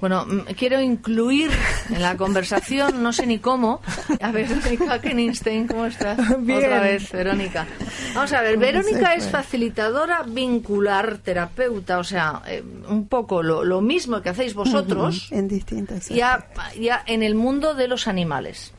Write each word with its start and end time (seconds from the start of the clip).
Bueno, 0.00 0.26
mm, 0.26 0.40
quiero 0.56 0.80
incluir 0.80 1.50
en 1.90 2.02
la 2.02 2.16
conversación, 2.16 3.02
no 3.02 3.12
sé 3.12 3.26
ni 3.26 3.38
cómo, 3.38 3.80
a 4.20 4.30
Verónica 4.32 5.00
Kenningstein, 5.00 5.66
¿cómo 5.66 5.86
estás? 5.86 6.18
Bien. 6.40 6.58
Otra 6.58 6.80
vez, 6.80 7.10
Verónica. 7.10 7.66
Vamos 8.14 8.32
a 8.32 8.42
ver, 8.42 8.58
Verónica 8.58 9.14
es 9.14 9.28
facilitadora 9.28 10.22
vincular, 10.22 11.18
terapeuta, 11.18 11.98
o 11.98 12.04
sea, 12.04 12.42
eh, 12.46 12.62
un 12.88 13.08
poco 13.08 13.42
lo, 13.42 13.64
lo 13.64 13.80
mismo 13.80 14.20
que 14.22 14.28
hacéis 14.28 14.54
vosotros, 14.54 15.28
En 15.32 15.48
distintas. 15.48 16.08
ya, 16.10 16.46
ya 16.78 17.02
en 17.06 17.22
el 17.22 17.34
mundo 17.34 17.74
de 17.74 17.88
los 17.88 18.06
animales. 18.06 18.72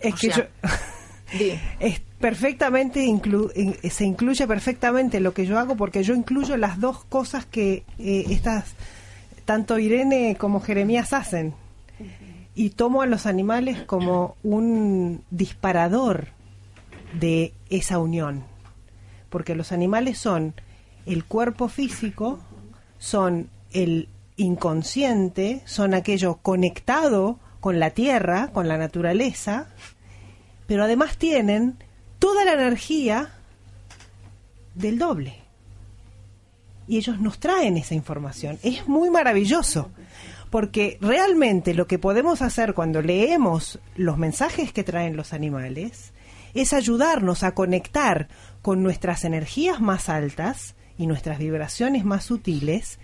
Es 0.00 0.14
o 0.14 0.16
que 0.16 0.32
sea, 0.32 0.48
yo. 0.62 0.68
Es 1.80 2.00
perfectamente 2.20 3.04
inclu- 3.04 3.50
in- 3.56 3.76
se 3.90 4.04
incluye 4.04 4.46
perfectamente 4.46 5.18
lo 5.18 5.34
que 5.34 5.44
yo 5.44 5.58
hago 5.58 5.76
porque 5.76 6.04
yo 6.04 6.14
incluyo 6.14 6.56
las 6.56 6.78
dos 6.80 7.04
cosas 7.06 7.46
que 7.46 7.82
eh, 7.98 8.24
estas 8.30 8.74
tanto 9.46 9.78
Irene 9.78 10.36
como 10.38 10.60
Jeremías 10.60 11.14
hacen 11.14 11.54
y 12.54 12.70
tomo 12.70 13.00
a 13.00 13.06
los 13.06 13.24
animales 13.24 13.82
como 13.82 14.36
un 14.42 15.22
disparador 15.30 16.28
de 17.18 17.54
esa 17.70 17.98
unión 17.98 18.44
porque 19.30 19.54
los 19.54 19.72
animales 19.72 20.18
son 20.18 20.52
el 21.06 21.24
cuerpo 21.24 21.68
físico 21.68 22.38
son 22.98 23.48
el 23.72 24.10
inconsciente 24.36 25.62
son 25.64 25.94
aquello 25.94 26.34
conectado 26.42 27.38
con 27.60 27.80
la 27.80 27.90
tierra 27.90 28.48
con 28.52 28.68
la 28.68 28.76
naturaleza 28.76 29.68
pero 30.66 30.84
además 30.84 31.16
tienen 31.16 31.78
toda 32.18 32.44
la 32.44 32.52
energía 32.54 33.30
del 34.74 34.98
doble. 34.98 35.45
Y 36.88 36.98
ellos 36.98 37.18
nos 37.20 37.38
traen 37.38 37.76
esa 37.76 37.94
información. 37.94 38.58
Es 38.62 38.86
muy 38.86 39.10
maravilloso, 39.10 39.90
porque 40.50 40.98
realmente 41.00 41.74
lo 41.74 41.86
que 41.86 41.98
podemos 41.98 42.42
hacer 42.42 42.74
cuando 42.74 43.02
leemos 43.02 43.78
los 43.96 44.18
mensajes 44.18 44.72
que 44.72 44.84
traen 44.84 45.16
los 45.16 45.32
animales 45.32 46.12
es 46.54 46.72
ayudarnos 46.72 47.42
a 47.42 47.52
conectar 47.52 48.28
con 48.62 48.82
nuestras 48.82 49.24
energías 49.24 49.80
más 49.80 50.08
altas 50.08 50.74
y 50.96 51.06
nuestras 51.06 51.38
vibraciones 51.38 52.04
más 52.04 52.24
sutiles 52.24 52.98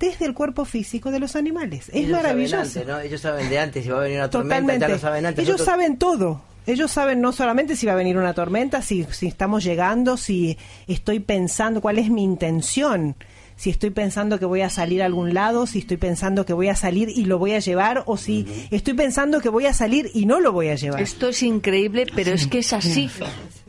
desde 0.00 0.26
el 0.26 0.34
cuerpo 0.34 0.64
físico 0.64 1.10
de 1.10 1.20
los 1.20 1.36
animales. 1.36 1.88
Es 1.90 1.94
Ellos 1.94 2.10
saben 2.10 2.22
maravilloso. 2.22 2.56
antes, 2.80 2.86
¿no? 2.86 2.98
Ellos 3.00 3.20
saben 3.20 3.48
de 3.48 3.58
antes 3.58 3.84
si 3.84 3.90
va 3.90 3.98
a 3.98 4.02
venir 4.02 4.18
una 4.18 4.30
tormenta, 4.30 4.56
Totalmente. 4.56 4.86
ya 4.86 4.92
lo 4.94 4.98
saben 4.98 5.26
antes. 5.26 5.44
Ellos 5.44 5.58
Nosotros- 5.58 5.74
saben 5.74 5.96
todo. 5.98 6.42
Ellos 6.66 6.90
saben 6.90 7.20
no 7.20 7.32
solamente 7.32 7.76
si 7.76 7.86
va 7.86 7.92
a 7.92 7.96
venir 7.96 8.16
una 8.16 8.34
tormenta, 8.34 8.82
si, 8.82 9.04
si 9.04 9.28
estamos 9.28 9.62
llegando, 9.62 10.16
si 10.16 10.58
estoy 10.88 11.20
pensando 11.20 11.80
cuál 11.80 11.98
es 11.98 12.10
mi 12.10 12.24
intención, 12.24 13.14
si 13.56 13.70
estoy 13.70 13.90
pensando 13.90 14.38
que 14.38 14.44
voy 14.44 14.60
a 14.60 14.70
salir 14.70 15.02
a 15.02 15.06
algún 15.06 15.34
lado, 15.34 15.66
si 15.66 15.80
estoy 15.80 15.96
pensando 15.96 16.44
que 16.44 16.52
voy 16.52 16.68
a 16.68 16.76
salir 16.76 17.08
y 17.08 17.24
lo 17.24 17.38
voy 17.38 17.52
a 17.52 17.58
llevar, 17.58 18.04
o 18.06 18.16
si 18.16 18.68
estoy 18.70 18.94
pensando 18.94 19.40
que 19.40 19.48
voy 19.48 19.66
a 19.66 19.72
salir 19.72 20.10
y 20.14 20.26
no 20.26 20.40
lo 20.40 20.52
voy 20.52 20.68
a 20.68 20.74
llevar. 20.74 21.00
Esto 21.00 21.28
es 21.28 21.42
increíble, 21.42 22.06
pero 22.14 22.32
es 22.32 22.46
que 22.46 22.58
es 22.58 22.72
así. 22.72 23.10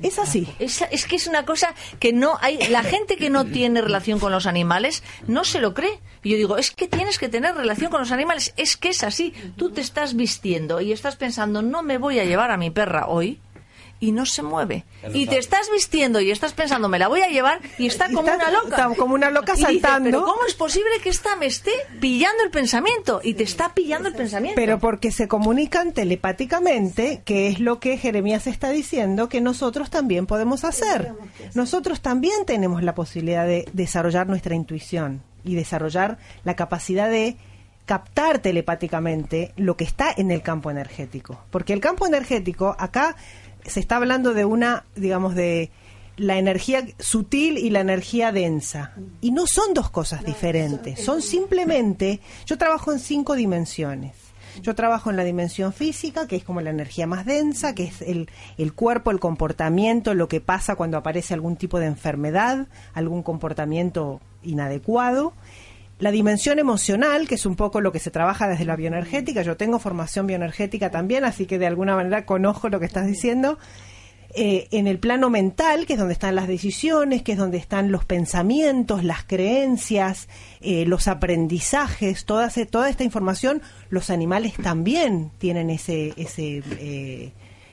Es 0.01 0.19
así. 0.19 0.47
Es, 0.59 0.83
es 0.91 1.05
que 1.05 1.15
es 1.15 1.27
una 1.27 1.45
cosa 1.45 1.73
que 1.99 2.13
no 2.13 2.37
hay. 2.41 2.59
La 2.69 2.83
gente 2.83 3.17
que 3.17 3.29
no 3.29 3.45
tiene 3.45 3.81
relación 3.81 4.19
con 4.19 4.31
los 4.31 4.45
animales 4.45 5.03
no 5.27 5.43
se 5.43 5.59
lo 5.59 5.73
cree. 5.73 5.99
Y 6.23 6.31
yo 6.31 6.37
digo, 6.37 6.57
es 6.57 6.71
que 6.71 6.87
tienes 6.87 7.17
que 7.17 7.29
tener 7.29 7.55
relación 7.55 7.89
con 7.89 8.01
los 8.01 8.11
animales. 8.11 8.53
Es 8.57 8.77
que 8.77 8.89
es 8.89 9.03
así. 9.03 9.33
Tú 9.55 9.71
te 9.71 9.81
estás 9.81 10.15
vistiendo 10.15 10.81
y 10.81 10.91
estás 10.91 11.15
pensando, 11.15 11.61
no 11.61 11.81
me 11.81 11.97
voy 11.97 12.19
a 12.19 12.25
llevar 12.25 12.51
a 12.51 12.57
mi 12.57 12.69
perra 12.69 13.07
hoy. 13.07 13.39
Y 13.99 14.11
no 14.11 14.25
se 14.27 14.43
mueve. 14.43 14.85
Y 15.13 15.25
te 15.25 15.39
estás 15.39 15.71
vistiendo 15.71 16.21
y 16.21 16.29
estás 16.29 16.53
pensando, 16.53 16.87
me 16.87 16.99
la 16.99 17.07
voy 17.07 17.21
a 17.21 17.29
llevar 17.29 17.59
y 17.79 17.87
está 17.87 18.09
Y 18.09 18.13
como 18.13 18.27
está- 18.29 18.47
una 18.49 18.51
loca. 18.51 18.75
está 18.75 18.95
como 18.95 19.15
una 19.15 19.31
loca 19.31 19.53
Y 19.53 19.57
dices, 19.57 19.71
saltando. 19.81 20.09
Pero 20.09 20.23
¿cómo 20.23 20.45
es 20.47 20.53
posible 20.53 20.89
que 21.01 21.09
esta 21.09 21.35
me 21.35 21.47
esté 21.47 21.71
pillando 21.99 22.43
el 22.43 22.51
pensamiento? 22.51 23.21
Y 23.23 23.33
te 23.33 23.43
está 23.43 23.73
pillando 23.73 24.07
el 24.07 24.13
pensamiento. 24.15 24.55
Pero 24.55 24.77
porque 24.79 25.11
se 25.11 25.27
comunican 25.27 25.93
telepáticamente, 25.93 27.21
que 27.25 27.47
es 27.47 27.59
lo 27.59 27.79
que 27.79 27.97
Jeremías 27.97 28.45
está 28.47 28.69
diciendo 28.69 29.29
que 29.29 29.41
nosotros 29.41 29.89
también 29.89 30.27
podemos 30.27 30.63
hacer. 30.63 31.13
Nosotros 31.55 32.01
también 32.01 32.45
tenemos 32.45 32.83
la 32.83 32.93
posibilidad 32.93 33.45
de 33.47 33.67
desarrollar 33.73 34.27
nuestra 34.27 34.53
intuición 34.55 35.23
y 35.43 35.55
desarrollar 35.55 36.19
la 36.43 36.55
capacidad 36.55 37.09
de 37.09 37.37
captar 37.85 38.39
telepáticamente 38.39 39.53
lo 39.55 39.77
que 39.77 39.85
está 39.85 40.13
en 40.15 40.29
el 40.29 40.41
campo 40.41 40.69
energético. 40.69 41.39
Porque 41.49 41.71
el 41.73 41.79
campo 41.79 42.05
energético, 42.05 42.75
acá 42.77 43.15
se 43.67 43.79
está 43.79 43.97
hablando 43.97 44.33
de 44.33 44.45
una, 44.45 44.85
digamos, 44.95 45.35
de 45.35 45.71
la 46.17 46.37
energía 46.37 46.85
sutil 46.99 47.57
y 47.57 47.69
la 47.69 47.81
energía 47.81 48.31
densa. 48.31 48.93
Y 49.21 49.31
no 49.31 49.45
son 49.47 49.73
dos 49.73 49.89
cosas 49.89 50.25
diferentes, 50.25 50.99
son 51.03 51.21
simplemente, 51.21 52.19
yo 52.45 52.57
trabajo 52.57 52.91
en 52.91 52.99
cinco 52.99 53.35
dimensiones. 53.35 54.13
Yo 54.63 54.73
trabajo 54.73 55.11
en 55.11 55.17
la 55.17 55.23
dimensión 55.23 55.71
física, 55.71 56.27
que 56.27 56.37
es 56.37 56.43
como 56.43 56.61
la 56.61 56.71
energía 56.71 57.05
más 57.05 57.27
densa, 57.27 57.75
que 57.75 57.83
es 57.83 58.01
el, 58.01 58.27
el 58.57 58.73
cuerpo, 58.73 59.11
el 59.11 59.19
comportamiento, 59.19 60.15
lo 60.15 60.27
que 60.27 60.41
pasa 60.41 60.75
cuando 60.75 60.97
aparece 60.97 61.35
algún 61.35 61.57
tipo 61.57 61.79
de 61.79 61.85
enfermedad, 61.85 62.67
algún 62.95 63.21
comportamiento 63.21 64.19
inadecuado. 64.41 65.33
La 65.99 66.11
dimensión 66.11 66.59
emocional, 66.59 67.27
que 67.27 67.35
es 67.35 67.45
un 67.47 67.55
poco 67.55 67.81
lo 67.81 67.91
que 67.91 67.99
se 67.99 68.11
trabaja 68.11 68.47
desde 68.47 68.65
la 68.65 68.75
bioenergética. 68.75 69.41
Yo 69.41 69.57
tengo 69.57 69.79
formación 69.79 70.27
bioenergética 70.27 70.91
también, 70.91 71.25
así 71.25 71.45
que 71.47 71.57
de 71.57 71.65
alguna 71.67 71.95
manera 71.95 72.25
conozco 72.25 72.69
lo 72.69 72.79
que 72.79 72.85
estás 72.85 73.07
diciendo. 73.07 73.57
Eh, 74.35 74.67
en 74.71 74.85
el 74.85 74.99
plano 74.99 75.31
mental, 75.31 75.87
que 75.87 75.93
es 75.93 75.99
donde 75.99 76.13
están 76.13 76.35
las 76.35 76.47
decisiones, 76.47 77.23
que 77.23 77.31
es 77.31 77.37
donde 77.39 77.57
están 77.57 77.91
los 77.91 78.05
pensamientos, 78.05 79.03
las 79.03 79.23
creencias, 79.23 80.27
eh, 80.61 80.85
los 80.85 81.07
aprendizajes, 81.07 82.25
toda, 82.25 82.47
ese- 82.47 82.65
toda 82.67 82.89
esta 82.89 83.03
información, 83.03 83.63
los 83.89 84.09
animales 84.11 84.53
también 84.61 85.31
tienen 85.39 85.69
ese, 85.71 86.13
ese, 86.17 86.61
eh, 86.79 87.31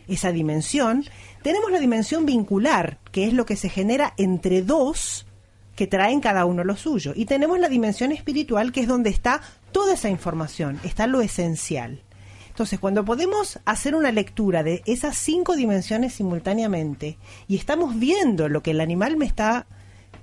esa 0.08 0.32
dimensión. 0.32 1.04
Tenemos 1.42 1.70
la 1.70 1.80
dimensión 1.80 2.24
vincular, 2.24 2.98
que 3.12 3.26
es 3.26 3.34
lo 3.34 3.44
que 3.44 3.56
se 3.56 3.68
genera 3.68 4.14
entre 4.16 4.62
dos 4.62 5.26
que 5.74 5.86
traen 5.86 6.20
cada 6.20 6.44
uno 6.44 6.64
lo 6.64 6.76
suyo. 6.76 7.12
Y 7.14 7.26
tenemos 7.26 7.58
la 7.58 7.68
dimensión 7.68 8.12
espiritual, 8.12 8.72
que 8.72 8.80
es 8.80 8.88
donde 8.88 9.10
está 9.10 9.40
toda 9.72 9.94
esa 9.94 10.08
información, 10.08 10.80
está 10.84 11.06
lo 11.06 11.20
esencial. 11.20 12.02
Entonces, 12.48 12.78
cuando 12.78 13.04
podemos 13.04 13.58
hacer 13.64 13.96
una 13.96 14.12
lectura 14.12 14.62
de 14.62 14.82
esas 14.86 15.16
cinco 15.16 15.56
dimensiones 15.56 16.14
simultáneamente 16.14 17.18
y 17.48 17.56
estamos 17.56 17.98
viendo 17.98 18.48
lo 18.48 18.62
que 18.62 18.70
el 18.70 18.80
animal 18.80 19.16
me 19.16 19.26
está 19.26 19.66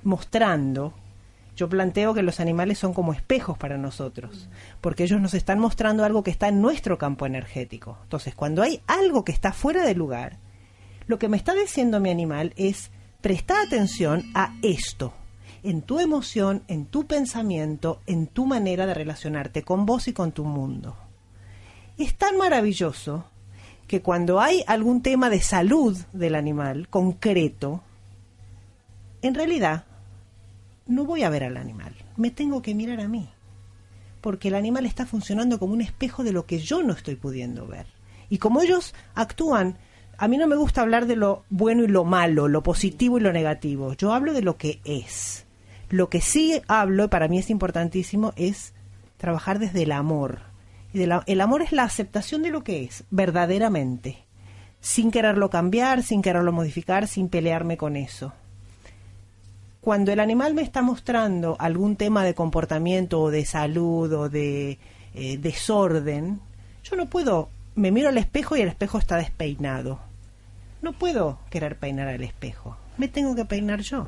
mostrando, 0.04 0.94
yo 1.58 1.68
planteo 1.68 2.14
que 2.14 2.24
los 2.24 2.40
animales 2.40 2.80
son 2.80 2.94
como 2.94 3.12
espejos 3.12 3.58
para 3.58 3.78
nosotros, 3.78 4.48
porque 4.80 5.04
ellos 5.04 5.20
nos 5.20 5.34
están 5.34 5.60
mostrando 5.60 6.06
algo 6.06 6.24
que 6.24 6.32
está 6.32 6.48
en 6.48 6.62
nuestro 6.62 6.98
campo 6.98 7.26
energético. 7.26 7.98
Entonces, 8.04 8.34
cuando 8.34 8.64
hay 8.64 8.82
algo 8.88 9.26
que 9.26 9.34
está 9.34 9.52
fuera 9.52 9.84
de 9.84 9.94
lugar, 9.94 10.40
lo 11.08 11.20
que 11.20 11.28
me 11.28 11.36
está 11.36 11.54
diciendo 11.54 12.00
mi 12.00 12.12
animal 12.12 12.54
es 12.56 12.92
presta 13.20 13.62
atención 13.62 14.24
a 14.34 14.56
esto, 14.62 15.14
en 15.64 15.82
tu 15.82 16.00
emoción, 16.00 16.64
en 16.68 16.86
tu 16.86 17.06
pensamiento, 17.06 18.02
en 18.06 18.28
tu 18.28 18.46
manera 18.46 18.86
de 18.86 18.94
relacionarte 18.94 19.64
con 19.64 19.86
vos 19.86 20.08
y 20.08 20.14
con 20.14 20.32
tu 20.32 20.44
mundo. 20.44 20.96
Es 21.98 22.16
tan 22.18 22.38
maravilloso 22.38 23.26
que 23.88 24.02
cuando 24.02 24.40
hay 24.40 24.64
algún 24.68 25.02
tema 25.02 25.30
de 25.30 25.42
salud 25.42 25.98
del 26.14 26.36
animal 26.36 26.88
concreto, 26.88 27.82
en 29.22 29.36
realidad 29.36 29.86
no 30.88 31.06
voy 31.06 31.24
a 31.24 31.30
ver 31.30 31.44
al 31.44 31.58
animal, 31.58 31.94
me 32.18 32.32
tengo 32.32 32.62
que 32.62 32.74
mirar 32.74 33.02
a 33.02 33.08
mí, 33.08 33.30
porque 34.22 34.48
el 34.48 34.56
animal 34.56 34.86
está 34.86 35.06
funcionando 35.06 35.60
como 35.60 35.74
un 35.74 35.82
espejo 35.82 36.24
de 36.24 36.32
lo 36.32 36.46
que 36.46 36.60
yo 36.60 36.82
no 36.84 36.94
estoy 36.94 37.16
pudiendo 37.16 37.68
ver. 37.68 37.86
Y 38.30 38.38
como 38.38 38.62
ellos 38.62 38.96
actúan, 39.14 39.78
a 40.18 40.28
mí 40.28 40.38
no 40.38 40.48
me 40.48 40.56
gusta 40.56 40.82
hablar 40.82 41.06
de 41.06 41.18
lo 41.18 41.44
bueno 41.50 41.84
y 41.84 41.88
lo 41.88 42.06
malo, 42.06 42.48
lo 42.48 42.64
positivo 42.64 43.18
y 43.18 43.22
lo 43.22 43.34
negativo, 43.34 43.94
yo 43.94 44.14
hablo 44.14 44.34
de 44.34 44.42
lo 44.42 44.58
que 44.58 44.80
es. 44.86 45.46
Lo 45.92 46.08
que 46.08 46.22
sí 46.22 46.62
hablo, 46.70 47.10
para 47.10 47.28
mí 47.28 47.38
es 47.38 47.50
importantísimo, 47.50 48.32
es 48.38 48.74
trabajar 49.18 49.60
desde 49.60 49.84
el 49.84 49.92
amor. 49.92 50.40
Y 50.94 51.02
el 51.02 51.42
amor 51.42 51.62
es 51.62 51.74
la 51.74 51.84
aceptación 51.84 52.44
de 52.44 52.50
lo 52.50 52.64
que 52.64 52.86
es, 52.86 53.04
verdaderamente, 53.12 54.24
sin 54.80 55.12
quererlo 55.12 55.50
cambiar, 55.50 56.02
sin 56.02 56.22
quererlo 56.22 56.54
modificar, 56.54 57.08
sin 57.08 57.28
pelearme 57.28 57.76
con 57.76 57.98
eso. 57.98 58.32
Cuando 59.82 60.14
el 60.14 60.22
animal 60.22 60.54
me 60.54 60.62
está 60.62 60.82
mostrando 60.82 61.58
algún 61.60 61.98
tema 61.98 62.24
de 62.24 62.36
comportamiento 62.36 63.20
o 63.20 63.30
de 63.30 63.44
salud 63.44 64.14
o 64.14 64.30
de 64.30 64.80
eh, 65.14 65.38
desorden, 65.40 66.40
yo 66.86 66.96
no 66.96 67.08
puedo, 67.08 67.50
me 67.76 67.92
miro 67.92 68.08
al 68.08 68.18
espejo 68.18 68.56
y 68.56 68.62
el 68.62 68.70
espejo 68.70 68.98
está 68.98 69.18
despeinado. 69.18 70.00
No 70.82 70.94
puedo 70.94 71.40
querer 71.50 71.78
peinar 71.78 72.08
al 72.08 72.24
espejo, 72.24 72.78
me 72.98 73.10
tengo 73.10 73.36
que 73.36 73.44
peinar 73.44 73.82
yo. 73.82 74.08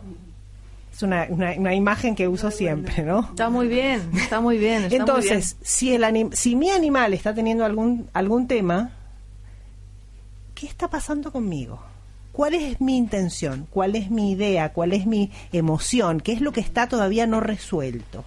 Es 0.93 1.01
una, 1.01 1.25
una, 1.29 1.73
imagen 1.73 2.13
que 2.13 2.27
uso 2.27 2.51
siempre, 2.51 3.01
¿no? 3.03 3.21
Está 3.21 3.49
muy 3.49 3.67
bien, 3.67 4.11
está 4.15 4.39
muy 4.39 4.59
bien. 4.59 4.87
Entonces, 4.91 5.57
Si, 5.63 5.93
el 5.93 6.29
si 6.33 6.55
mi 6.55 6.69
animal 6.69 7.15
está 7.15 7.33
teniendo 7.33 7.65
algún, 7.65 8.07
algún 8.13 8.47
tema, 8.47 8.91
¿qué 10.53 10.67
está 10.67 10.91
pasando 10.91 11.31
conmigo? 11.31 11.81
¿Cuál 12.31 12.53
es 12.53 12.79
mi 12.79 12.95
intención? 12.95 13.67
¿Cuál 13.71 13.95
es 13.95 14.11
mi 14.11 14.31
idea? 14.31 14.71
¿Cuál 14.71 14.93
es 14.93 15.07
mi 15.07 15.31
emoción? 15.51 16.19
¿Qué 16.19 16.31
es 16.31 16.41
lo 16.41 16.51
que 16.51 16.61
está 16.61 16.87
todavía 16.87 17.25
no 17.25 17.39
resuelto? 17.39 18.23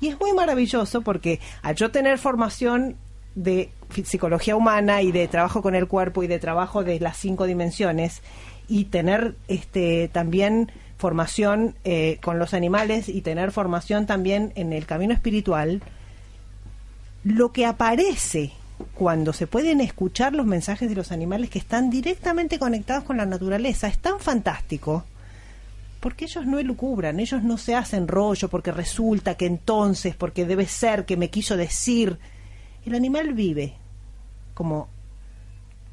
Y 0.00 0.08
es 0.08 0.18
muy 0.18 0.32
maravilloso 0.32 1.02
porque 1.02 1.38
al 1.62 1.76
yo 1.76 1.92
tener 1.92 2.18
formación 2.18 2.96
de 3.36 3.70
psicología 4.04 4.56
humana 4.56 5.02
y 5.02 5.12
de 5.12 5.28
trabajo 5.28 5.62
con 5.62 5.76
el 5.76 5.86
cuerpo 5.86 6.22
y 6.22 6.26
de 6.26 6.38
trabajo 6.38 6.82
de 6.82 6.98
las 6.98 7.16
cinco 7.16 7.46
dimensiones 7.46 8.22
y 8.68 8.86
tener 8.86 9.36
este 9.48 10.08
también 10.08 10.70
formación 11.02 11.74
eh, 11.82 12.18
con 12.22 12.38
los 12.38 12.54
animales 12.54 13.08
y 13.08 13.22
tener 13.22 13.50
formación 13.50 14.06
también 14.06 14.52
en 14.54 14.72
el 14.72 14.86
camino 14.86 15.12
espiritual, 15.12 15.82
lo 17.24 17.50
que 17.50 17.66
aparece 17.66 18.52
cuando 18.94 19.32
se 19.32 19.48
pueden 19.48 19.80
escuchar 19.80 20.32
los 20.32 20.46
mensajes 20.46 20.88
de 20.88 20.94
los 20.94 21.10
animales 21.10 21.50
que 21.50 21.58
están 21.58 21.90
directamente 21.90 22.60
conectados 22.60 23.02
con 23.02 23.16
la 23.16 23.26
naturaleza 23.26 23.88
es 23.88 23.98
tan 23.98 24.20
fantástico 24.20 25.04
porque 25.98 26.26
ellos 26.26 26.46
no 26.46 26.60
elucubran, 26.60 27.18
ellos 27.18 27.42
no 27.42 27.58
se 27.58 27.74
hacen 27.74 28.06
rollo 28.06 28.48
porque 28.48 28.70
resulta 28.70 29.34
que 29.34 29.46
entonces, 29.46 30.14
porque 30.14 30.46
debe 30.46 30.66
ser 30.66 31.04
que 31.04 31.16
me 31.16 31.30
quiso 31.30 31.56
decir. 31.56 32.18
El 32.86 32.94
animal 32.94 33.34
vive 33.34 33.74
como 34.54 34.88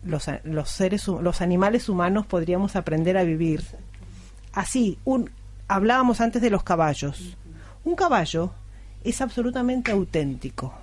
los, 0.04 0.28
los 0.44 0.70
seres, 0.70 1.08
los 1.08 1.42
animales 1.42 1.90
humanos 1.90 2.28
podríamos 2.28 2.76
aprender 2.76 3.18
a 3.18 3.24
vivir 3.24 3.64
así, 4.54 4.98
un, 5.06 5.30
hablábamos 5.68 6.22
antes 6.22 6.42
de 6.42 6.50
los 6.50 6.64
caballos. 6.64 7.38
Un 7.84 7.96
caballo 7.96 8.52
es 9.04 9.22
absolutamente 9.22 9.92
auténtico. 9.92 10.74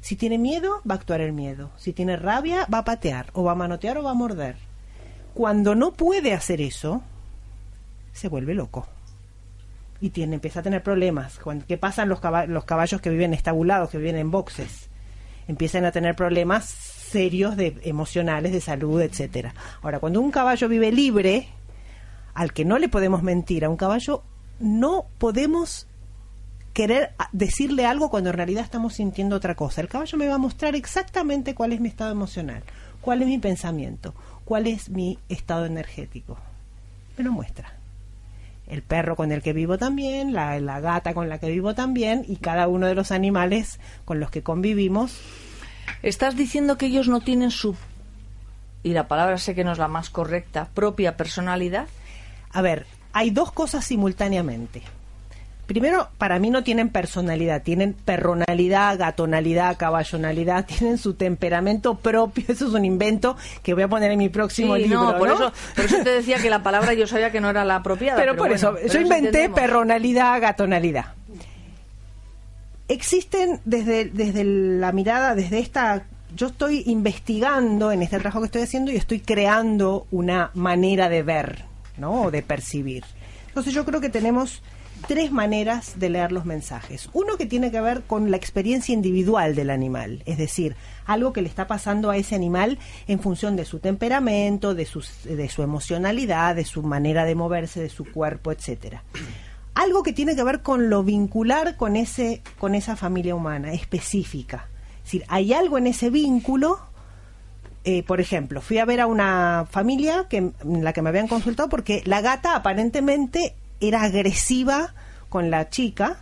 Si 0.00 0.16
tiene 0.16 0.38
miedo, 0.38 0.80
va 0.88 0.94
a 0.94 0.98
actuar 0.98 1.20
el 1.20 1.32
miedo. 1.32 1.70
Si 1.76 1.92
tiene 1.92 2.16
rabia, 2.16 2.66
va 2.72 2.78
a 2.78 2.84
patear, 2.84 3.30
o 3.32 3.44
va 3.44 3.52
a 3.52 3.56
manotear, 3.56 3.98
o 3.98 4.02
va 4.02 4.12
a 4.12 4.14
morder. 4.14 4.56
Cuando 5.34 5.74
no 5.74 5.92
puede 5.92 6.32
hacer 6.34 6.60
eso, 6.60 7.02
se 8.12 8.28
vuelve 8.28 8.54
loco. 8.54 8.86
Y 10.00 10.10
tiene, 10.10 10.36
empieza 10.36 10.60
a 10.60 10.62
tener 10.62 10.82
problemas. 10.82 11.40
¿Qué 11.66 11.76
pasan 11.76 12.08
los, 12.08 12.20
los 12.48 12.64
caballos 12.64 13.00
que 13.00 13.10
viven 13.10 13.34
estabulados, 13.34 13.90
que 13.90 13.98
viven 13.98 14.16
en 14.16 14.30
boxes? 14.30 14.88
Empiezan 15.48 15.84
a 15.84 15.92
tener 15.92 16.14
problemas 16.14 16.66
serios 16.66 17.56
de 17.56 17.78
emocionales, 17.82 18.52
de 18.52 18.60
salud, 18.60 19.00
etcétera. 19.00 19.54
Ahora, 19.82 19.98
cuando 19.98 20.20
un 20.20 20.30
caballo 20.30 20.68
vive 20.68 20.92
libre, 20.92 21.48
al 22.38 22.52
que 22.52 22.64
no 22.64 22.78
le 22.78 22.88
podemos 22.88 23.24
mentir, 23.24 23.64
a 23.64 23.68
un 23.68 23.76
caballo 23.76 24.22
no 24.60 25.06
podemos 25.18 25.88
querer 26.72 27.10
decirle 27.32 27.84
algo 27.84 28.10
cuando 28.10 28.30
en 28.30 28.36
realidad 28.36 28.62
estamos 28.62 28.94
sintiendo 28.94 29.34
otra 29.34 29.56
cosa. 29.56 29.80
El 29.80 29.88
caballo 29.88 30.16
me 30.16 30.28
va 30.28 30.36
a 30.36 30.38
mostrar 30.38 30.76
exactamente 30.76 31.56
cuál 31.56 31.72
es 31.72 31.80
mi 31.80 31.88
estado 31.88 32.12
emocional, 32.12 32.62
cuál 33.00 33.22
es 33.22 33.26
mi 33.26 33.38
pensamiento, 33.38 34.14
cuál 34.44 34.68
es 34.68 34.88
mi 34.88 35.18
estado 35.28 35.66
energético. 35.66 36.38
Me 37.16 37.24
lo 37.24 37.32
muestra. 37.32 37.72
El 38.68 38.82
perro 38.82 39.16
con 39.16 39.32
el 39.32 39.42
que 39.42 39.52
vivo 39.52 39.76
también, 39.76 40.32
la, 40.32 40.60
gata 40.78 41.14
con 41.14 41.28
la 41.28 41.38
que 41.40 41.50
vivo 41.50 41.74
también 41.74 42.24
y 42.28 42.36
cada 42.36 42.68
uno 42.68 42.86
de 42.86 42.94
los 42.94 43.10
animales 43.10 43.80
con 44.04 44.20
los 44.20 44.30
que 44.30 44.44
convivimos. 44.44 45.18
¿Estás 46.04 46.36
diciendo 46.36 46.78
que 46.78 46.86
ellos 46.86 47.08
no 47.08 47.20
tienen 47.20 47.50
su, 47.50 47.74
y 48.84 48.90
la 48.92 49.08
palabra 49.08 49.38
sé 49.38 49.56
que 49.56 49.64
no 49.64 49.72
es 49.72 49.78
la 49.78 49.88
más 49.88 50.08
correcta, 50.08 50.68
propia 50.72 51.16
personalidad? 51.16 51.88
A 52.52 52.62
ver, 52.62 52.86
hay 53.12 53.30
dos 53.30 53.52
cosas 53.52 53.84
simultáneamente. 53.84 54.82
Primero, 55.68 56.08
para 56.16 56.38
mí 56.38 56.48
no 56.48 56.64
tienen 56.64 56.88
personalidad, 56.88 57.62
tienen 57.62 57.92
perronalidad, 57.92 58.98
gatonalidad, 58.98 59.76
caballonalidad, 59.76 60.64
tienen 60.78 60.96
su 60.96 61.12
temperamento 61.12 61.96
propio. 61.96 62.44
Eso 62.48 62.68
es 62.68 62.72
un 62.72 62.86
invento 62.86 63.36
que 63.62 63.74
voy 63.74 63.82
a 63.82 63.88
poner 63.88 64.10
en 64.10 64.18
mi 64.18 64.30
próximo 64.30 64.78
libro. 64.78 65.12
No, 65.12 65.18
por, 65.18 65.28
Eso, 65.28 65.52
por 65.76 65.84
eso 65.84 65.98
te 66.02 66.08
decía 66.08 66.38
que 66.38 66.48
la 66.48 66.62
palabra 66.62 66.94
yo 66.94 67.06
sabía 67.06 67.30
que 67.30 67.42
no 67.42 67.50
era 67.50 67.66
la 67.66 67.76
apropiada. 67.76 68.18
Pero, 68.18 68.34
por 68.34 68.50
eso, 68.50 68.76
yo 68.80 68.98
inventé 68.98 69.50
perronalidad, 69.50 70.40
gatonalidad. 70.40 71.12
Existen 72.88 73.60
desde, 73.66 74.06
desde 74.06 74.44
la 74.44 74.92
mirada, 74.92 75.34
desde 75.34 75.58
esta 75.58 76.06
yo 76.34 76.46
estoy 76.46 76.82
investigando 76.86 77.92
en 77.92 78.02
este 78.02 78.18
trabajo 78.18 78.40
que 78.40 78.46
estoy 78.46 78.62
haciendo 78.62 78.90
y 78.90 78.96
estoy 78.96 79.20
creando 79.20 80.06
una 80.10 80.50
manera 80.54 81.10
de 81.10 81.22
ver 81.22 81.64
¿no? 81.98 82.22
O 82.22 82.30
de 82.30 82.42
percibir. 82.42 83.04
Entonces 83.48 83.74
yo 83.74 83.84
creo 83.84 84.00
que 84.00 84.08
tenemos 84.08 84.62
tres 85.06 85.30
maneras 85.30 85.98
de 85.98 86.10
leer 86.10 86.32
los 86.32 86.44
mensajes. 86.44 87.08
Uno 87.12 87.36
que 87.36 87.46
tiene 87.46 87.70
que 87.70 87.80
ver 87.80 88.02
con 88.02 88.30
la 88.30 88.36
experiencia 88.36 88.92
individual 88.92 89.54
del 89.54 89.70
animal, 89.70 90.22
es 90.26 90.38
decir, 90.38 90.76
algo 91.06 91.32
que 91.32 91.42
le 91.42 91.48
está 91.48 91.66
pasando 91.66 92.10
a 92.10 92.16
ese 92.16 92.34
animal 92.34 92.78
en 93.06 93.20
función 93.20 93.56
de 93.56 93.64
su 93.64 93.78
temperamento, 93.78 94.74
de, 94.74 94.88
de 95.24 95.48
su 95.48 95.62
emocionalidad, 95.62 96.56
de 96.56 96.64
su 96.64 96.82
manera 96.82 97.24
de 97.24 97.34
moverse, 97.34 97.80
de 97.80 97.88
su 97.88 98.10
cuerpo, 98.10 98.52
etcétera. 98.52 99.02
Algo 99.74 100.02
que 100.02 100.12
tiene 100.12 100.34
que 100.34 100.42
ver 100.42 100.62
con 100.62 100.90
lo 100.90 101.04
vincular 101.04 101.76
con 101.76 101.94
ese 101.94 102.42
con 102.58 102.74
esa 102.74 102.96
familia 102.96 103.36
humana 103.36 103.72
específica. 103.72 104.68
Es 104.98 105.04
decir, 105.04 105.24
hay 105.28 105.52
algo 105.52 105.78
en 105.78 105.86
ese 105.86 106.10
vínculo 106.10 106.80
eh, 107.84 108.02
por 108.02 108.20
ejemplo, 108.20 108.60
fui 108.60 108.78
a 108.78 108.84
ver 108.84 109.00
a 109.00 109.06
una 109.06 109.66
familia 109.70 110.26
que, 110.28 110.38
en 110.38 110.84
la 110.84 110.92
que 110.92 111.02
me 111.02 111.08
habían 111.10 111.28
consultado 111.28 111.68
porque 111.68 112.02
la 112.04 112.20
gata 112.20 112.54
aparentemente 112.54 113.54
era 113.80 114.02
agresiva 114.02 114.94
con 115.28 115.50
la 115.50 115.70
chica 115.70 116.18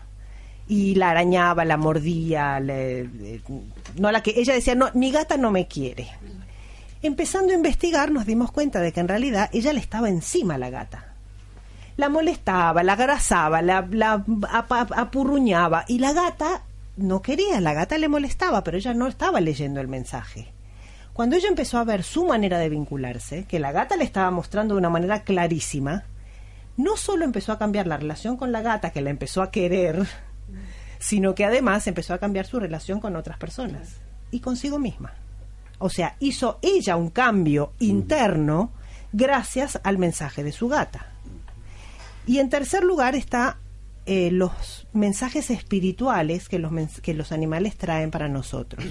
y 0.68 0.96
la 0.96 1.10
arañaba, 1.10 1.64
la 1.64 1.76
mordía, 1.76 2.60
no 2.60 4.12
la 4.12 4.22
que 4.22 4.34
ella 4.36 4.54
decía, 4.54 4.74
no, 4.74 4.90
mi 4.94 5.10
gata 5.10 5.36
no 5.36 5.50
me 5.50 5.66
quiere. 5.66 6.08
Empezando 7.02 7.52
a 7.52 7.56
investigar 7.56 8.10
nos 8.10 8.26
dimos 8.26 8.50
cuenta 8.50 8.80
de 8.80 8.92
que 8.92 9.00
en 9.00 9.08
realidad 9.08 9.48
ella 9.52 9.72
le 9.72 9.80
estaba 9.80 10.08
encima 10.08 10.54
a 10.54 10.58
la 10.58 10.70
gata. 10.70 11.12
La 11.96 12.08
molestaba, 12.08 12.82
la 12.82 12.96
grasaba, 12.96 13.62
la, 13.62 13.86
la 13.90 14.24
apurruñaba 14.96 15.84
y 15.88 15.98
la 15.98 16.12
gata 16.12 16.62
no 16.96 17.22
quería, 17.22 17.60
la 17.60 17.74
gata 17.74 17.96
le 17.96 18.08
molestaba, 18.08 18.62
pero 18.62 18.76
ella 18.76 18.92
no 18.92 19.06
estaba 19.06 19.40
leyendo 19.40 19.80
el 19.80 19.88
mensaje. 19.88 20.52
Cuando 21.16 21.36
ella 21.36 21.48
empezó 21.48 21.78
a 21.78 21.84
ver 21.84 22.02
su 22.02 22.26
manera 22.26 22.58
de 22.58 22.68
vincularse, 22.68 23.46
que 23.46 23.58
la 23.58 23.72
gata 23.72 23.96
le 23.96 24.04
estaba 24.04 24.30
mostrando 24.30 24.74
de 24.74 24.80
una 24.80 24.90
manera 24.90 25.22
clarísima, 25.22 26.04
no 26.76 26.98
solo 26.98 27.24
empezó 27.24 27.52
a 27.52 27.58
cambiar 27.58 27.86
la 27.86 27.96
relación 27.96 28.36
con 28.36 28.52
la 28.52 28.60
gata, 28.60 28.90
que 28.90 29.00
la 29.00 29.08
empezó 29.08 29.40
a 29.40 29.50
querer, 29.50 30.06
sino 30.98 31.34
que 31.34 31.46
además 31.46 31.86
empezó 31.86 32.12
a 32.12 32.18
cambiar 32.18 32.44
su 32.44 32.60
relación 32.60 33.00
con 33.00 33.16
otras 33.16 33.38
personas 33.38 33.96
y 34.30 34.40
consigo 34.40 34.78
misma. 34.78 35.14
O 35.78 35.88
sea, 35.88 36.16
hizo 36.20 36.58
ella 36.60 36.96
un 36.96 37.08
cambio 37.08 37.72
interno 37.78 38.72
gracias 39.10 39.80
al 39.84 39.96
mensaje 39.96 40.44
de 40.44 40.52
su 40.52 40.68
gata. 40.68 41.06
Y 42.26 42.40
en 42.40 42.50
tercer 42.50 42.84
lugar 42.84 43.14
está 43.14 43.56
eh, 44.08 44.30
los 44.30 44.86
mensajes 44.92 45.50
espirituales 45.50 46.48
que 46.48 46.60
los, 46.60 46.72
que 47.00 47.12
los 47.12 47.32
animales 47.32 47.76
traen 47.76 48.12
para 48.12 48.28
nosotros, 48.28 48.84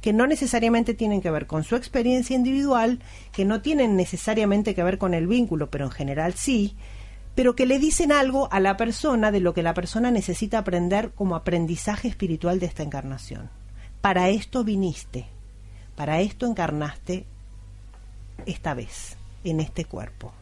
que 0.00 0.14
no 0.14 0.26
necesariamente 0.26 0.94
tienen 0.94 1.20
que 1.20 1.30
ver 1.30 1.46
con 1.46 1.62
su 1.62 1.76
experiencia 1.76 2.34
individual, 2.34 3.00
que 3.32 3.44
no 3.44 3.60
tienen 3.60 3.96
necesariamente 3.96 4.74
que 4.74 4.82
ver 4.82 4.96
con 4.96 5.12
el 5.12 5.26
vínculo, 5.26 5.70
pero 5.70 5.84
en 5.84 5.90
general 5.90 6.32
sí, 6.32 6.74
pero 7.34 7.54
que 7.54 7.66
le 7.66 7.78
dicen 7.78 8.12
algo 8.12 8.50
a 8.50 8.60
la 8.60 8.78
persona 8.78 9.30
de 9.30 9.40
lo 9.40 9.52
que 9.52 9.62
la 9.62 9.74
persona 9.74 10.10
necesita 10.10 10.58
aprender 10.58 11.10
como 11.10 11.36
aprendizaje 11.36 12.08
espiritual 12.08 12.58
de 12.58 12.66
esta 12.66 12.82
encarnación. 12.82 13.50
Para 14.00 14.30
esto 14.30 14.64
viniste, 14.64 15.26
para 15.96 16.20
esto 16.20 16.46
encarnaste 16.46 17.26
esta 18.46 18.72
vez, 18.72 19.18
en 19.44 19.60
este 19.60 19.84
cuerpo. 19.84 20.32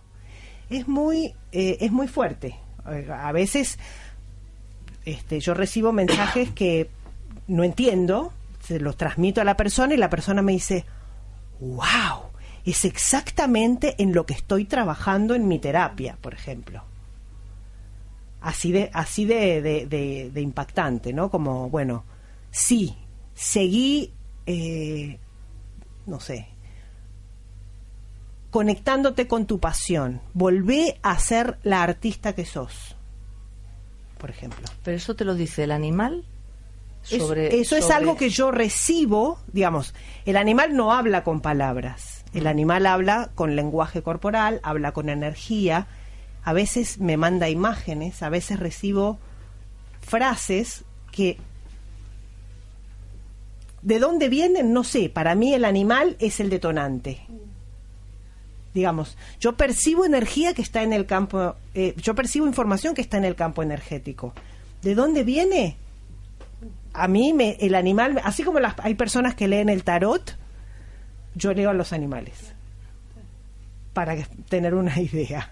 Es 0.69 0.87
muy, 0.87 1.35
eh, 1.51 1.79
es 1.81 1.91
muy 1.91 2.07
fuerte. 2.07 2.57
A 2.85 3.33
veces 3.33 3.79
este, 5.05 5.41
yo 5.41 5.55
recibo 5.55 5.93
mensajes 5.93 6.51
que 6.51 6.91
no 7.49 7.65
entiendo, 7.65 8.33
se 8.63 8.79
los 8.79 8.97
transmito 8.97 9.41
a 9.41 9.45
la 9.45 9.57
persona 9.57 9.95
y 9.95 9.97
la 9.97 10.11
persona 10.11 10.43
me 10.43 10.53
dice, 10.53 10.85
wow, 11.61 12.31
es 12.65 12.85
exactamente 12.85 13.97
en 13.99 14.13
lo 14.13 14.27
que 14.27 14.35
estoy 14.35 14.65
trabajando 14.65 15.35
en 15.35 15.49
mi 15.49 15.59
terapia, 15.59 16.17
por 16.21 16.35
ejemplo. 16.35 16.85
Así 18.41 18.73
de, 18.73 18.91
así 18.95 19.25
de, 19.25 20.31
impactante, 20.37 21.13
¿no? 21.13 21.31
Como, 21.31 21.69
bueno, 21.69 22.05
sí, 22.51 22.97
seguí, 23.35 24.13
eh, 24.47 25.19
no 26.07 26.21
sé, 26.21 26.49
conectándote 28.51 29.27
con 29.27 29.47
tu 29.47 29.61
pasión, 29.61 30.21
volvé 30.35 30.99
a 31.03 31.19
ser 31.19 31.59
la 31.63 31.83
artista 31.83 32.35
que 32.35 32.45
sos 32.45 32.97
por 34.21 34.31
ejemplo. 34.31 34.69
¿Pero 34.85 34.97
eso 34.97 35.17
te 35.17 35.25
lo 35.25 35.35
dice 35.35 35.65
el 35.65 35.73
animal 35.73 36.25
sobre... 37.03 37.59
eso 37.61 37.75
es 37.77 37.85
sobre- 37.85 37.97
algo 37.97 38.17
que 38.17 38.29
yo 38.31 38.51
recibo, 38.53 39.39
digamos, 39.53 39.95
el 40.27 40.37
animal 40.37 40.77
no 40.77 40.93
habla 40.93 41.25
con 41.25 41.41
palabras, 41.41 42.25
el 42.35 42.47
animal 42.47 42.87
habla 42.87 43.31
con 43.35 43.57
lenguaje 43.57 44.03
corporal, 44.03 44.61
habla 44.63 44.93
con 44.93 45.09
energía, 45.09 45.87
a 46.45 46.53
veces 46.53 46.99
me 47.01 47.17
manda 47.17 47.49
imágenes, 47.49 48.23
a 48.23 48.29
veces 48.29 48.61
recibo 48.61 49.19
frases 50.01 50.85
que 51.11 51.39
de 53.83 53.99
dónde 53.99 54.29
vienen 54.29 54.73
no 54.73 54.85
sé, 54.85 55.09
para 55.09 55.35
mí 55.35 55.55
el 55.55 55.65
animal 55.65 56.17
es 56.21 56.39
el 56.41 56.51
detonante. 56.51 57.27
Digamos, 58.75 59.17
yo 59.41 59.57
percibo 59.57 60.05
energía 60.05 60.55
que 60.55 60.63
está 60.63 60.83
en 60.83 60.93
el 60.93 61.07
campo, 61.07 61.57
eh, 61.75 61.95
yo 61.97 62.15
percibo 62.15 62.47
información 62.47 62.95
que 62.95 63.01
está 63.01 63.17
en 63.17 63.25
el 63.25 63.35
campo 63.35 63.63
energético. 63.63 64.33
¿De 64.83 64.95
dónde 64.95 65.25
viene? 65.25 65.77
a 66.93 67.09
mí 67.09 67.33
me, 67.33 67.57
el 67.61 67.75
animal, 67.75 68.21
así 68.25 68.43
como 68.43 68.61
las, 68.61 68.75
hay 68.79 68.95
personas 68.95 69.35
que 69.35 69.49
leen 69.49 69.69
el 69.69 69.85
tarot, 69.85 70.37
yo 71.35 71.53
leo 71.53 71.71
a 71.71 71.75
los 71.75 71.93
animales 71.93 72.53
para 73.93 74.17
tener 74.49 74.75
una 74.75 74.99
idea, 75.01 75.51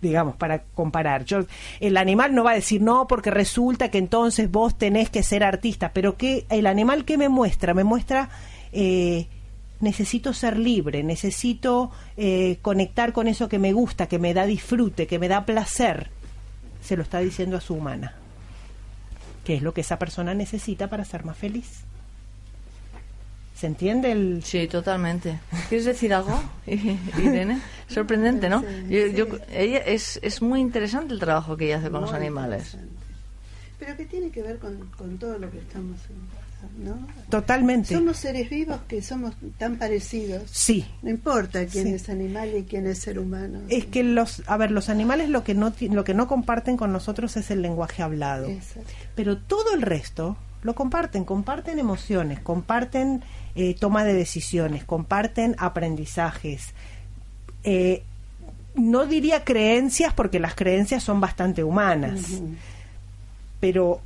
digamos, 0.00 0.36
para 0.36 0.62
comparar. 0.74 1.24
Yo, 1.24 1.40
el 1.78 1.96
animal 1.96 2.34
no 2.34 2.44
va 2.44 2.52
a 2.52 2.54
decir 2.54 2.82
no 2.82 3.06
porque 3.06 3.30
resulta 3.30 3.90
que 3.90 3.98
entonces 3.98 4.50
vos 4.50 4.76
tenés 4.76 5.10
que 5.10 5.22
ser 5.22 5.44
artista, 5.44 5.92
pero 5.92 6.16
que 6.16 6.46
el 6.48 6.66
animal 6.66 7.04
que 7.04 7.18
me 7.18 7.28
muestra, 7.28 7.74
me 7.74 7.84
muestra 7.84 8.28
eh, 8.72 9.28
necesito 9.80 10.32
ser 10.32 10.58
libre, 10.58 11.02
necesito 11.02 11.90
eh, 12.16 12.58
conectar 12.62 13.12
con 13.12 13.26
eso 13.28 13.48
que 13.48 13.58
me 13.58 13.72
gusta, 13.72 14.06
que 14.06 14.18
me 14.18 14.34
da 14.34 14.46
disfrute, 14.46 15.06
que 15.06 15.18
me 15.18 15.28
da 15.28 15.44
placer. 15.46 16.10
Se 16.82 16.96
lo 16.96 17.02
está 17.02 17.18
diciendo 17.20 17.56
a 17.56 17.60
su 17.60 17.74
humana 17.74 18.14
que 19.44 19.54
es 19.56 19.62
lo 19.62 19.72
que 19.72 19.80
esa 19.80 19.98
persona 19.98 20.34
necesita 20.34 20.88
para 20.88 21.04
ser 21.04 21.24
más 21.24 21.36
feliz. 21.36 21.80
¿Se 23.54 23.66
entiende 23.66 24.12
el...? 24.12 24.42
Sí, 24.44 24.68
totalmente. 24.68 25.38
¿Quieres 25.68 25.86
decir 25.86 26.12
algo, 26.14 26.40
Irene? 26.66 27.60
Sorprendente, 27.88 28.48
¿no? 28.48 28.62
Yo, 28.88 29.06
yo- 29.08 29.26
ella 29.50 29.78
es, 29.78 30.18
es 30.22 30.40
muy 30.42 30.60
interesante 30.60 31.14
el 31.14 31.20
trabajo 31.20 31.56
que 31.56 31.66
ella 31.66 31.78
hace 31.78 31.90
con 31.90 32.02
los 32.02 32.12
animales. 32.12 32.76
Pero 33.78 33.96
que 33.96 34.04
tiene 34.06 34.30
que 34.30 34.42
ver 34.42 34.58
con, 34.58 34.76
con 34.96 35.18
todo 35.18 35.38
lo 35.38 35.50
que 35.50 35.58
estamos 35.58 35.98
¿no? 36.78 36.96
Totalmente. 37.28 37.94
Somos 37.94 38.16
seres 38.16 38.48
vivos 38.50 38.80
que 38.88 39.02
somos 39.02 39.34
tan 39.58 39.76
parecidos. 39.76 40.42
Sí. 40.50 40.86
No 41.02 41.10
importa 41.10 41.64
quién 41.66 41.86
Sí. 41.88 41.94
es 41.94 42.08
animal 42.08 42.50
y 42.56 42.62
quién 42.64 42.86
es 42.86 42.98
ser 42.98 43.18
humano. 43.18 43.60
Es 43.68 43.86
que 43.86 44.02
los, 44.02 44.42
a 44.46 44.56
ver, 44.56 44.70
los 44.70 44.88
animales 44.88 45.28
lo 45.28 45.44
que 45.44 45.54
no 45.54 45.72
lo 45.90 46.04
que 46.04 46.14
no 46.14 46.26
comparten 46.28 46.76
con 46.76 46.92
nosotros 46.92 47.36
es 47.36 47.50
el 47.50 47.62
lenguaje 47.62 48.02
hablado. 48.02 48.46
Exacto. 48.48 48.90
Pero 49.14 49.38
todo 49.38 49.74
el 49.74 49.82
resto 49.82 50.36
lo 50.62 50.74
comparten, 50.74 51.24
comparten 51.24 51.78
emociones, 51.78 52.40
comparten 52.40 53.22
eh, 53.54 53.74
toma 53.78 54.04
de 54.04 54.14
decisiones, 54.14 54.84
comparten 54.84 55.56
aprendizajes. 55.58 56.68
Eh, 57.64 58.02
no 58.74 59.04
diría 59.06 59.44
creencias 59.44 60.14
porque 60.14 60.38
las 60.38 60.54
creencias 60.54 61.02
son 61.02 61.20
bastante 61.20 61.64
humanas, 61.64 62.20
pero 63.58 64.00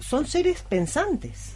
son 0.00 0.26
seres 0.26 0.62
pensantes, 0.68 1.52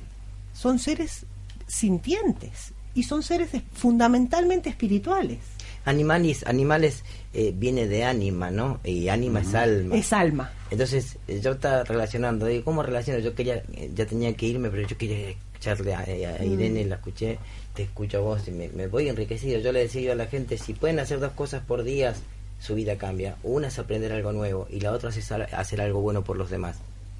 son 0.56 0.78
seres 0.78 1.26
sintientes 1.66 2.72
y 2.94 3.02
son 3.02 3.22
seres 3.22 3.52
es- 3.54 3.62
fundamentalmente 3.74 4.70
espirituales. 4.70 5.38
Animalis, 5.84 6.44
animales 6.46 7.04
eh, 7.32 7.52
viene 7.54 7.86
de 7.86 8.02
ánima, 8.04 8.50
¿no? 8.50 8.80
Y 8.82 9.08
ánima 9.08 9.40
es 9.40 9.54
alma. 9.54 9.94
Es 9.96 10.12
alma. 10.12 10.50
Entonces 10.70 11.16
eh, 11.28 11.40
yo 11.42 11.52
estaba 11.52 11.84
relacionando, 11.84 12.46
digo, 12.46 12.64
¿cómo 12.64 12.82
relaciono? 12.82 13.20
Yo 13.20 13.34
quería, 13.34 13.62
eh, 13.74 13.90
ya 13.94 14.06
tenía 14.06 14.32
que 14.34 14.46
irme, 14.46 14.68
pero 14.70 14.88
yo 14.88 14.96
quería 14.98 15.28
escucharle 15.30 15.94
a, 15.94 16.00
a 16.00 16.44
Irene, 16.44 16.84
la 16.86 16.96
escuché, 16.96 17.38
te 17.74 17.84
escucho 17.84 18.18
a 18.18 18.20
vos 18.22 18.48
y 18.48 18.50
me, 18.50 18.68
me 18.70 18.88
voy 18.88 19.08
enriquecido. 19.08 19.60
Yo 19.60 19.70
le 19.72 19.80
decía 19.80 20.00
yo 20.02 20.12
a 20.12 20.16
la 20.16 20.26
gente, 20.26 20.58
si 20.58 20.72
pueden 20.74 20.98
hacer 20.98 21.20
dos 21.20 21.32
cosas 21.32 21.62
por 21.62 21.84
día, 21.84 22.14
su 22.58 22.74
vida 22.74 22.96
cambia. 22.96 23.36
Una 23.44 23.68
es 23.68 23.78
aprender 23.78 24.10
algo 24.12 24.32
nuevo 24.32 24.66
y 24.70 24.80
la 24.80 24.90
otra 24.92 25.10
es 25.10 25.18
hacer- 25.18 25.54
hacer 25.54 25.80
algo 25.80 26.00
bueno 26.00 26.24
por 26.24 26.36
los 26.36 26.50
demás. 26.50 26.78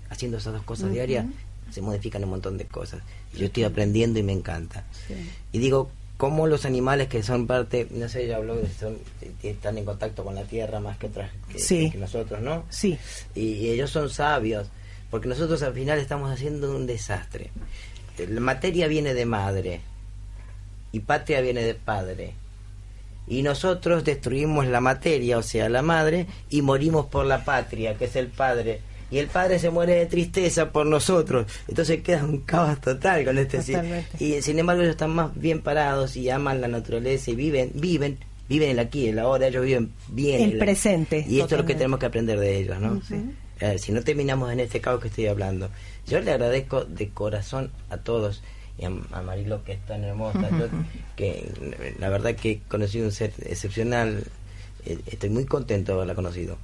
Haciendo 0.09 0.39
esas 0.39 0.55
dos 0.55 0.63
cosas 0.63 0.91
diarias 0.93 1.27
se 1.71 1.81
modifican 1.81 2.25
un 2.25 2.31
montón 2.31 2.57
de 2.59 2.65
cosas. 2.67 3.03
Y 3.35 3.39
yo 3.39 3.47
estoy 3.47 3.65
aprendiendo 3.65 4.19
y 4.19 4.23
me 4.23 4.33
encanta. 4.33 4.85
Y 5.53 5.59
digo, 5.59 5.91
¿cómo 6.17 6.47
los 6.47 6.65
animales 6.65 7.09
que 7.09 7.23
son 7.23 7.47
parte, 7.47 7.87
no 7.91 8.09
sé, 8.09 8.27
ya 8.27 8.37
habló, 8.37 8.57
de 8.57 8.69
son, 8.71 8.97
están 9.43 9.79
en 9.79 9.85
contacto 9.85 10.25
con 10.25 10.35
la 10.35 10.45
tierra 10.45 10.81
más 10.81 10.97
que, 10.99 11.07
otras, 11.07 11.31
que, 11.51 11.59
Sí. 11.59 11.91
que 11.91 11.99
nosotros, 11.99 12.41
¿no? 12.41 12.65
Sí. 12.71 12.99
y, 13.35 13.41
y 13.53 13.71
ellos 13.71 13.91
son 13.91 14.09
sabios, 14.11 14.69
porque 15.11 15.29
nosotros 15.29 15.63
al 15.63 15.75
final 15.75 15.99
estamos 15.99 16.31
haciendo 16.31 16.75
un 16.75 16.87
desastre. 16.87 17.51
La 18.29 18.41
materia 18.41 18.87
viene 18.89 19.13
de 19.13 19.27
madre 19.27 19.81
y 20.93 21.01
patria 21.01 21.41
viene 21.43 21.63
de 21.63 21.75
padre. 21.75 22.33
Y 23.29 23.43
nosotros 23.43 24.05
destruimos 24.05 24.67
la 24.69 24.81
materia, 24.81 25.37
o 25.39 25.43
sea, 25.43 25.69
la 25.69 25.83
madre, 25.83 26.27
y 26.49 26.63
morimos 26.63 27.07
por 27.07 27.27
la 27.27 27.45
patria, 27.45 27.97
que 27.99 28.05
es 28.05 28.15
el 28.17 28.29
padre. 28.29 28.81
Y 29.11 29.19
el 29.19 29.29
padre 29.29 29.59
se 29.59 29.71
muere 29.71 29.95
de 29.95 30.07
tristeza 30.07 30.71
por 30.73 30.87
nosotros. 30.87 31.47
Entonces 31.69 32.03
queda 32.03 32.25
un 32.25 32.39
caos 32.41 32.81
total 32.81 33.25
con 33.25 33.39
este 33.39 33.59
Totalmente. 33.59 34.25
Y 34.25 34.43
sin 34.43 34.59
embargo 34.59 34.83
ellos 34.83 34.93
están 34.93 35.11
más 35.11 35.31
bien 35.35 35.63
parados 35.63 36.17
y 36.17 36.29
aman 36.31 36.61
la 36.61 36.69
naturaleza 36.69 37.31
y 37.31 37.37
viven, 37.37 37.71
viven, 37.75 38.19
viven 38.49 38.71
el 38.71 38.79
aquí, 38.79 39.09
el 39.09 39.19
ahora, 39.19 39.47
ellos 39.47 39.65
viven 39.65 39.93
bien. 40.09 40.41
El 40.43 40.59
presente, 40.59 41.25
Y 41.29 41.41
esto 41.41 41.55
es 41.55 41.61
lo 41.61 41.67
que 41.67 41.75
tenemos 41.75 42.01
que 42.01 42.07
aprender 42.07 42.39
de 42.39 42.59
ellos, 42.59 42.81
¿no? 42.81 43.01
Eh, 43.61 43.79
si 43.79 43.93
no 43.93 44.03
terminamos 44.03 44.53
en 44.53 44.61
este 44.61 44.81
caos 44.81 45.01
que 45.01 45.09
estoy 45.09 45.27
hablando. 45.27 45.71
Yo 46.07 46.21
le 46.21 46.31
agradezco 46.33 46.85
de 46.85 47.09
corazón 47.09 47.71
a 47.89 47.97
todos 47.97 48.43
y 48.79 48.85
a, 48.85 48.93
a 49.13 49.23
Marilo 49.23 49.65
que 49.65 49.73
es 49.73 49.87
tan 49.87 50.05
hermosa, 50.05 50.49
yo, 50.51 50.67
que 51.17 51.51
la 51.99 52.11
verdad 52.11 52.35
que 52.35 52.51
he 52.51 52.61
conocido 52.69 53.07
un 53.07 53.13
ser 53.13 53.33
excepcional, 53.45 54.25
eh, 54.85 54.99
estoy 55.07 55.31
muy 55.31 55.47
contento 55.47 55.93
de 55.93 55.97
haberla 55.97 56.15
conocido. 56.15 56.59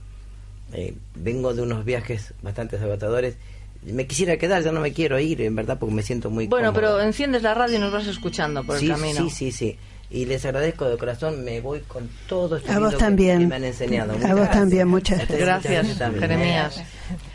Eh, 0.73 0.95
vengo 1.15 1.53
de 1.55 1.63
unos 1.63 1.85
viajes 1.85 2.33
bastante 2.43 2.77
agotadores. 2.77 3.37
Me 3.85 4.07
quisiera 4.07 4.37
quedar, 4.37 4.63
ya 4.63 4.71
no 4.73 4.81
me 4.81 4.93
quiero 4.93 5.19
ir, 5.19 5.43
en 5.43 5.57
verdad, 5.57 5.77
porque 5.79 5.95
me 5.95 6.03
siento 6.03 6.31
muy 6.31 6.47
Bueno, 6.47 6.73
cómodo. 6.73 6.93
pero 6.95 7.01
enciendes 7.03 7.43
la 7.43 7.53
radio 7.55 7.77
y 7.77 7.79
nos 7.81 7.93
vas 7.93 8.07
escuchando 8.07 8.63
por 8.65 8.79
sí, 8.79 8.87
el 8.87 8.93
camino. 8.93 9.25
Sí, 9.25 9.31
sí, 9.31 9.53
sí. 9.53 9.77
Y 10.09 10.27
les 10.27 10.45
agradezco 10.45 10.85
de 10.89 10.97
corazón, 10.99 11.43
me 11.43 11.61
voy 11.61 11.81
con 11.81 12.09
todo 12.29 12.57
A 12.57 12.59
vos 12.59 12.69
lindo 12.69 12.91
que- 12.91 12.97
también. 12.97 13.39
que 13.41 13.47
me 13.47 13.57
han 13.57 13.65
enseñado. 13.65 14.13
A 14.13 14.15
Muchas 14.15 14.31
vos 14.31 14.39
gracias. 14.41 14.59
también, 14.61 14.89
muchas 14.89 15.21
A 15.21 15.25
Gracias. 15.37 15.87
Jeremías. 16.19 16.83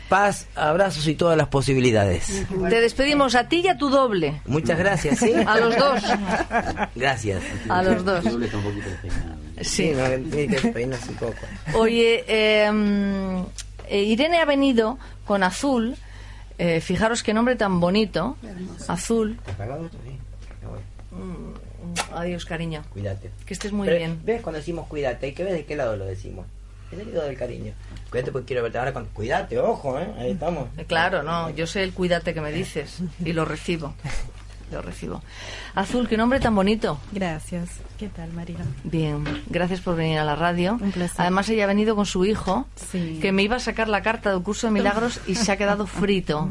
Paz, 0.08 0.46
abrazos 0.54 1.06
y 1.06 1.14
todas 1.16 1.36
las 1.36 1.48
posibilidades. 1.48 2.46
Te 2.70 2.80
despedimos 2.80 3.34
a 3.34 3.46
ti 3.48 3.60
y 3.64 3.68
a 3.68 3.76
tu 3.76 3.90
doble. 3.90 4.40
Muchas 4.46 4.78
gracias, 4.78 5.18
¿sí? 5.18 5.32
A 5.46 5.58
los 5.58 5.76
dos. 5.76 6.02
Gracias. 6.94 7.42
A 7.68 7.82
los 7.82 8.04
dos. 8.04 8.24
Sí. 9.62 9.90
no, 9.90 10.04
tiene 10.30 10.56
que 10.56 10.68
peinarse 10.68 11.10
un 11.10 11.16
poco. 11.16 11.34
Oye, 11.74 12.24
eh, 12.28 12.70
mm, 12.70 13.42
eh, 13.88 14.02
Irene 14.02 14.38
ha 14.40 14.44
venido 14.44 14.98
con 15.26 15.42
Azul. 15.42 15.96
Eh, 16.58 16.80
fijaros 16.80 17.22
qué 17.22 17.32
nombre 17.34 17.56
tan 17.56 17.78
bonito. 17.80 18.36
Azul. 18.88 19.38
Ya 19.58 19.66
voy. 20.68 20.80
Adiós, 22.12 22.44
cariño. 22.44 22.82
Cuídate. 22.92 23.30
Que 23.46 23.54
estés 23.54 23.72
muy 23.72 23.86
Pero, 23.86 23.98
bien. 23.98 24.20
¿Ves 24.24 24.42
cuando 24.42 24.58
decimos 24.58 24.86
cuídate? 24.88 25.26
Hay 25.26 25.32
que 25.32 25.44
ver 25.44 25.52
de 25.54 25.64
qué 25.64 25.76
lado 25.76 25.96
lo 25.96 26.04
decimos. 26.04 26.46
Es 26.90 26.98
el 26.98 27.12
lado 27.14 27.26
del 27.26 27.36
cariño. 27.36 27.72
Cuídate 28.10 28.32
porque 28.32 28.46
quiero 28.46 28.62
verte 28.62 28.78
ahora 28.78 28.92
con... 28.92 29.04
Cuídate, 29.06 29.58
ojo, 29.58 29.98
¿eh? 29.98 30.08
Ahí 30.18 30.30
estamos. 30.32 30.68
Eh, 30.78 30.84
Claro, 30.86 31.22
no, 31.22 31.50
yo 31.50 31.66
sé 31.66 31.82
el 31.82 31.92
cuídate 31.92 32.32
que 32.32 32.40
me 32.40 32.50
dices 32.50 33.00
y 33.24 33.32
lo 33.32 33.44
recibo. 33.44 33.94
Lo 34.70 34.82
recibo. 34.82 35.22
Azul, 35.74 36.08
qué 36.08 36.16
nombre 36.16 36.40
tan 36.40 36.54
bonito. 36.54 36.98
Gracias. 37.12 37.70
¿Qué 37.98 38.08
tal, 38.08 38.32
Marina? 38.32 38.64
Bien, 38.84 39.24
gracias 39.48 39.80
por 39.80 39.96
venir 39.96 40.18
a 40.18 40.24
la 40.24 40.36
radio. 40.36 40.78
Un 40.80 40.92
placer. 40.92 41.16
Además, 41.22 41.48
ella 41.48 41.64
ha 41.64 41.66
venido 41.66 41.96
con 41.96 42.04
su 42.06 42.24
hijo, 42.26 42.66
Sí. 42.90 43.18
que 43.22 43.32
me 43.32 43.42
iba 43.42 43.56
a 43.56 43.60
sacar 43.60 43.88
la 43.88 44.02
carta 44.02 44.30
del 44.30 44.42
curso 44.42 44.66
de 44.66 44.72
milagros 44.74 45.20
y 45.26 45.34
se 45.36 45.50
ha 45.52 45.56
quedado 45.56 45.86
frito. 45.86 46.50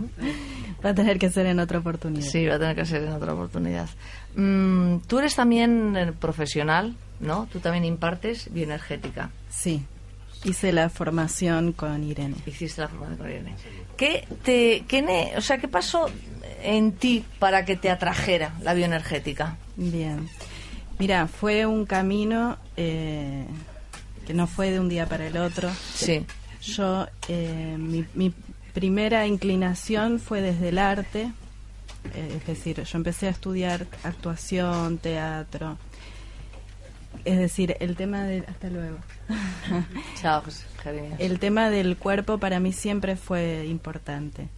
Va 0.85 0.91
a 0.91 0.93
tener 0.95 1.19
que 1.19 1.29
ser 1.29 1.45
en 1.45 1.59
otra 1.59 1.79
oportunidad. 1.79 2.25
Sí, 2.27 2.45
va 2.47 2.55
a 2.55 2.59
tener 2.59 2.75
que 2.75 2.85
ser 2.85 3.03
en 3.03 3.11
otra 3.13 3.33
oportunidad. 3.33 3.87
Mm, 4.35 4.97
tú 5.07 5.19
eres 5.19 5.35
también 5.35 5.95
eh, 5.95 6.11
profesional, 6.11 6.95
¿no? 7.19 7.47
Tú 7.51 7.59
también 7.59 7.85
impartes 7.85 8.51
bioenergética. 8.53 9.29
Sí. 9.49 9.85
Hice 10.43 10.71
la 10.71 10.89
formación 10.89 11.73
con 11.73 12.03
Irene. 12.03 12.35
Hiciste 12.45 12.81
la 12.81 12.87
formación 12.87 13.17
con 13.17 13.27
Irene. 13.29 13.55
¿Qué, 13.97 14.27
te, 14.43 14.85
qué 14.87 15.01
ne- 15.01 15.33
o 15.35 15.41
sea, 15.41 15.57
¿Qué 15.57 15.67
pasó 15.67 16.07
en 16.67 16.91
ti 16.91 17.23
para 17.39 17.63
que 17.63 17.77
te 17.77 17.89
atrajera 17.89 18.53
la 18.61 18.73
bioenergética? 18.73 19.55
Bien. 19.77 20.29
Mira, 20.99 21.27
fue 21.27 21.65
un 21.65 21.85
camino 21.85 22.57
eh, 22.75 23.45
que 24.25 24.33
no 24.33 24.47
fue 24.47 24.71
de 24.71 24.79
un 24.81 24.89
día 24.89 25.07
para 25.07 25.27
el 25.27 25.37
otro. 25.37 25.71
Sí. 25.93 26.25
Yo, 26.61 27.07
eh, 27.29 27.77
mi, 27.79 28.05
mi 28.15 28.33
primera 28.73 29.25
inclinación 29.25 30.19
fue 30.19 30.41
desde 30.41 30.69
el 30.69 30.77
arte, 30.77 31.31
eh, 32.13 32.33
es 32.37 32.45
decir, 32.45 32.83
yo 32.83 32.97
empecé 32.97 33.27
a 33.27 33.29
estudiar 33.29 33.87
actuación, 34.03 34.97
teatro, 34.97 35.77
es 37.23 37.39
decir, 37.39 37.77
el 37.79 37.95
tema 37.95 38.23
de... 38.23 38.43
Hasta 38.45 38.69
luego. 38.69 38.97
Chao, 40.21 40.41
José-. 40.41 40.65
El 41.19 41.39
tema 41.39 41.69
del 41.69 41.95
cuerpo 41.97 42.37
para 42.37 42.59
mí 42.59 42.73
siempre 42.73 43.15
fue 43.15 43.65
importante. 43.67 44.49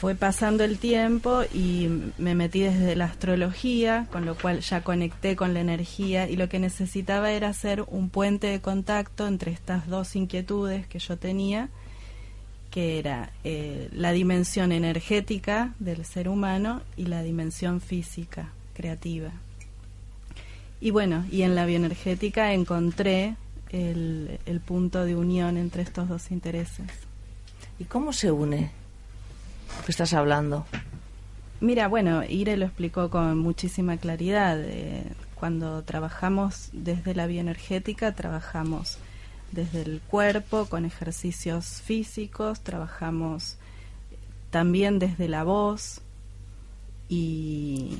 Fue 0.00 0.14
pasando 0.14 0.64
el 0.64 0.78
tiempo 0.78 1.42
y 1.52 1.86
me 2.16 2.34
metí 2.34 2.60
desde 2.60 2.96
la 2.96 3.04
astrología, 3.04 4.06
con 4.10 4.24
lo 4.24 4.34
cual 4.34 4.60
ya 4.60 4.82
conecté 4.82 5.36
con 5.36 5.52
la 5.52 5.60
energía 5.60 6.26
y 6.26 6.36
lo 6.36 6.48
que 6.48 6.58
necesitaba 6.58 7.32
era 7.32 7.48
hacer 7.48 7.84
un 7.86 8.08
puente 8.08 8.46
de 8.46 8.62
contacto 8.62 9.26
entre 9.26 9.52
estas 9.52 9.88
dos 9.88 10.16
inquietudes 10.16 10.86
que 10.86 11.00
yo 11.00 11.18
tenía, 11.18 11.68
que 12.70 12.98
era 12.98 13.30
eh, 13.44 13.90
la 13.92 14.12
dimensión 14.12 14.72
energética 14.72 15.74
del 15.78 16.06
ser 16.06 16.30
humano 16.30 16.80
y 16.96 17.04
la 17.04 17.22
dimensión 17.22 17.82
física, 17.82 18.52
creativa. 18.72 19.32
Y 20.80 20.92
bueno, 20.92 21.26
y 21.30 21.42
en 21.42 21.54
la 21.54 21.66
bioenergética 21.66 22.54
encontré 22.54 23.36
el, 23.68 24.40
el 24.46 24.60
punto 24.60 25.04
de 25.04 25.14
unión 25.14 25.58
entre 25.58 25.82
estos 25.82 26.08
dos 26.08 26.30
intereses. 26.30 26.86
¿Y 27.78 27.84
cómo 27.84 28.14
se 28.14 28.30
une? 28.30 28.79
Que 29.84 29.92
estás 29.92 30.12
hablando? 30.14 30.66
Mira, 31.60 31.88
bueno, 31.88 32.24
Ire 32.24 32.56
lo 32.56 32.64
explicó 32.64 33.10
con 33.10 33.38
muchísima 33.38 33.96
claridad. 33.98 34.58
Eh, 34.60 35.04
cuando 35.34 35.82
trabajamos 35.82 36.70
desde 36.72 37.14
la 37.14 37.26
bioenergética, 37.26 38.14
trabajamos 38.14 38.98
desde 39.52 39.82
el 39.82 40.00
cuerpo 40.00 40.66
con 40.66 40.84
ejercicios 40.84 41.82
físicos, 41.82 42.60
trabajamos 42.60 43.56
también 44.50 44.98
desde 44.98 45.28
la 45.28 45.44
voz 45.44 46.00
y 47.08 47.98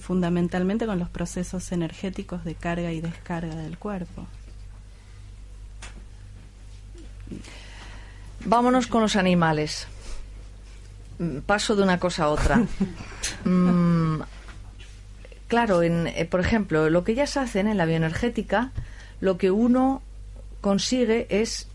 fundamentalmente 0.00 0.86
con 0.86 0.98
los 0.98 1.08
procesos 1.08 1.72
energéticos 1.72 2.44
de 2.44 2.54
carga 2.54 2.92
y 2.92 3.00
descarga 3.00 3.54
del 3.54 3.78
cuerpo. 3.78 4.26
Vámonos 8.44 8.86
con 8.86 9.02
los 9.02 9.16
animales. 9.16 9.86
Mm, 11.18 11.38
paso 11.38 11.74
de 11.74 11.82
una 11.82 11.98
cosa 11.98 12.24
a 12.24 12.28
otra. 12.28 12.62
Mm, 13.44 14.20
claro, 15.48 15.82
en, 15.82 16.06
eh, 16.06 16.24
por 16.24 16.40
ejemplo, 16.40 16.88
lo 16.88 17.04
que 17.04 17.12
ellas 17.12 17.36
hacen 17.36 17.68
en 17.68 17.76
la 17.76 17.84
bioenergética, 17.84 18.72
lo 19.20 19.38
que 19.38 19.50
uno 19.50 20.02
consigue 20.60 21.26
es, 21.30 21.68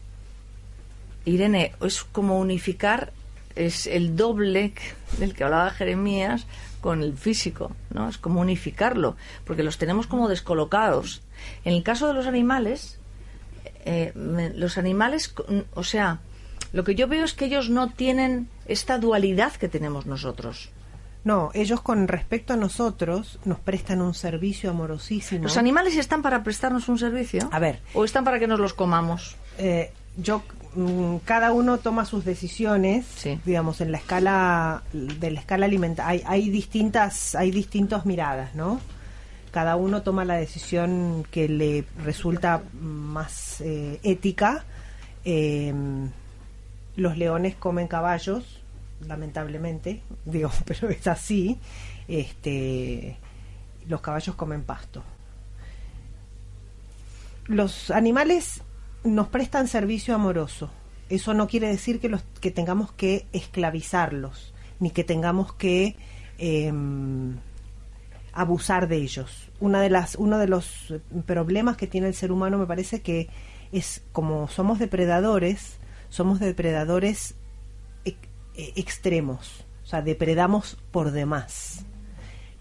Irene, 1.25 1.73
es 1.81 2.03
como 2.03 2.39
unificar, 2.39 3.13
es 3.55 3.87
el 3.87 4.15
doble 4.15 4.73
del 5.19 5.33
que 5.33 5.43
hablaba 5.43 5.69
Jeremías 5.69 6.47
con 6.81 7.01
el 7.03 7.17
físico, 7.17 7.75
¿no? 7.91 8.09
Es 8.09 8.17
como 8.17 8.41
unificarlo, 8.41 9.15
porque 9.45 9.63
los 9.63 9.77
tenemos 9.77 10.07
como 10.07 10.27
descolocados. 10.27 11.21
En 11.65 11.73
el 11.73 11.83
caso 11.83 12.07
de 12.07 12.13
los 12.13 12.25
animales, 12.25 12.99
eh, 13.85 14.11
los 14.15 14.77
animales, 14.77 15.33
o 15.73 15.83
sea, 15.83 16.19
lo 16.73 16.83
que 16.83 16.95
yo 16.95 17.07
veo 17.07 17.23
es 17.23 17.33
que 17.33 17.45
ellos 17.45 17.69
no 17.69 17.89
tienen 17.91 18.49
esta 18.65 18.97
dualidad 18.97 19.53
que 19.53 19.69
tenemos 19.69 20.07
nosotros. 20.07 20.71
No, 21.23 21.51
ellos 21.53 21.79
con 21.81 22.07
respecto 22.07 22.53
a 22.53 22.57
nosotros 22.57 23.39
nos 23.45 23.59
prestan 23.59 24.01
un 24.01 24.13
servicio 24.13 24.71
amorosísimo. 24.71 25.43
¿Los 25.43 25.57
animales 25.57 25.95
están 25.95 26.21
para 26.21 26.43
prestarnos 26.43 26.89
un 26.89 26.97
servicio? 26.97 27.47
A 27.51 27.59
ver. 27.59 27.79
¿O 27.93 28.03
están 28.03 28.25
para 28.25 28.39
que 28.39 28.47
nos 28.47 28.59
los 28.59 28.73
comamos? 28.73 29.37
Eh, 29.57 29.93
yo, 30.17 30.43
mm, 30.75 31.17
cada 31.23 31.53
uno 31.53 31.77
toma 31.77 32.05
sus 32.05 32.25
decisiones, 32.25 33.05
digamos, 33.45 33.79
en 33.79 33.91
la 33.91 33.99
escala 33.99 34.83
de 34.91 35.31
la 35.31 35.39
escala 35.39 35.65
alimentaria. 35.65 36.25
Hay, 36.27 36.49
distintas, 36.49 37.35
hay 37.35 37.51
distintas 37.51 38.05
miradas, 38.05 38.53
¿no? 38.55 38.81
Cada 39.51 39.75
uno 39.75 40.01
toma 40.01 40.25
la 40.25 40.35
decisión 40.35 41.25
que 41.29 41.47
le 41.47 41.85
resulta 42.03 42.63
más 42.73 43.61
eh, 43.61 43.99
ética. 44.03 44.65
Eh, 45.23 45.71
los 46.95 47.17
leones 47.17 47.55
comen 47.55 47.87
caballos, 47.87 48.61
lamentablemente, 49.07 50.01
digo, 50.25 50.51
pero 50.65 50.89
es 50.89 51.07
así. 51.07 51.59
Este, 52.07 53.17
los 53.87 54.01
caballos 54.01 54.35
comen 54.35 54.63
pasto. 54.63 55.03
Los 57.45 57.91
animales 57.91 58.61
nos 59.03 59.27
prestan 59.27 59.67
servicio 59.67 60.15
amoroso. 60.15 60.69
Eso 61.09 61.33
no 61.33 61.47
quiere 61.47 61.67
decir 61.67 61.99
que, 61.99 62.09
los, 62.09 62.23
que 62.39 62.51
tengamos 62.51 62.91
que 62.93 63.27
esclavizarlos, 63.33 64.53
ni 64.79 64.91
que 64.91 65.03
tengamos 65.03 65.53
que 65.53 65.95
em, 66.37 67.37
abusar 68.31 68.87
de 68.87 68.97
ellos. 68.97 69.49
Una 69.59 69.81
de 69.81 69.89
las, 69.89 70.15
uno 70.15 70.37
de 70.39 70.47
los 70.47 70.93
problemas 71.25 71.77
que 71.77 71.87
tiene 71.87 72.07
el 72.07 72.13
ser 72.13 72.31
humano 72.31 72.57
me 72.57 72.65
parece 72.65 73.01
que 73.01 73.29
es 73.71 74.01
como 74.11 74.47
somos 74.47 74.79
depredadores, 74.79 75.77
somos 76.13 76.39
depredadores 76.39 77.33
e, 78.05 78.15
extremos, 78.75 79.65
o 79.83 79.87
sea, 79.87 80.03
depredamos 80.03 80.77
por 80.91 81.09
demás. 81.09 81.87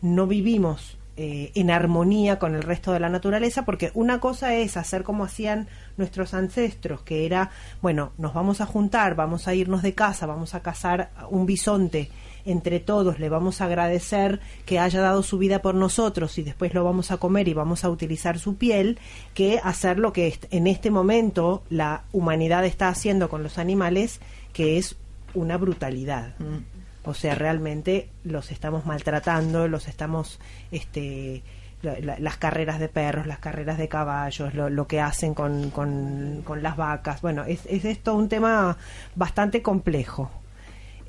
No 0.00 0.26
vivimos 0.26 0.96
eh, 1.18 1.52
en 1.54 1.70
armonía 1.70 2.38
con 2.38 2.54
el 2.54 2.62
resto 2.62 2.94
de 2.94 3.00
la 3.00 3.10
naturaleza, 3.10 3.66
porque 3.66 3.90
una 3.92 4.20
cosa 4.20 4.54
es 4.54 4.78
hacer 4.78 5.02
como 5.02 5.24
hacían 5.24 5.68
nuestros 5.98 6.32
ancestros, 6.32 7.02
que 7.02 7.26
era, 7.26 7.50
bueno, 7.82 8.14
nos 8.16 8.32
vamos 8.32 8.62
a 8.62 8.66
juntar, 8.66 9.16
vamos 9.16 9.46
a 9.46 9.54
irnos 9.54 9.82
de 9.82 9.92
casa, 9.92 10.24
vamos 10.24 10.54
a 10.54 10.62
cazar 10.62 11.10
un 11.28 11.44
bisonte 11.44 12.10
entre 12.44 12.80
todos 12.80 13.18
le 13.18 13.28
vamos 13.28 13.60
a 13.60 13.66
agradecer 13.66 14.40
que 14.66 14.78
haya 14.78 15.00
dado 15.00 15.22
su 15.22 15.38
vida 15.38 15.62
por 15.62 15.74
nosotros 15.74 16.38
y 16.38 16.42
después 16.42 16.74
lo 16.74 16.84
vamos 16.84 17.10
a 17.10 17.16
comer 17.16 17.48
y 17.48 17.54
vamos 17.54 17.84
a 17.84 17.90
utilizar 17.90 18.38
su 18.38 18.56
piel, 18.56 18.98
que 19.34 19.60
hacer 19.62 19.98
lo 19.98 20.12
que 20.12 20.38
en 20.50 20.66
este 20.66 20.90
momento 20.90 21.62
la 21.70 22.04
humanidad 22.12 22.64
está 22.64 22.88
haciendo 22.88 23.28
con 23.28 23.42
los 23.42 23.58
animales, 23.58 24.20
que 24.52 24.78
es 24.78 24.96
una 25.34 25.56
brutalidad. 25.56 26.34
Mm. 26.38 26.72
O 27.04 27.14
sea, 27.14 27.34
realmente 27.34 28.08
los 28.24 28.52
estamos 28.52 28.86
maltratando, 28.86 29.66
los 29.66 29.88
estamos, 29.88 30.38
este, 30.70 31.42
las 31.82 32.36
carreras 32.36 32.78
de 32.78 32.88
perros, 32.88 33.26
las 33.26 33.38
carreras 33.38 33.76
de 33.76 33.88
caballos, 33.88 34.54
lo, 34.54 34.86
que 34.86 35.00
hacen 35.00 35.34
con, 35.34 35.70
con, 35.70 36.62
las 36.62 36.76
vacas. 36.76 37.20
Bueno, 37.20 37.44
es, 37.44 37.66
es 37.66 37.84
esto 37.84 38.14
un 38.14 38.28
tema 38.28 38.76
bastante 39.16 39.62
complejo. 39.62 40.30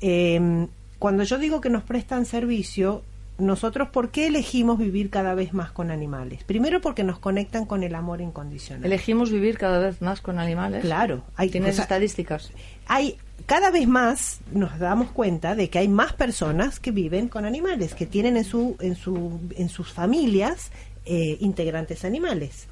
Eh, 0.00 0.66
cuando 0.98 1.24
yo 1.24 1.38
digo 1.38 1.60
que 1.60 1.70
nos 1.70 1.82
prestan 1.82 2.26
servicio, 2.26 3.02
nosotros, 3.36 3.88
¿por 3.88 4.10
qué 4.10 4.28
elegimos 4.28 4.78
vivir 4.78 5.10
cada 5.10 5.34
vez 5.34 5.52
más 5.52 5.72
con 5.72 5.90
animales? 5.90 6.44
Primero 6.44 6.80
porque 6.80 7.02
nos 7.02 7.18
conectan 7.18 7.66
con 7.66 7.82
el 7.82 7.94
amor 7.94 8.20
incondicional. 8.20 8.84
¿Elegimos 8.84 9.30
vivir 9.30 9.58
cada 9.58 9.80
vez 9.80 10.00
más 10.00 10.20
con 10.20 10.38
animales? 10.38 10.82
Claro. 10.82 11.24
Hay, 11.34 11.50
¿Tienes 11.50 11.78
estadísticas? 11.78 12.52
Hay, 12.86 13.16
cada 13.46 13.70
vez 13.70 13.88
más 13.88 14.38
nos 14.52 14.78
damos 14.78 15.10
cuenta 15.10 15.56
de 15.56 15.68
que 15.68 15.80
hay 15.80 15.88
más 15.88 16.12
personas 16.12 16.78
que 16.78 16.92
viven 16.92 17.28
con 17.28 17.44
animales, 17.44 17.94
que 17.94 18.06
tienen 18.06 18.36
en, 18.36 18.44
su, 18.44 18.76
en, 18.80 18.94
su, 18.94 19.40
en 19.56 19.68
sus 19.68 19.92
familias 19.92 20.70
eh, 21.04 21.36
integrantes 21.40 22.04
animales. 22.04 22.68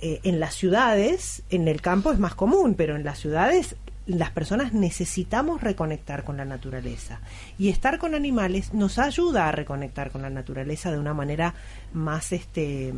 Eh, 0.00 0.20
en 0.24 0.40
las 0.40 0.54
ciudades, 0.54 1.44
en 1.50 1.68
el 1.68 1.80
campo 1.80 2.12
es 2.12 2.18
más 2.18 2.34
común, 2.34 2.74
pero 2.74 2.96
en 2.96 3.04
las 3.04 3.20
ciudades 3.20 3.76
las 4.06 4.30
personas 4.30 4.72
necesitamos 4.72 5.62
reconectar 5.62 6.24
con 6.24 6.36
la 6.36 6.44
naturaleza 6.44 7.20
y 7.58 7.70
estar 7.70 7.98
con 7.98 8.14
animales 8.14 8.74
nos 8.74 8.98
ayuda 8.98 9.48
a 9.48 9.52
reconectar 9.52 10.10
con 10.10 10.22
la 10.22 10.30
naturaleza 10.30 10.92
de 10.92 10.98
una 10.98 11.14
manera 11.14 11.54
más 11.94 12.32
este 12.32 12.92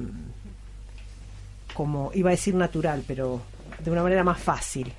como 1.75 2.11
iba 2.15 2.31
a 2.31 2.33
decir 2.33 2.55
natural 2.55 3.05
pero 3.07 3.41
de 3.85 3.91
una 3.91 4.03
manera 4.03 4.25
más 4.25 4.39
fácil 4.39 4.93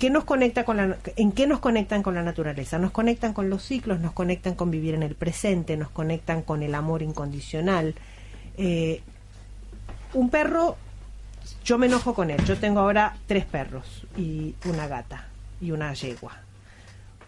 ¿Qué 0.00 0.08
nos 0.08 0.24
conecta 0.24 0.64
con 0.64 0.78
la, 0.78 0.96
¿En 1.16 1.30
qué 1.30 1.46
nos 1.46 1.60
conectan 1.60 2.02
con 2.02 2.14
la 2.14 2.22
naturaleza? 2.22 2.78
Nos 2.78 2.90
conectan 2.90 3.34
con 3.34 3.50
los 3.50 3.62
ciclos, 3.62 4.00
nos 4.00 4.12
conectan 4.12 4.54
con 4.54 4.70
vivir 4.70 4.94
en 4.94 5.02
el 5.02 5.14
presente, 5.14 5.76
nos 5.76 5.90
conectan 5.90 6.40
con 6.40 6.62
el 6.62 6.74
amor 6.74 7.02
incondicional. 7.02 7.94
Eh, 8.56 9.02
un 10.14 10.30
perro 10.30 10.78
yo 11.64 11.78
me 11.78 11.86
enojo 11.86 12.14
con 12.14 12.30
él. 12.30 12.44
Yo 12.44 12.56
tengo 12.58 12.80
ahora 12.80 13.16
tres 13.26 13.44
perros 13.44 14.06
y 14.16 14.54
una 14.64 14.86
gata 14.86 15.28
y 15.60 15.70
una 15.70 15.92
yegua. 15.94 16.32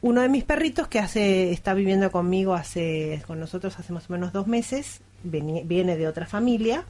Uno 0.00 0.20
de 0.20 0.28
mis 0.28 0.44
perritos 0.44 0.88
que 0.88 0.98
hace 0.98 1.52
está 1.52 1.74
viviendo 1.74 2.10
conmigo 2.10 2.54
hace 2.54 3.22
con 3.26 3.38
nosotros 3.38 3.78
hace 3.78 3.92
más 3.92 4.10
o 4.10 4.12
menos 4.12 4.32
dos 4.32 4.46
meses 4.48 5.00
viene 5.22 5.96
de 5.96 6.08
otra 6.08 6.26
familia. 6.26 6.84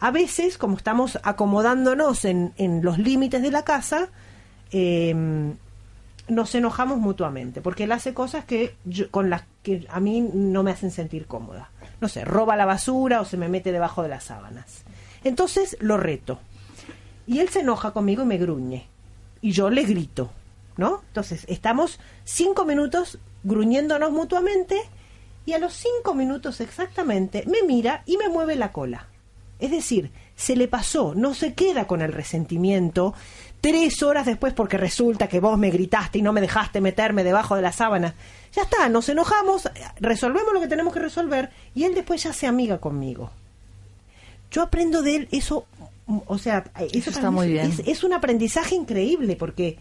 A 0.00 0.10
veces, 0.10 0.58
como 0.58 0.76
estamos 0.76 1.18
acomodándonos 1.22 2.24
en, 2.24 2.52
en 2.56 2.82
los 2.82 2.98
límites 2.98 3.42
de 3.42 3.50
la 3.50 3.62
casa, 3.62 4.08
em, 4.72 5.54
nos 6.28 6.54
enojamos 6.54 6.98
mutuamente 6.98 7.60
porque 7.60 7.84
él 7.84 7.92
hace 7.92 8.14
cosas 8.14 8.44
que 8.44 8.74
con 9.10 9.30
las 9.30 9.44
que 9.62 9.86
a 9.90 10.00
mí 10.00 10.20
no 10.20 10.62
me 10.62 10.70
hacen 10.70 10.90
sentir 10.90 11.26
cómoda. 11.26 11.70
No 12.00 12.08
sé, 12.08 12.24
roba 12.24 12.56
la 12.56 12.64
basura 12.64 13.20
o 13.20 13.24
se 13.24 13.36
me 13.36 13.48
mete 13.48 13.70
debajo 13.70 14.02
de 14.02 14.08
las 14.08 14.24
sábanas. 14.24 14.84
Entonces 15.24 15.76
lo 15.80 15.96
reto. 15.96 16.38
Y 17.26 17.40
él 17.40 17.48
se 17.48 17.60
enoja 17.60 17.92
conmigo 17.92 18.22
y 18.22 18.26
me 18.26 18.38
gruñe. 18.38 18.86
Y 19.40 19.52
yo 19.52 19.70
le 19.70 19.82
grito, 19.84 20.30
¿no? 20.76 21.02
Entonces 21.08 21.44
estamos 21.48 22.00
cinco 22.24 22.64
minutos 22.64 23.18
gruñéndonos 23.44 24.12
mutuamente 24.12 24.80
y 25.44 25.52
a 25.52 25.58
los 25.58 25.72
cinco 25.72 26.14
minutos 26.14 26.60
exactamente 26.60 27.44
me 27.46 27.62
mira 27.62 28.02
y 28.06 28.16
me 28.16 28.28
mueve 28.28 28.56
la 28.56 28.72
cola. 28.72 29.08
Es 29.58 29.70
decir, 29.70 30.10
se 30.34 30.56
le 30.56 30.66
pasó, 30.66 31.14
no 31.14 31.34
se 31.34 31.54
queda 31.54 31.86
con 31.86 32.02
el 32.02 32.12
resentimiento 32.12 33.14
tres 33.60 34.02
horas 34.02 34.26
después 34.26 34.52
porque 34.54 34.76
resulta 34.76 35.28
que 35.28 35.38
vos 35.38 35.56
me 35.56 35.70
gritaste 35.70 36.18
y 36.18 36.22
no 36.22 36.32
me 36.32 36.40
dejaste 36.40 36.80
meterme 36.80 37.22
debajo 37.22 37.54
de 37.54 37.62
la 37.62 37.70
sábana. 37.70 38.14
Ya 38.52 38.62
está, 38.62 38.88
nos 38.88 39.08
enojamos, 39.08 39.70
resolvemos 40.00 40.52
lo 40.52 40.60
que 40.60 40.66
tenemos 40.66 40.92
que 40.92 40.98
resolver 40.98 41.50
y 41.74 41.84
él 41.84 41.94
después 41.94 42.24
ya 42.24 42.32
se 42.32 42.48
amiga 42.48 42.78
conmigo. 42.78 43.30
Yo 44.52 44.62
aprendo 44.62 45.02
de 45.02 45.16
él 45.16 45.28
eso, 45.32 45.66
o 46.06 46.38
sea, 46.38 46.70
eso, 46.92 47.10
está 47.10 47.30
muy 47.30 47.48
bien. 47.48 47.70
Es, 47.70 47.80
es 47.80 48.04
un 48.04 48.12
aprendizaje 48.12 48.74
increíble 48.74 49.34
porque 49.36 49.78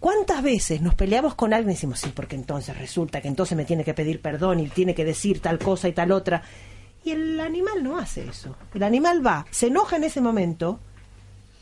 ¿cuántas 0.00 0.42
veces 0.42 0.80
nos 0.80 0.94
peleamos 0.94 1.34
con 1.34 1.52
alguien 1.52 1.72
y 1.72 1.74
decimos, 1.74 1.98
sí, 1.98 2.12
porque 2.14 2.36
entonces 2.36 2.76
resulta 2.78 3.20
que 3.20 3.28
entonces 3.28 3.56
me 3.56 3.64
tiene 3.64 3.84
que 3.84 3.94
pedir 3.94 4.20
perdón 4.20 4.60
y 4.60 4.68
tiene 4.68 4.94
que 4.94 5.04
decir 5.04 5.40
tal 5.40 5.58
cosa 5.58 5.88
y 5.88 5.92
tal 5.92 6.12
otra? 6.12 6.42
Y 7.04 7.10
el 7.10 7.40
animal 7.40 7.82
no 7.82 7.98
hace 7.98 8.28
eso. 8.28 8.56
El 8.74 8.82
animal 8.82 9.26
va, 9.26 9.46
se 9.50 9.66
enoja 9.66 9.96
en 9.96 10.04
ese 10.04 10.20
momento, 10.20 10.78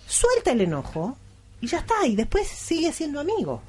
suelta 0.06 0.52
el 0.52 0.60
enojo 0.60 1.16
y 1.60 1.66
ya 1.68 1.78
está, 1.78 2.06
y 2.06 2.14
después 2.16 2.46
sigue 2.46 2.92
siendo 2.92 3.20
amigo. 3.20 3.62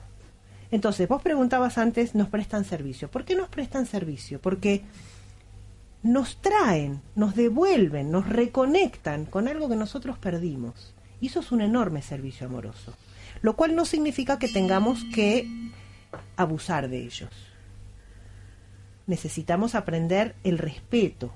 Entonces, 0.71 1.07
vos 1.07 1.21
preguntabas 1.21 1.77
antes, 1.77 2.15
nos 2.15 2.29
prestan 2.29 2.65
servicio. 2.65 3.07
¿Por 3.07 3.25
qué 3.25 3.35
nos 3.35 3.49
prestan 3.49 3.85
servicio? 3.85 4.41
Porque 4.41 4.81
nos 6.03 6.41
traen, 6.41 7.01
nos 7.15 7.35
devuelven, 7.35 8.11
nos 8.11 8.27
reconectan 8.27 9.25
con 9.25 9.47
algo 9.47 9.69
que 9.69 9.77
nosotros 9.77 10.17
perdimos. 10.17 10.93
Y 11.21 11.27
eso 11.27 11.39
es 11.39 11.51
un 11.53 11.61
enorme 11.61 12.01
servicio 12.01 12.47
amoroso. 12.47 12.93
Lo 13.41 13.55
cual 13.55 13.75
no 13.75 13.85
significa 13.85 14.37
que 14.37 14.49
tengamos 14.49 15.03
que 15.15 15.47
abusar 16.35 16.89
de 16.89 17.03
ellos. 17.03 17.29
Necesitamos 19.07 19.75
aprender 19.75 20.35
el 20.43 20.57
respeto. 20.57 21.33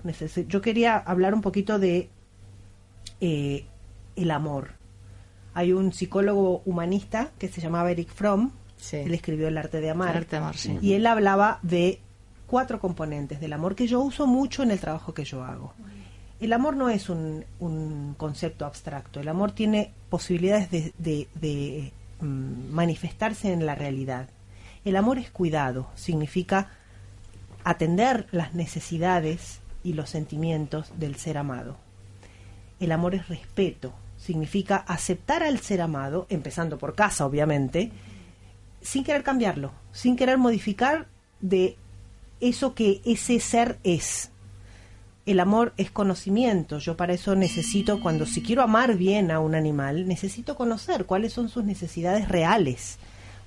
Yo 0.48 0.62
quería 0.62 0.98
hablar 0.98 1.34
un 1.34 1.42
poquito 1.42 1.80
de 1.80 2.10
eh, 3.22 3.66
el 4.16 4.32
amor. 4.32 4.72
Hay 5.54 5.72
un 5.72 5.94
psicólogo 5.94 6.62
humanista 6.66 7.32
que 7.40 7.48
se 7.48 7.62
llamaba 7.62 7.92
Eric 7.92 8.10
Fromm. 8.10 8.52
Sí. 8.76 8.98
Él 8.98 9.14
escribió 9.14 9.48
El 9.48 9.58
arte 9.58 9.82
de 9.82 9.90
amar. 9.90 10.12
El 10.12 10.18
arte 10.18 10.32
de 10.32 10.38
amar, 10.38 10.58
sí. 10.58 10.78
Y 10.82 10.94
él 10.94 11.06
hablaba 11.08 11.60
de 11.64 12.02
cuatro 12.48 12.80
componentes 12.80 13.40
del 13.40 13.54
amor 13.54 13.76
que 13.76 13.88
yo 13.88 14.00
uso 14.02 14.26
mucho 14.26 14.64
en 14.64 14.72
el 14.72 14.80
trabajo 14.80 15.14
que 15.14 15.26
yo 15.26 15.44
hago. 15.44 15.74
El 16.40 16.54
amor 16.54 16.76
no 16.76 16.90
es 16.90 17.10
un, 17.10 17.46
un 17.60 18.16
concepto 18.18 18.66
abstracto. 18.66 19.20
El 19.20 19.28
amor 19.28 19.52
tiene 19.52 19.92
posibilidades 20.10 20.70
de, 20.72 21.92
mm, 22.22 22.72
manifestarse 22.72 23.52
en 23.52 23.66
la 23.66 23.76
realidad. 23.76 24.30
El 24.86 24.96
amor 24.96 25.18
es 25.18 25.30
cuidado, 25.30 25.90
significa 25.96 26.70
atender 27.64 28.28
las 28.32 28.54
necesidades 28.54 29.60
y 29.84 29.94
los 29.94 30.10
sentimientos 30.10 30.92
del 30.98 31.16
ser 31.16 31.38
amado. 31.38 31.78
El 32.80 32.92
amor 32.92 33.16
es 33.16 33.28
respeto, 33.28 33.94
significa 34.18 34.78
aceptar 34.78 35.44
al 35.44 35.60
ser 35.60 35.82
amado, 35.82 36.28
empezando 36.30 36.78
por 36.78 36.96
casa, 36.96 37.26
obviamente, 37.26 37.92
sin 38.82 39.04
querer 39.04 39.24
cambiarlo, 39.24 39.72
sin 39.92 40.16
querer 40.16 40.38
modificar 40.38 41.08
de 41.42 41.76
eso 42.42 42.74
que 42.74 43.02
ese 43.06 43.40
ser 43.40 43.80
es. 43.84 44.32
El 45.26 45.40
amor 45.42 45.74
es 45.78 45.92
conocimiento. 45.92 46.80
Yo 46.80 46.96
para 46.96 47.14
eso 47.14 47.36
necesito, 47.36 48.00
cuando 48.02 48.26
si 48.26 48.42
quiero 48.42 48.62
amar 48.62 48.96
bien 48.96 49.30
a 49.32 49.40
un 49.40 49.56
animal, 49.56 50.08
necesito 50.08 50.56
conocer 50.56 51.06
cuáles 51.06 51.34
son 51.34 51.50
sus 51.50 51.66
necesidades 51.66 52.30
reales. 52.30 52.98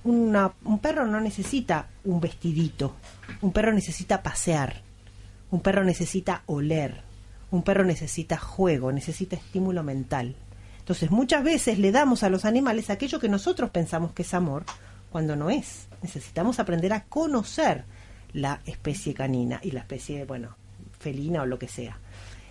Una- 0.05 0.53
un 0.65 0.79
perro 0.79 1.07
no 1.07 1.21
necesita 1.21 1.89
un 2.05 2.21
vestidito. 2.21 2.95
Un 3.41 3.53
perro 3.53 3.73
necesita 3.73 4.23
pasear. 4.23 4.83
Un 5.51 5.61
perro 5.61 5.85
necesita 5.85 6.43
oler. 6.47 7.03
Un 7.51 7.63
perro 7.63 7.85
necesita 7.85 8.37
juego, 8.37 8.93
necesita 8.93 9.37
estímulo 9.37 9.83
mental. 9.83 10.37
Entonces 10.81 11.11
muchas 11.11 11.43
veces 11.45 11.79
le 11.79 11.93
damos 11.93 12.23
a 12.23 12.29
los 12.31 12.45
animales 12.45 12.91
aquello 12.91 13.21
que 13.21 13.29
nosotros 13.29 13.71
pensamos 13.71 14.13
que 14.13 14.23
es 14.23 14.35
amor, 14.35 14.65
cuando 15.11 15.35
no 15.35 15.51
es. 15.51 15.87
Necesitamos 16.03 16.59
aprender 16.61 16.93
a 16.93 17.05
conocer 17.05 17.85
la 18.33 18.61
especie 18.67 19.15
canina 19.15 19.61
y 19.63 19.71
la 19.73 19.81
especie, 19.81 20.25
bueno, 20.25 20.57
felina 20.99 21.43
o 21.43 21.47
lo 21.47 21.59
que 21.59 21.69
sea. 21.69 21.99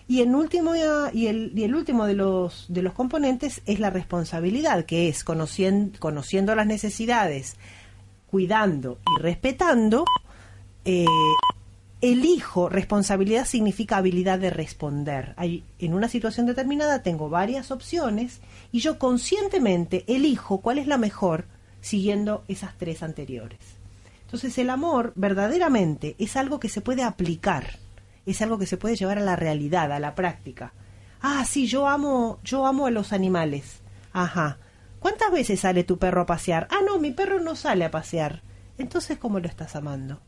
Y 0.08 0.22
en 0.22 0.34
último 0.34 0.76
ya- 0.76 1.12
y 1.14 1.28
el, 1.28 1.52
y 1.56 1.64
el 1.64 1.76
último 1.76 2.06
de 2.06 2.16
los 2.16 2.66
de 2.68 2.82
los 2.82 2.94
componentes 2.94 3.62
es 3.68 3.80
la 3.80 3.92
responsabilidad, 3.92 4.86
que 4.86 5.08
es 5.08 5.24
conociendo, 5.24 6.00
conociendo 6.00 6.56
las 6.56 6.66
necesidades, 6.66 7.58
cuidando 8.32 8.98
y 9.18 9.22
respetando, 9.22 10.06
eh, 10.86 11.06
elijo, 12.02 12.70
responsabilidad 12.70 13.46
significa 13.46 13.98
habilidad 13.98 14.40
de 14.40 14.50
responder. 14.50 15.34
Hay, 15.38 15.64
en 15.80 15.94
una 15.94 16.08
situación 16.08 16.46
determinada 16.46 17.04
tengo 17.04 17.30
varias 17.30 17.72
opciones 17.72 18.40
y 18.72 18.80
yo 18.80 18.98
conscientemente 18.98 20.06
elijo 20.08 20.62
cuál 20.62 20.78
es 20.80 20.88
la 20.88 20.98
mejor 20.98 21.46
siguiendo 21.82 22.44
esas 22.48 22.78
tres 22.78 23.04
anteriores. 23.04 23.60
Entonces 24.30 24.60
el 24.60 24.70
amor 24.70 25.12
verdaderamente 25.16 26.16
es 26.20 26.36
algo 26.38 26.60
que 26.60 26.70
se 26.70 26.82
puede 26.82 27.02
aplicar, 27.02 27.80
es 28.28 28.44
algo 28.44 28.60
que 28.60 28.68
se 28.68 28.78
puede 28.78 28.96
llevar 28.96 29.18
a 29.18 29.22
la 29.24 29.36
realidad, 29.36 29.92
a 29.92 29.98
la 30.00 30.14
práctica. 30.14 30.72
Ah, 31.20 31.44
sí, 31.46 31.66
yo 31.66 31.88
amo, 31.88 32.38
yo 32.44 32.68
amo 32.68 32.86
a 32.86 32.92
los 32.92 33.12
animales. 33.12 33.82
Ajá. 34.14 34.60
¿Cuántas 35.00 35.32
veces 35.32 35.62
sale 35.62 35.84
tu 35.84 35.98
perro 35.98 36.22
a 36.22 36.26
pasear? 36.28 36.68
Ah, 36.70 36.82
no, 36.86 37.00
mi 37.00 37.10
perro 37.10 37.40
no 37.40 37.56
sale 37.56 37.86
a 37.86 37.90
pasear. 37.92 38.44
Entonces, 38.78 39.18
¿cómo 39.18 39.40
lo 39.40 39.48
estás 39.48 39.76
amando? 39.76 40.22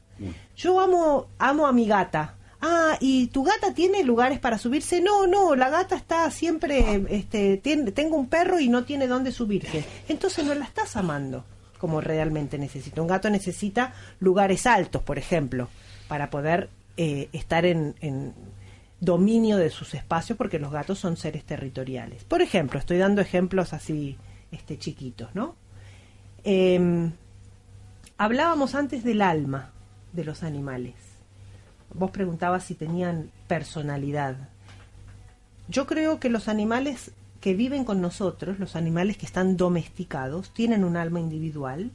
Yo 0.55 0.79
amo, 0.79 1.27
amo 1.37 1.67
a 1.67 1.71
mi 1.71 1.85
gata. 1.85 2.37
Ah, 2.59 2.97
¿y 2.99 3.27
tu 3.27 3.43
gata 3.43 3.73
tiene 3.75 4.03
lugares 4.03 4.39
para 4.39 4.57
subirse? 4.57 4.99
No, 4.99 5.27
no, 5.27 5.55
la 5.55 5.69
gata 5.69 5.95
está 5.95 6.29
siempre, 6.31 7.03
este, 7.09 7.57
tiene- 7.57 7.91
tengo 7.91 8.17
un 8.17 8.29
perro 8.29 8.59
y 8.59 8.67
no 8.67 8.83
tiene 8.83 9.07
dónde 9.07 9.31
subirse. 9.31 9.85
Entonces 10.09 10.43
no 10.43 10.55
la 10.55 10.65
estás 10.65 10.95
amando 10.95 11.45
como 11.81 11.99
realmente 11.99 12.59
necesita. 12.59 13.01
Un 13.01 13.07
gato 13.07 13.27
necesita 13.31 13.95
lugares 14.19 14.67
altos, 14.67 15.01
por 15.01 15.17
ejemplo, 15.17 15.67
para 16.07 16.29
poder 16.29 16.69
eh, 16.95 17.27
estar 17.33 17.65
en, 17.65 17.95
en 18.01 18.35
dominio 18.99 19.57
de 19.57 19.71
sus 19.71 19.95
espacios, 19.95 20.37
porque 20.37 20.59
los 20.59 20.71
gatos 20.71 20.99
son 20.99 21.17
seres 21.17 21.43
territoriales. 21.43 22.23
Por 22.23 22.43
ejemplo, 22.43 22.77
estoy 22.77 22.99
dando 22.99 23.19
ejemplos 23.19 23.73
así, 23.73 24.15
este, 24.51 24.77
chiquitos, 24.77 25.33
¿no? 25.33 25.55
Em, 26.43 27.13
hablábamos 28.15 28.75
antes 28.75 29.03
del 29.03 29.23
alma 29.23 29.71
de 30.13 30.23
los 30.23 30.43
animales. 30.43 30.93
Vos 31.95 32.11
preguntabas 32.11 32.63
si 32.63 32.75
tenían 32.75 33.31
personalidad. 33.47 34.49
Yo 35.67 35.87
creo 35.87 36.19
que 36.19 36.29
los 36.29 36.47
animales 36.47 37.11
que 37.41 37.53
viven 37.55 37.83
con 37.83 37.99
nosotros, 38.01 38.59
los 38.59 38.75
animales 38.75 39.17
que 39.17 39.25
están 39.25 39.57
domesticados, 39.57 40.51
tienen 40.53 40.83
un 40.85 40.95
alma 40.95 41.19
individual 41.19 41.91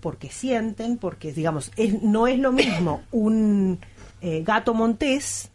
porque 0.00 0.30
sienten, 0.30 0.98
porque 0.98 1.32
digamos, 1.32 1.70
es- 1.76 2.02
no 2.02 2.26
es 2.26 2.38
lo 2.38 2.52
mismo 2.52 3.02
un 3.12 3.78
eh, 4.20 4.42
gato 4.44 4.72
montés 4.74 5.50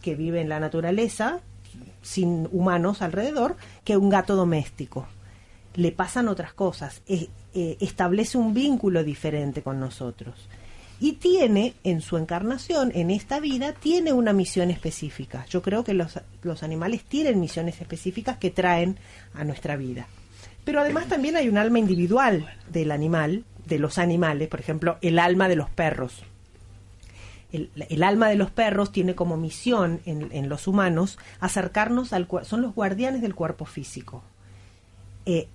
que 0.00 0.14
vive 0.14 0.40
en 0.40 0.48
la 0.48 0.60
naturaleza, 0.60 1.40
sin 2.02 2.48
humanos 2.52 3.02
alrededor, 3.02 3.56
que 3.84 3.96
un 3.96 4.10
gato 4.10 4.36
doméstico. 4.36 5.06
Le 5.74 5.90
pasan 5.92 6.28
otras 6.28 6.52
cosas, 6.52 7.02
eh, 7.08 7.28
eh, 7.54 7.76
establece 7.80 8.38
un 8.38 8.54
vínculo 8.54 9.02
diferente 9.02 9.62
con 9.62 9.80
nosotros. 9.80 10.34
Y 11.00 11.12
tiene, 11.14 11.74
en 11.84 12.00
su 12.00 12.16
encarnación, 12.16 12.92
en 12.94 13.10
esta 13.10 13.40
vida, 13.40 13.72
tiene 13.72 14.12
una 14.12 14.32
misión 14.32 14.70
específica. 14.70 15.44
Yo 15.50 15.60
creo 15.60 15.84
que 15.84 15.92
los, 15.92 16.18
los 16.42 16.62
animales 16.62 17.02
tienen 17.04 17.40
misiones 17.40 17.80
específicas 17.80 18.38
que 18.38 18.50
traen 18.50 18.96
a 19.34 19.44
nuestra 19.44 19.76
vida. 19.76 20.06
Pero 20.64 20.80
además 20.80 21.06
también 21.06 21.36
hay 21.36 21.48
un 21.48 21.58
alma 21.58 21.78
individual 21.78 22.48
del 22.70 22.90
animal, 22.90 23.44
de 23.66 23.78
los 23.78 23.98
animales, 23.98 24.48
por 24.48 24.60
ejemplo, 24.60 24.98
el 25.02 25.18
alma 25.18 25.48
de 25.48 25.56
los 25.56 25.68
perros 25.68 26.22
el, 27.54 28.02
alma 28.02 28.28
de 28.28 28.36
los 28.36 28.50
perros 28.50 28.90
tiene 28.90 29.14
como 29.14 29.36
misión 29.36 30.00
en, 30.06 30.48
los 30.48 30.66
humanos 30.66 31.18
acercarnos 31.40 32.12
al 32.12 32.26
son 32.42 32.62
los 32.62 32.74
guardianes 32.74 33.22
del 33.22 33.34
cuerpo 33.34 33.64
físico. 33.64 34.22
Eh, 35.26 35.48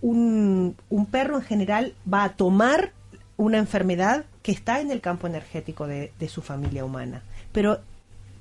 un, 0.00 0.76
un 0.88 1.06
perro 1.06 1.36
en 1.36 1.42
general 1.42 1.94
va 2.12 2.24
a 2.24 2.36
tomar 2.36 2.92
una 3.36 3.58
enfermedad 3.58 4.24
que 4.42 4.52
está 4.52 4.80
en 4.80 4.90
el 4.90 5.00
campo 5.00 5.26
energético 5.26 5.86
de, 5.86 6.12
de 6.18 6.28
su 6.28 6.42
familia 6.42 6.84
humana, 6.84 7.22
pero 7.52 7.80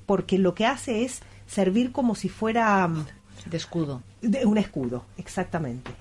porque 0.06 0.38
lo 0.38 0.54
que 0.54 0.66
hace 0.66 1.04
es 1.04 1.22
servir 1.48 1.92
como 1.92 2.16
si 2.16 2.30
fuera 2.30 2.88
mm, 2.88 3.06
De 3.46 3.58
escudo. 3.58 4.02
de 4.22 4.46
un 4.46 4.58
escudo, 4.58 5.06
exactamente. 5.18 5.92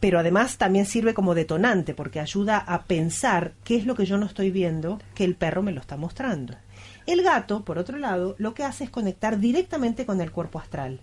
Pero 0.00 0.18
además 0.18 0.58
también 0.58 0.84
sirve 0.84 1.14
como 1.14 1.34
detonante 1.34 1.94
porque 1.94 2.18
ayuda 2.18 2.58
a 2.58 2.82
pensar 2.82 3.52
qué 3.62 3.76
es 3.76 3.86
lo 3.86 3.94
que 3.94 4.04
yo 4.04 4.18
no 4.18 4.26
estoy 4.26 4.50
viendo 4.50 5.00
que 5.14 5.24
el 5.24 5.36
perro 5.36 5.62
me 5.62 5.72
lo 5.72 5.80
está 5.80 5.96
mostrando. 5.96 6.54
El 7.06 7.22
gato, 7.22 7.64
por 7.64 7.78
otro 7.78 7.98
lado, 7.98 8.34
lo 8.38 8.54
que 8.54 8.64
hace 8.64 8.84
es 8.84 8.90
conectar 8.90 9.38
directamente 9.38 10.04
con 10.04 10.20
el 10.20 10.32
cuerpo 10.32 10.58
astral. 10.58 11.00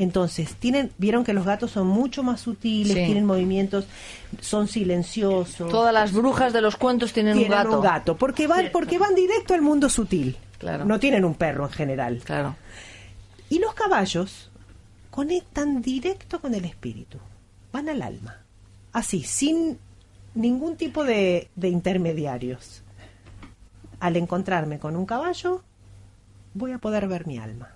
Entonces, 0.00 0.54
tienen, 0.56 0.90
vieron 0.96 1.24
que 1.24 1.34
los 1.34 1.44
gatos 1.44 1.72
son 1.72 1.86
mucho 1.86 2.22
más 2.22 2.40
sutiles, 2.40 2.94
Sí. 2.96 3.04
tienen 3.04 3.26
movimientos, 3.26 3.84
son 4.40 4.66
silenciosos. 4.66 5.70
Todas 5.70 5.92
las 5.92 6.12
brujas 6.12 6.54
de 6.54 6.62
los 6.62 6.76
cuentos 6.76 7.12
tienen, 7.12 7.34
tienen 7.36 7.52
un 7.52 7.64
gato. 7.64 7.76
un 7.76 7.82
gato, 7.84 8.16
porque 8.16 8.46
van, 8.46 8.70
porque 8.72 8.96
van 8.98 9.14
directo 9.14 9.52
al 9.52 9.60
mundo 9.60 9.90
sutil. 9.90 10.38
Claro. 10.58 10.86
No 10.86 10.98
tienen 10.98 11.24
un 11.26 11.34
perro 11.34 11.66
en 11.66 11.70
general. 11.72 12.18
Claro. 12.24 12.56
Y 13.50 13.58
los 13.58 13.74
caballos 13.74 14.50
conectan 15.10 15.82
directo 15.82 16.40
con 16.40 16.54
el 16.54 16.64
espíritu, 16.64 17.18
van 17.70 17.90
al 17.90 18.00
alma, 18.00 18.38
así, 18.92 19.22
sin 19.22 19.78
ningún 20.34 20.76
tipo 20.76 21.04
de, 21.04 21.48
de 21.56 21.68
intermediarios. 21.68 22.82
Al 23.98 24.16
encontrarme 24.16 24.78
con 24.78 24.96
un 24.96 25.04
caballo, 25.04 25.62
voy 26.54 26.72
a 26.72 26.78
poder 26.78 27.06
ver 27.06 27.26
mi 27.26 27.36
alma. 27.36 27.74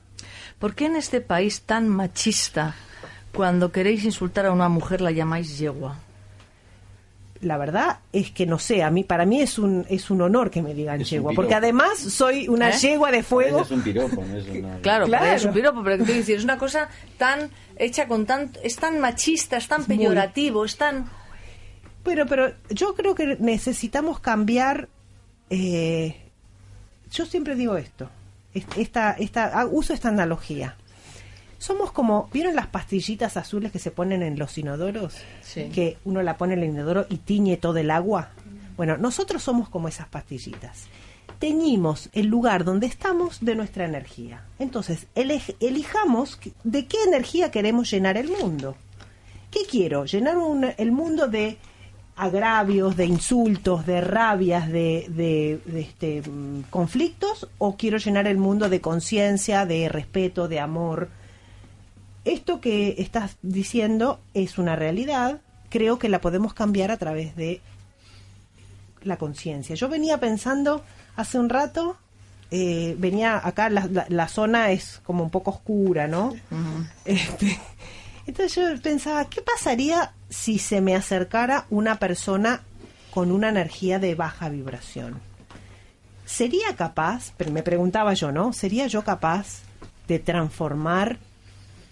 ¿Por 0.64 0.74
qué 0.74 0.86
en 0.86 0.96
este 0.96 1.20
país 1.20 1.60
tan 1.60 1.88
machista, 1.90 2.74
cuando 3.34 3.70
queréis 3.70 4.02
insultar 4.04 4.46
a 4.46 4.50
una 4.50 4.70
mujer, 4.70 5.02
la 5.02 5.10
llamáis 5.10 5.58
yegua? 5.58 5.98
la 7.42 7.58
verdad 7.58 7.98
es 8.14 8.30
que 8.30 8.46
no 8.46 8.58
sé, 8.58 8.82
a 8.82 8.90
mí 8.90 9.04
para 9.04 9.26
mí 9.26 9.42
es 9.42 9.58
un 9.58 9.84
es 9.90 10.08
un 10.08 10.22
honor 10.22 10.50
que 10.50 10.62
me 10.62 10.72
digan 10.72 11.02
Es 11.02 11.10
yegua, 11.10 11.32
porque 11.36 11.52
además 11.54 11.98
soy 11.98 12.48
una 12.48 12.70
¿Eh? 12.70 12.78
yegua 12.78 13.10
de 13.10 13.22
fuego. 13.22 13.60
Es 13.60 13.70
un 13.72 13.82
piropo, 13.82 14.24
no 14.24 14.38
es 14.38 14.48
una... 14.48 14.78
Claro, 14.78 15.04
Claro. 15.04 15.24
pero 15.24 15.36
es 15.36 15.44
un 15.44 15.52
piropo, 15.52 15.82
pero 15.84 15.96
que 15.96 16.02
te 16.04 16.06
quiero 16.06 16.20
decir, 16.20 16.36
es 16.38 16.44
una 16.44 16.56
cosa 16.56 16.88
tan 17.18 17.50
hecha 17.76 18.08
con 18.08 18.24
tan 18.24 18.50
es 18.62 18.76
tan 18.76 18.98
machista, 19.00 19.58
es 19.58 19.68
tan 19.68 19.82
Es 19.82 19.88
muy- 19.88 19.98
peyorativo, 19.98 20.64
es 20.64 20.78
tan 20.78 21.10
Pero, 22.04 22.24
pero 22.24 22.54
yo 22.70 22.94
creo 22.94 23.14
que 23.14 23.36
necesitamos 23.38 24.18
cambiar. 24.18 24.88
eh, 25.50 26.16
yo 27.12 27.26
siempre 27.26 27.54
digo 27.54 27.76
esto. 27.76 28.08
Est- 28.54 28.76
Esta, 28.78 29.12
esta, 29.12 29.50
ah, 29.60 29.66
uso 29.66 29.92
esta 29.92 30.08
analogía. 30.08 30.76
Somos 31.58 31.92
como, 31.92 32.28
¿vieron 32.32 32.54
las 32.54 32.66
pastillitas 32.66 33.36
azules 33.36 33.72
que 33.72 33.78
se 33.78 33.90
ponen 33.90 34.22
en 34.22 34.38
los 34.38 34.56
inodoros? 34.58 35.14
Sí. 35.42 35.70
Que 35.74 35.96
uno 36.04 36.22
la 36.22 36.36
pone 36.36 36.54
en 36.54 36.62
el 36.62 36.68
inodoro 36.70 37.06
y 37.08 37.16
tiñe 37.18 37.56
todo 37.56 37.78
el 37.78 37.90
agua. 37.90 38.30
Bueno, 38.76 38.96
nosotros 38.98 39.42
somos 39.42 39.68
como 39.68 39.88
esas 39.88 40.08
pastillitas. 40.08 40.84
Teñimos 41.38 42.10
el 42.12 42.26
lugar 42.26 42.64
donde 42.64 42.86
estamos 42.86 43.38
de 43.40 43.54
nuestra 43.54 43.84
energía. 43.86 44.42
Entonces, 44.58 45.06
elej- 45.14 45.56
elijamos 45.60 46.38
de 46.64 46.86
qué 46.86 46.98
energía 47.06 47.50
queremos 47.50 47.90
llenar 47.90 48.16
el 48.16 48.28
mundo. 48.30 48.76
¿Qué 49.50 49.60
quiero? 49.70 50.04
¿Llenar 50.04 50.36
un- 50.38 50.72
el 50.76 50.92
mundo 50.92 51.28
de 51.28 51.58
agravios, 52.16 52.96
de 52.96 53.06
insultos, 53.06 53.86
de 53.86 54.00
rabias, 54.00 54.68
de, 54.68 55.06
de- 55.08 55.60
de, 55.64 55.80
este, 55.80 56.22
conflictos? 56.70 57.48
¿O 57.58 57.76
quiero 57.76 57.98
llenar 57.98 58.26
el 58.26 58.38
mundo 58.38 58.68
de 58.68 58.80
conciencia, 58.80 59.66
de 59.66 59.88
respeto, 59.88 60.46
de 60.48 60.60
amor? 60.60 61.08
Esto 62.24 62.60
que 62.60 62.94
estás 62.98 63.36
diciendo 63.42 64.20
es 64.32 64.58
una 64.58 64.76
realidad. 64.76 65.40
Creo 65.70 65.98
que 65.98 66.08
la 66.08 66.20
podemos 66.20 66.54
cambiar 66.54 66.90
a 66.90 66.96
través 66.96 67.36
de 67.36 67.60
la 69.02 69.16
conciencia. 69.18 69.74
Yo 69.74 69.88
venía 69.88 70.18
pensando 70.18 70.82
hace 71.16 71.38
un 71.38 71.48
rato, 71.50 71.96
eh, 72.50 72.94
venía 72.98 73.40
acá, 73.46 73.68
la, 73.68 73.86
la- 73.90 74.06
la 74.08 74.28
zona 74.28 74.70
es 74.70 75.00
como 75.04 75.24
un 75.24 75.30
poco 75.30 75.50
oscura, 75.50 76.06
¿no? 76.06 76.32
Este, 77.04 77.58
entonces 78.26 78.54
yo 78.54 78.82
pensaba, 78.82 79.26
¿qué 79.28 79.42
pasaría 79.42 80.12
si 80.34 80.58
se 80.58 80.80
me 80.80 80.96
acercara 80.96 81.66
una 81.70 81.98
persona 82.00 82.62
con 83.12 83.30
una 83.30 83.48
energía 83.48 84.00
de 84.00 84.16
baja 84.16 84.48
vibración? 84.48 85.20
¿Sería 86.26 86.74
capaz, 86.76 87.32
pero 87.36 87.52
me 87.52 87.62
preguntaba 87.62 88.14
yo, 88.14 88.32
¿no? 88.32 88.52
¿Sería 88.52 88.88
yo 88.88 89.04
capaz 89.04 89.60
de 90.08 90.18
transformar 90.18 91.18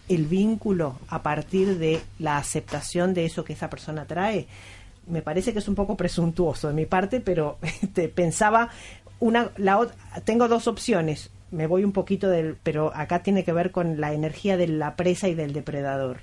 el 0.08 0.26
vínculo 0.26 0.98
a 1.08 1.22
partir 1.22 1.78
de 1.78 2.02
la 2.18 2.38
aceptación 2.38 3.14
de 3.14 3.26
eso 3.26 3.44
que 3.44 3.52
esa 3.52 3.70
persona 3.70 4.06
trae? 4.06 4.48
Me 5.06 5.22
parece 5.22 5.52
que 5.52 5.60
es 5.60 5.68
un 5.68 5.74
poco 5.76 5.96
presuntuoso 5.96 6.68
de 6.68 6.74
mi 6.74 6.86
parte, 6.86 7.20
pero 7.20 7.58
este, 7.82 8.08
pensaba 8.08 8.70
una, 9.20 9.52
la 9.56 9.86
tengo 10.24 10.48
dos 10.48 10.66
opciones. 10.66 11.30
Me 11.52 11.68
voy 11.68 11.84
un 11.84 11.92
poquito 11.92 12.28
del, 12.28 12.56
pero 12.62 12.92
acá 12.94 13.22
tiene 13.22 13.44
que 13.44 13.52
ver 13.52 13.70
con 13.70 14.00
la 14.00 14.12
energía 14.12 14.56
de 14.56 14.66
la 14.66 14.96
presa 14.96 15.28
y 15.28 15.34
del 15.34 15.52
depredador. 15.52 16.22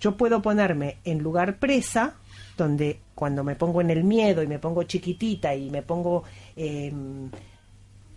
Yo 0.00 0.16
puedo 0.16 0.42
ponerme 0.42 0.98
en 1.04 1.18
lugar 1.18 1.58
presa, 1.58 2.14
donde 2.56 3.00
cuando 3.14 3.42
me 3.42 3.56
pongo 3.56 3.80
en 3.80 3.90
el 3.90 4.04
miedo 4.04 4.42
y 4.42 4.46
me 4.46 4.58
pongo 4.58 4.84
chiquitita 4.84 5.54
y 5.54 5.70
me 5.70 5.82
pongo 5.82 6.24
eh, 6.56 6.92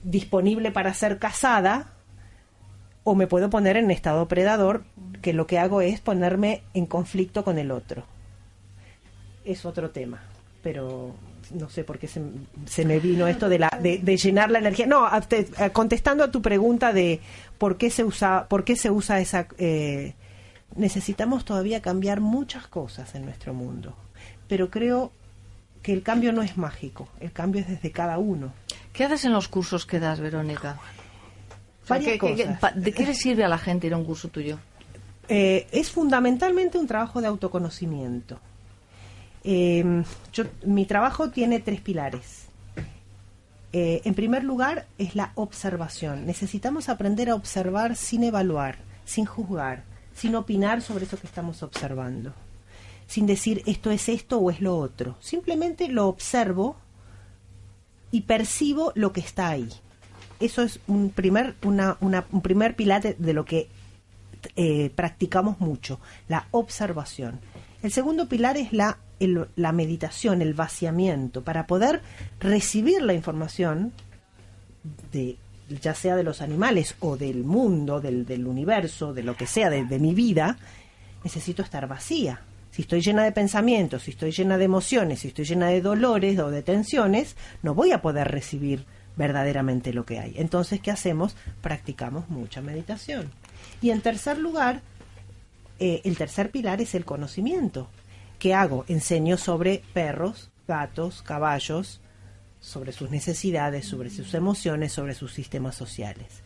disponible 0.03 0.71
para 0.71 0.93
ser 0.93 1.17
casada, 1.17 1.93
o 3.03 3.15
me 3.15 3.27
puedo 3.27 3.49
poner 3.49 3.77
en 3.77 3.89
estado 3.89 4.27
predador, 4.27 4.83
que 5.21 5.33
lo 5.33 5.47
que 5.47 5.57
hago 5.57 5.81
es 5.81 5.99
ponerme 6.01 6.61
en 6.73 6.85
conflicto 6.85 7.43
con 7.43 7.57
el 7.57 7.71
otro. 7.71 8.03
Es 9.43 9.65
otro 9.65 9.89
tema, 9.89 10.21
pero 10.61 11.15
no 11.51 11.67
sé 11.69 11.83
por 11.83 11.97
qué 11.97 12.07
se, 12.07 12.21
se 12.65 12.85
me 12.85 12.99
vino 12.99 13.27
esto 13.27 13.49
de, 13.49 13.57
la, 13.57 13.69
de, 13.81 14.17
llenar 14.17 14.51
la 14.51 14.59
energía. 14.59 14.85
No, 14.85 15.07
contestando 15.73 16.23
a 16.23 16.31
tu 16.31 16.43
pregunta 16.43 16.93
de 16.93 17.19
por 17.57 17.77
qué 17.77 17.89
se 17.89 18.03
usa, 18.03 18.45
por 18.47 18.63
qué 18.63 18.75
se 18.75 18.91
usa 18.91 19.19
esa... 19.19 19.47
eh, 19.57 20.13
necesitamos 20.75 21.45
todavía 21.45 21.81
cambiar 21.81 22.19
muchas 22.21 22.67
cosas 22.67 23.13
en 23.15 23.25
nuestro 23.25 23.53
mundo, 23.53 23.95
pero 24.47 24.69
creo 24.69 25.11
que 25.81 25.93
el 25.93 26.03
cambio 26.03 26.31
no 26.31 26.41
es 26.43 26.57
mágico, 26.57 27.07
el 27.19 27.31
cambio 27.31 27.61
es 27.61 27.67
desde 27.67 27.91
cada 27.91 28.17
uno. 28.19 28.53
¿Qué 28.93 29.05
haces 29.05 29.25
en 29.25 29.33
los 29.33 29.47
cursos 29.47 29.85
que 29.85 29.99
das, 29.99 30.19
Verónica? 30.19 30.77
O 31.83 31.87
sea, 31.87 31.97
Varias 31.97 32.13
¿qué- 32.13 32.19
qué- 32.19 32.35
qué- 32.35 32.45
cosas. 32.55 32.75
¿De 32.83 32.91
qué 32.91 33.05
le 33.05 33.15
sirve 33.15 33.43
a 33.43 33.47
la 33.47 33.57
gente 33.57 33.87
ir 33.87 33.93
a 33.93 33.97
un 33.97 34.05
curso 34.05 34.27
tuyo? 34.27 34.59
Eh, 35.27 35.67
es 35.71 35.89
fundamentalmente 35.91 36.77
un 36.77 36.87
trabajo 36.87 37.21
de 37.21 37.27
autoconocimiento. 37.27 38.39
Eh, 39.43 40.03
yo- 40.33 40.43
mi 40.65 40.85
trabajo 40.85 41.29
tiene 41.31 41.59
tres 41.59 41.81
pilares. 41.81 42.45
Eh, 43.73 44.01
en 44.03 44.13
primer 44.13 44.43
lugar, 44.43 44.85
es 44.97 45.15
la 45.15 45.31
observación. 45.35 46.25
Necesitamos 46.25 46.89
aprender 46.89 47.29
a 47.29 47.35
observar 47.35 47.95
sin 47.95 48.23
evaluar, 48.25 48.77
sin 49.05 49.25
juzgar, 49.25 49.83
sin 50.15 50.35
opinar 50.35 50.81
sobre 50.81 51.05
eso 51.05 51.17
que 51.17 51.27
estamos 51.27 51.63
observando, 51.63 52.33
sin 53.07 53.25
decir 53.25 53.63
esto 53.65 53.91
es 53.91 54.09
esto 54.09 54.39
o 54.39 54.51
es 54.51 54.61
lo 54.61 54.77
otro. 54.77 55.15
Simplemente 55.19 55.87
lo 55.87 56.07
observo 56.07 56.75
y 58.11 58.21
percibo 58.21 58.91
lo 58.95 59.13
que 59.13 59.21
está 59.21 59.49
ahí. 59.49 59.69
Eso 60.39 60.63
es 60.63 60.79
un 60.87 61.09
primer, 61.11 61.55
una- 61.63 61.97
una- 62.01 62.25
un 62.31 62.41
primer 62.41 62.75
pilar 62.75 63.01
de, 63.17 63.33
lo 63.33 63.45
que 63.45 63.69
eh, 64.55 64.89
practicamos 64.95 65.59
mucho, 65.59 65.99
la 66.27 66.47
observación. 66.51 67.39
El 67.83 67.91
segundo 67.91 68.27
pilar 68.27 68.57
es 68.57 68.73
la, 68.73 68.97
el- 69.19 69.47
la 69.55 69.71
meditación, 69.71 70.41
el 70.41 70.55
vaciamiento, 70.55 71.43
para 71.43 71.67
poder 71.67 72.01
recibir 72.39 73.01
la 73.03 73.13
información 73.13 73.93
de 75.11 75.37
ya 75.79 75.93
sea 75.93 76.15
de 76.15 76.23
los 76.23 76.41
animales 76.41 76.95
o 76.99 77.17
del 77.17 77.43
mundo, 77.43 78.01
del, 78.01 78.25
del 78.25 78.47
universo, 78.47 79.13
de 79.13 79.23
lo 79.23 79.35
que 79.35 79.47
sea, 79.47 79.69
de, 79.69 79.99
mi 79.99 80.13
vida, 80.13 80.57
necesito 81.23 81.61
estar 81.61 81.87
vacía. 81.87 82.41
Si 82.71 82.83
estoy 82.83 83.01
llena 83.01 83.23
de 83.23 83.31
pensamientos, 83.31 84.03
si 84.03 84.11
estoy 84.11 84.31
llena 84.31 84.57
de 84.57 84.65
emociones, 84.65 85.19
si 85.19 85.27
estoy 85.27 85.45
llena 85.45 85.67
de 85.67 85.81
dolores 85.81 86.39
o 86.39 86.49
de 86.49 86.63
tensiones, 86.63 87.35
no 87.63 87.75
voy 87.75 87.91
a 87.91 88.01
poder 88.01 88.29
recibir 88.29 88.85
verdaderamente 89.17 89.93
lo 89.93 90.05
que 90.05 90.19
hay. 90.19 90.33
Entonces, 90.37 90.79
¿qué 90.79 90.89
hacemos? 90.89 91.35
Practicamos 91.61 92.29
mucha 92.29 92.61
meditación. 92.61 93.29
Y 93.81 93.89
en 93.89 94.01
tercer 94.01 94.37
lugar, 94.37 94.81
eh, 95.79 96.01
el 96.05 96.17
tercer 96.17 96.49
pilar 96.49 96.81
es 96.81 96.95
el 96.95 97.05
conocimiento. 97.05 97.89
¿Qué 98.39 98.53
hago? 98.53 98.85
Enseño 98.87 99.37
sobre 99.37 99.83
perros, 99.93 100.49
gatos, 100.67 101.21
caballos, 101.21 102.01
sobre 102.61 102.93
sus 102.93 103.09
necesidades, 103.09 103.85
sobre 103.85 104.09
sus 104.09 104.33
emociones, 104.33 104.93
sobre 104.93 105.15
sus 105.15 105.33
sistemas 105.33 105.75
sociales. 105.75 106.43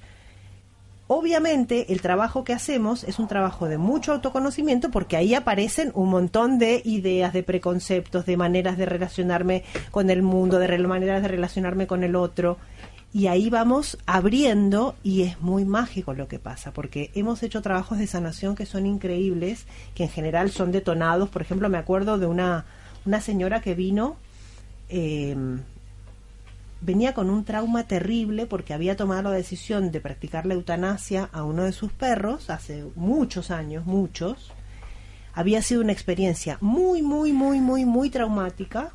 Obviamente 1.08 1.94
el 1.94 2.02
trabajo 2.02 2.44
que 2.44 2.54
hacemos 2.54 3.04
es 3.04 3.20
un 3.20 3.28
trabajo 3.28 3.68
de 3.68 3.78
mucho 3.78 4.14
autoconocimiento 4.14 4.90
porque 4.90 5.18
ahí 5.18 5.36
aparecen 5.36 5.92
un 5.94 6.10
montón 6.10 6.58
de 6.58 6.82
ideas, 6.84 7.32
de 7.32 7.44
preconceptos, 7.44 8.26
de 8.26 8.38
maneras 8.38 8.76
de 8.76 8.88
relacionarme 8.88 9.64
con 9.92 10.10
el 10.10 10.24
mundo, 10.24 10.58
de 10.58 10.78
maneras 10.80 11.22
de 11.22 11.28
relacionarme 11.28 11.86
con 11.86 12.04
el 12.04 12.16
otro. 12.16 12.58
Y 13.14 13.28
ahí 13.28 13.52
vamos 13.52 14.00
abriendo 14.08 14.96
y 15.04 15.22
es 15.22 15.40
muy 15.42 15.64
mágico 15.64 16.14
lo 16.16 16.28
que 16.28 16.40
pasa, 16.40 16.74
porque 16.74 17.12
hemos 17.14 17.44
hecho 17.44 17.62
trabajos 17.62 18.00
de 18.00 18.08
sanación 18.08 18.56
que 18.56 18.66
son 18.66 18.88
increíbles, 18.88 19.68
que 19.94 20.04
en 20.04 20.10
general 20.10 20.50
son 20.50 20.72
detonados. 20.72 21.30
Por 21.30 21.44
ejemplo, 21.44 21.70
me 21.70 21.78
acuerdo 21.78 22.18
de 22.18 22.26
una, 22.26 22.66
una 23.06 23.22
señora 23.22 23.62
que 23.62 23.76
vino, 23.76 24.18
eh, 24.90 25.36
venía 26.86 27.14
con 27.14 27.30
un 27.30 27.44
trauma 27.46 27.88
terrible 27.88 28.46
porque 28.46 28.74
había 28.74 28.96
tomado 28.96 29.24
la 29.32 29.36
decisión 29.38 29.92
de 29.92 30.00
practicar 30.02 30.46
la 30.46 30.54
eutanasia 30.54 31.30
a 31.34 31.44
uno 31.44 31.64
de 31.64 31.72
sus 31.72 31.92
perros 31.92 32.50
hace 32.50 32.86
muchos 32.96 33.50
años, 33.52 33.86
muchos. 33.86 34.52
Había 35.34 35.62
sido 35.62 35.82
una 35.82 35.92
experiencia 35.92 36.58
muy, 36.62 37.02
muy, 37.02 37.34
muy, 37.34 37.60
muy, 37.60 37.86
muy 37.86 38.10
traumática 38.10 38.92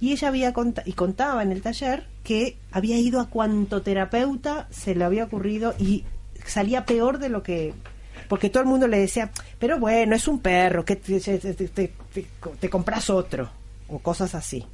y 0.00 0.12
ella 0.12 0.28
había 0.28 0.52
cont- 0.52 0.82
y 0.84 0.92
contaba 0.92 1.42
en 1.42 1.52
el 1.52 1.62
taller 1.62 2.06
que 2.24 2.56
había 2.72 2.98
ido 2.98 3.20
a 3.20 3.28
cuanto 3.30 3.82
terapeuta 3.82 4.66
se 4.70 4.94
le 4.94 5.04
había 5.04 5.24
ocurrido 5.24 5.74
y 5.78 6.04
salía 6.44 6.84
peor 6.84 7.18
de 7.18 7.28
lo 7.30 7.42
que 7.42 7.72
porque 8.28 8.50
todo 8.50 8.62
el 8.62 8.68
mundo 8.68 8.86
le 8.88 8.98
decía 8.98 9.30
pero 9.58 9.78
bueno 9.78 10.14
es 10.14 10.28
un 10.28 10.38
perro 10.40 10.84
que 10.84 10.96
te, 10.96 11.18
te- 12.60 12.68
compras 12.70 13.08
otro 13.10 13.48
o 13.88 13.98
cosas 13.98 14.34
así 14.34 14.64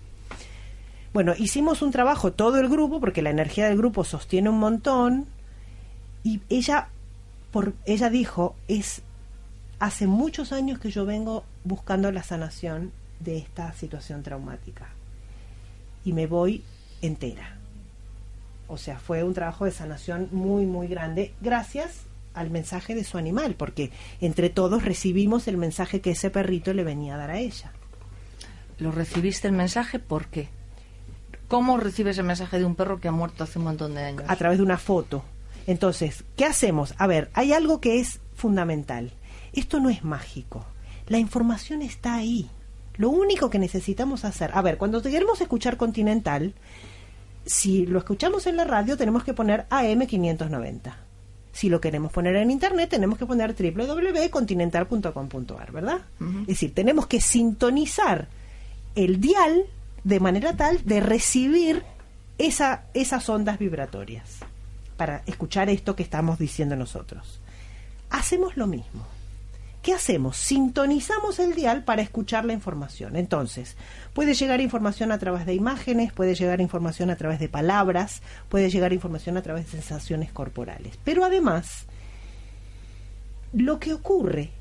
bueno, 1.14 1.33
hicimos 1.38 1.81
un 1.81 1.92
trabajo 1.92 2.33
todo 2.33 2.59
el 2.59 2.68
grupo, 2.68 3.00
porque 3.00 3.22
la 3.22 3.31
energía 3.31 3.68
del 3.68 3.79
grupo 3.79 4.05
sostiene 4.05 4.50
un 4.50 4.59
montón, 4.59 5.27
y 6.22 6.42
ella 6.50 6.88
por, 7.55 7.72
ella 7.87 8.11
dijo, 8.11 8.57
es 8.66 9.03
hace 9.79 10.09
muchos 10.09 10.53
años 10.53 10.81
que 10.81 10.90
yo 10.90 11.07
vengo 11.07 11.44
buscando 11.62 12.11
la 12.11 12.24
sanación 12.24 12.90
de 13.20 13.38
esta 13.38 13.72
situación 13.74 14.24
traumática 14.24 14.88
y 16.05 16.12
me 16.12 16.27
voy 16.27 16.64
entera. 17.00 17.59
O 18.66 18.77
sea, 18.77 18.98
fue 18.98 19.22
un 19.22 19.35
trabajo 19.35 19.66
de 19.66 19.70
sanación 19.70 20.29
muy, 20.33 20.66
muy 20.66 20.88
grande 20.88 21.33
gracias 21.40 22.00
al 22.35 22.50
mensaje 22.50 22.96
de 22.96 23.05
su 23.05 23.18
animal, 23.18 23.55
porque 23.55 23.92
entre 24.20 24.50
todos 24.50 24.85
recibimos 24.85 25.46
el 25.46 25.57
mensaje 25.57 26.00
que 26.00 26.11
ese 26.11 26.31
perrito 26.31 26.74
le 26.74 26.83
venía 26.83 27.14
a 27.14 27.18
dar 27.18 27.31
a 27.31 27.38
ella. 27.38 27.70
¿Lo 28.79 28.90
recibiste 28.90 29.46
el 29.46 29.55
mensaje? 29.55 30.00
¿Por 30.00 30.27
qué? 30.27 30.48
¿Cómo 31.55 31.77
recibes 31.77 32.19
el 32.19 32.25
mensaje 32.25 32.59
de 32.59 32.64
un 32.64 32.75
perro 32.75 32.99
que 32.99 33.07
ha 33.07 33.12
muerto 33.12 33.45
hace 33.45 33.61
un 33.61 33.67
montón 33.67 33.95
de 33.95 34.03
años? 34.03 34.25
A 34.27 34.35
través 34.35 34.59
de 34.59 34.64
una 34.64 34.77
foto. 34.77 35.23
Entonces, 35.69 36.25
¿qué 36.37 36.45
hacemos? 36.45 36.95
A 36.99 37.07
ver, 37.07 37.31
hay 37.33 37.53
algo 37.53 37.81
que 37.81 38.01
es 38.01 38.19
fundamental. 38.35 39.12
Esto 39.53 39.79
no 39.79 39.88
es 39.88 40.03
mágico. 40.03 40.67
La 41.07 41.19
información 41.19 41.83
está 41.83 42.17
ahí. 42.17 42.51
Lo 42.97 43.09
único 43.09 43.51
que 43.51 43.61
necesitamos 43.61 44.25
hacer, 44.25 44.51
a 44.53 44.62
ver, 44.62 44.79
cuando 44.79 45.01
queremos 45.01 45.40
escuchar 45.40 45.77
Continental, 45.77 46.55
si 47.47 47.87
lo 47.87 48.01
escuchamos 48.01 48.49
en 48.49 48.57
la 48.57 48.64
radio 48.64 48.97
tenemos 48.97 49.23
que 49.23 49.33
poner 49.33 49.69
AM590. 49.69 50.93
Si 51.53 51.69
lo 51.69 51.81
queremos 51.81 52.11
poner 52.11 52.35
en 52.35 52.51
internet 52.51 52.90
tenemos 52.90 53.17
que 53.17 53.27
poner 53.27 53.55
www.continental.com.ar, 53.55 55.71
¿verdad? 55.71 56.01
Es 56.40 56.47
decir, 56.49 56.75
tenemos 56.75 57.07
que 57.07 57.21
sintonizar 57.21 58.27
el 58.97 59.21
dial 59.21 59.67
de 60.05 60.21
manera 60.21 60.55
tal 60.55 60.85
de 60.85 61.01
recibir 61.01 61.83
esa, 62.38 62.85
esas 62.95 63.29
ondas 63.29 63.59
vibratorias 63.59 64.38
para 64.97 65.23
escuchar 65.27 65.69
esto 65.71 65.97
que 65.97 66.03
estamos 66.03 66.38
diciendo 66.38 66.77
nosotros. 66.77 67.40
Hacemos 68.11 68.57
lo 68.57 68.67
mismo. 68.67 69.07
¿Qué 69.83 69.93
hacemos? 69.93 70.38
Sintonizamos 70.38 71.38
el 71.38 71.55
dial 71.55 71.85
para 71.85 72.01
escuchar 72.01 72.47
la 72.47 72.55
información. 72.55 73.17
Entonces, 73.17 73.77
puede 74.14 74.33
llegar 74.33 74.62
información 74.62 75.12
a 75.12 75.19
través 75.19 75.45
de 75.45 75.55
imágenes, 75.55 76.11
puede 76.12 76.35
llegar 76.35 76.62
información 76.62 77.11
a 77.11 77.17
través 77.17 77.38
de 77.38 77.51
palabras, 77.51 78.23
puede 78.49 78.71
llegar 78.71 78.95
información 78.95 79.37
a 79.37 79.43
través 79.43 79.67
de 79.67 79.73
sensaciones 79.73 80.33
corporales. 80.33 80.99
Pero 81.05 81.23
además, 81.23 81.85
lo 83.53 83.79
que 83.79 83.93
ocurre 83.93 84.53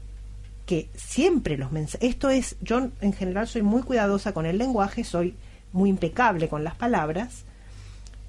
que 0.65 0.89
siempre 0.95 1.57
los 1.57 1.71
mensajes, 1.71 2.09
esto 2.09 2.29
es, 2.29 2.55
yo 2.61 2.89
en 3.01 3.13
general 3.13 3.47
soy 3.47 3.61
muy 3.61 3.83
cuidadosa 3.83 4.33
con 4.33 4.45
el 4.45 4.57
lenguaje, 4.57 5.03
soy 5.03 5.35
muy 5.71 5.89
impecable 5.89 6.47
con 6.47 6.63
las 6.63 6.75
palabras, 6.75 7.43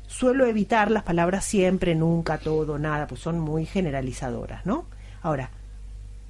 suelo 0.07 0.47
evitar 0.47 0.91
las 0.91 1.05
palabras 1.05 1.45
siempre, 1.45 1.95
nunca, 1.95 2.39
todo, 2.39 2.79
nada, 2.79 3.07
pues 3.07 3.21
son 3.21 3.39
muy 3.39 3.67
generalizadoras, 3.67 4.67
¿no? 4.67 4.87
Ahora, 5.23 5.51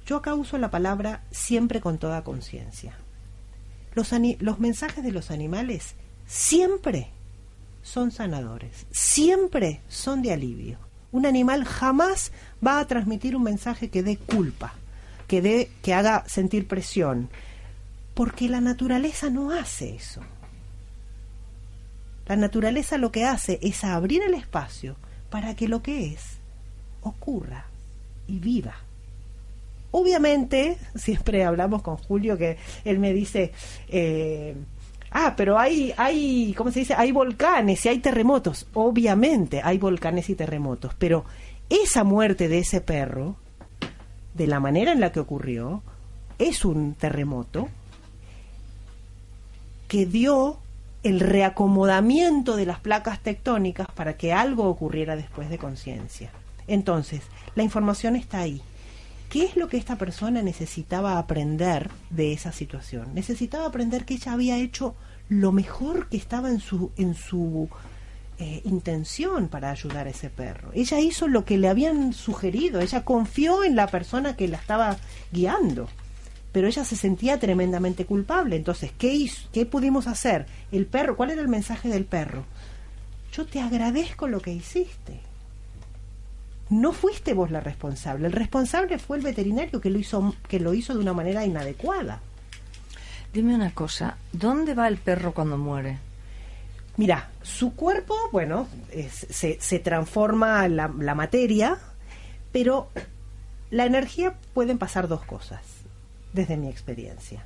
yo 0.05 0.17
acá 0.17 0.35
uso 0.35 0.57
la 0.57 0.69
palabra 0.69 1.23
siempre 1.31 1.81
con 1.81 1.97
toda 1.97 2.23
conciencia. 2.23 2.93
Los, 3.95 4.11
los 4.39 4.59
mensajes 4.59 5.03
de 5.03 5.11
los 5.11 5.31
animales 5.31 5.95
siempre 6.27 7.09
son 7.81 8.11
sanadores, 8.11 8.85
siempre 8.91 9.81
son 9.87 10.21
de 10.21 10.33
alivio. 10.33 10.77
Un 11.11 11.25
animal 11.25 11.63
jamás 11.63 12.31
va 12.65 12.79
a 12.79 12.87
transmitir 12.87 13.35
un 13.35 13.43
mensaje 13.43 13.89
que 13.89 14.03
dé 14.03 14.17
culpa, 14.17 14.73
que 15.27 15.41
dé, 15.41 15.69
que 15.81 15.93
haga 15.93 16.23
sentir 16.27 16.67
presión, 16.67 17.29
porque 18.13 18.49
la 18.49 18.61
naturaleza 18.61 19.29
no 19.29 19.51
hace 19.51 19.95
eso. 19.95 20.21
La 22.27 22.35
naturaleza 22.35 22.97
lo 22.97 23.11
que 23.11 23.25
hace 23.25 23.59
es 23.61 23.83
abrir 23.83 24.23
el 24.23 24.33
espacio 24.33 24.95
para 25.29 25.55
que 25.55 25.67
lo 25.67 25.83
que 25.83 26.13
es 26.13 26.37
ocurra 27.01 27.65
y 28.27 28.39
viva. 28.39 28.75
Obviamente, 29.91 30.77
siempre 30.95 31.43
hablamos 31.43 31.81
con 31.81 31.97
Julio 31.97 32.37
que 32.37 32.57
él 32.83 32.99
me 32.99 33.13
dice, 33.13 33.51
eh, 33.87 34.55
ah, 35.11 35.33
pero 35.37 35.59
hay, 35.59 35.93
hay, 35.97 36.53
¿cómo 36.57 36.71
se 36.71 36.79
dice? 36.79 36.95
Hay 36.95 37.11
volcanes 37.11 37.85
y 37.85 37.89
hay 37.89 37.99
terremotos. 37.99 38.67
Obviamente 38.73 39.61
hay 39.63 39.77
volcanes 39.77 40.29
y 40.29 40.35
terremotos, 40.35 40.93
pero 40.97 41.25
esa 41.69 42.03
muerte 42.03 42.47
de 42.47 42.59
ese 42.59 42.81
perro, 42.81 43.37
de 44.35 44.47
la 44.47 44.59
manera 44.59 44.91
en 44.91 44.99
la 44.99 45.11
que 45.11 45.19
ocurrió, 45.19 45.81
es 46.37 46.65
un 46.65 46.93
terremoto 46.93 47.69
que 49.87 50.05
dio 50.05 50.59
el 51.03 51.19
reacomodamiento 51.19 52.55
de 52.55 52.65
las 52.65 52.79
placas 52.79 53.21
tectónicas 53.21 53.87
para 53.95 54.17
que 54.17 54.33
algo 54.33 54.65
ocurriera 54.65 55.15
después 55.15 55.49
de 55.49 55.57
conciencia. 55.57 56.31
Entonces, 56.67 57.21
la 57.55 57.63
información 57.63 58.15
está 58.15 58.39
ahí. 58.39 58.61
¿Qué 59.29 59.43
es 59.43 59.55
lo 59.55 59.67
que 59.67 59.77
esta 59.77 59.97
persona 59.97 60.41
necesitaba 60.41 61.17
aprender 61.17 61.89
de 62.09 62.33
esa 62.33 62.51
situación? 62.51 63.13
Necesitaba 63.13 63.67
aprender 63.67 64.05
que 64.05 64.15
ella 64.15 64.33
había 64.33 64.57
hecho 64.57 64.95
lo 65.29 65.51
mejor 65.51 66.09
que 66.09 66.17
estaba 66.17 66.49
en 66.49 66.59
su, 66.59 66.91
en 66.97 67.15
su 67.15 67.69
eh, 68.39 68.61
intención 68.65 69.47
para 69.47 69.71
ayudar 69.71 70.07
a 70.07 70.11
ese 70.11 70.29
perro. 70.29 70.71
Ella 70.73 70.99
hizo 70.99 71.27
lo 71.27 71.45
que 71.45 71.57
le 71.57 71.67
habían 71.67 72.13
sugerido, 72.13 72.81
ella 72.81 73.03
confió 73.03 73.63
en 73.63 73.75
la 73.75 73.87
persona 73.87 74.35
que 74.35 74.47
la 74.47 74.57
estaba 74.57 74.97
guiando, 75.31 75.87
pero 76.51 76.67
ella 76.67 76.85
se 76.85 76.95
sentía 76.95 77.39
tremendamente 77.39 78.05
culpable. 78.05 78.55
Entonces, 78.55 78.91
¿qué, 78.97 79.13
hizo? 79.13 79.47
¿qué 79.51 79.65
pudimos 79.65 80.07
hacer? 80.07 80.45
El 80.71 80.85
perro, 80.85 81.15
¿cuál 81.17 81.31
era 81.31 81.41
el 81.41 81.47
mensaje 81.47 81.89
del 81.89 82.05
perro? 82.05 82.45
Yo 83.33 83.45
te 83.45 83.59
agradezco 83.59 84.27
lo 84.27 84.39
que 84.39 84.53
hiciste 84.53 85.19
no 86.69 86.93
fuiste 86.93 87.33
vos 87.33 87.51
la 87.51 87.59
responsable. 87.59 88.27
El 88.27 88.33
responsable 88.33 88.97
fue 88.97 89.17
el 89.17 89.23
veterinario 89.23 89.81
que 89.81 89.89
lo 89.89 89.99
hizo, 89.99 90.35
que 90.47 90.59
lo 90.59 90.73
hizo 90.73 90.93
de 90.93 90.99
una 90.99 91.13
manera 91.13 91.45
inadecuada. 91.45 92.21
Dime 93.33 93.55
una 93.55 93.71
cosa, 93.71 94.17
¿dónde 94.31 94.73
va 94.73 94.87
el 94.87 94.97
perro 94.97 95.33
cuando 95.33 95.57
muere? 95.57 95.99
Mira, 96.97 97.29
su 97.41 97.75
cuerpo, 97.75 98.15
bueno, 98.31 98.67
se, 99.09 99.79
transforma 99.79 100.67
la, 100.67 100.87
la 100.97 101.15
materia, 101.15 101.77
pero 102.51 102.89
la 103.69 103.85
energía 103.85 104.35
pueden 104.53 104.77
pasar 104.77 105.07
dos 105.07 105.23
cosas, 105.25 105.61
desde 106.33 106.57
mi 106.57 106.69
experiencia. 106.69 107.43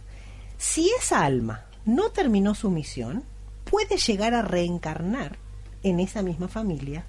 Si 0.58 0.92
esa 1.00 1.26
alma 1.26 1.66
no 1.86 2.12
terminó 2.12 2.54
su 2.54 2.70
misión, 2.70 3.24
puede 3.70 3.98
llegar 3.98 4.34
a 4.34 4.42
reencarnar 4.42 5.38
en 5.84 6.00
esa 6.00 6.22
misma 6.22 6.48
familia 6.48 7.06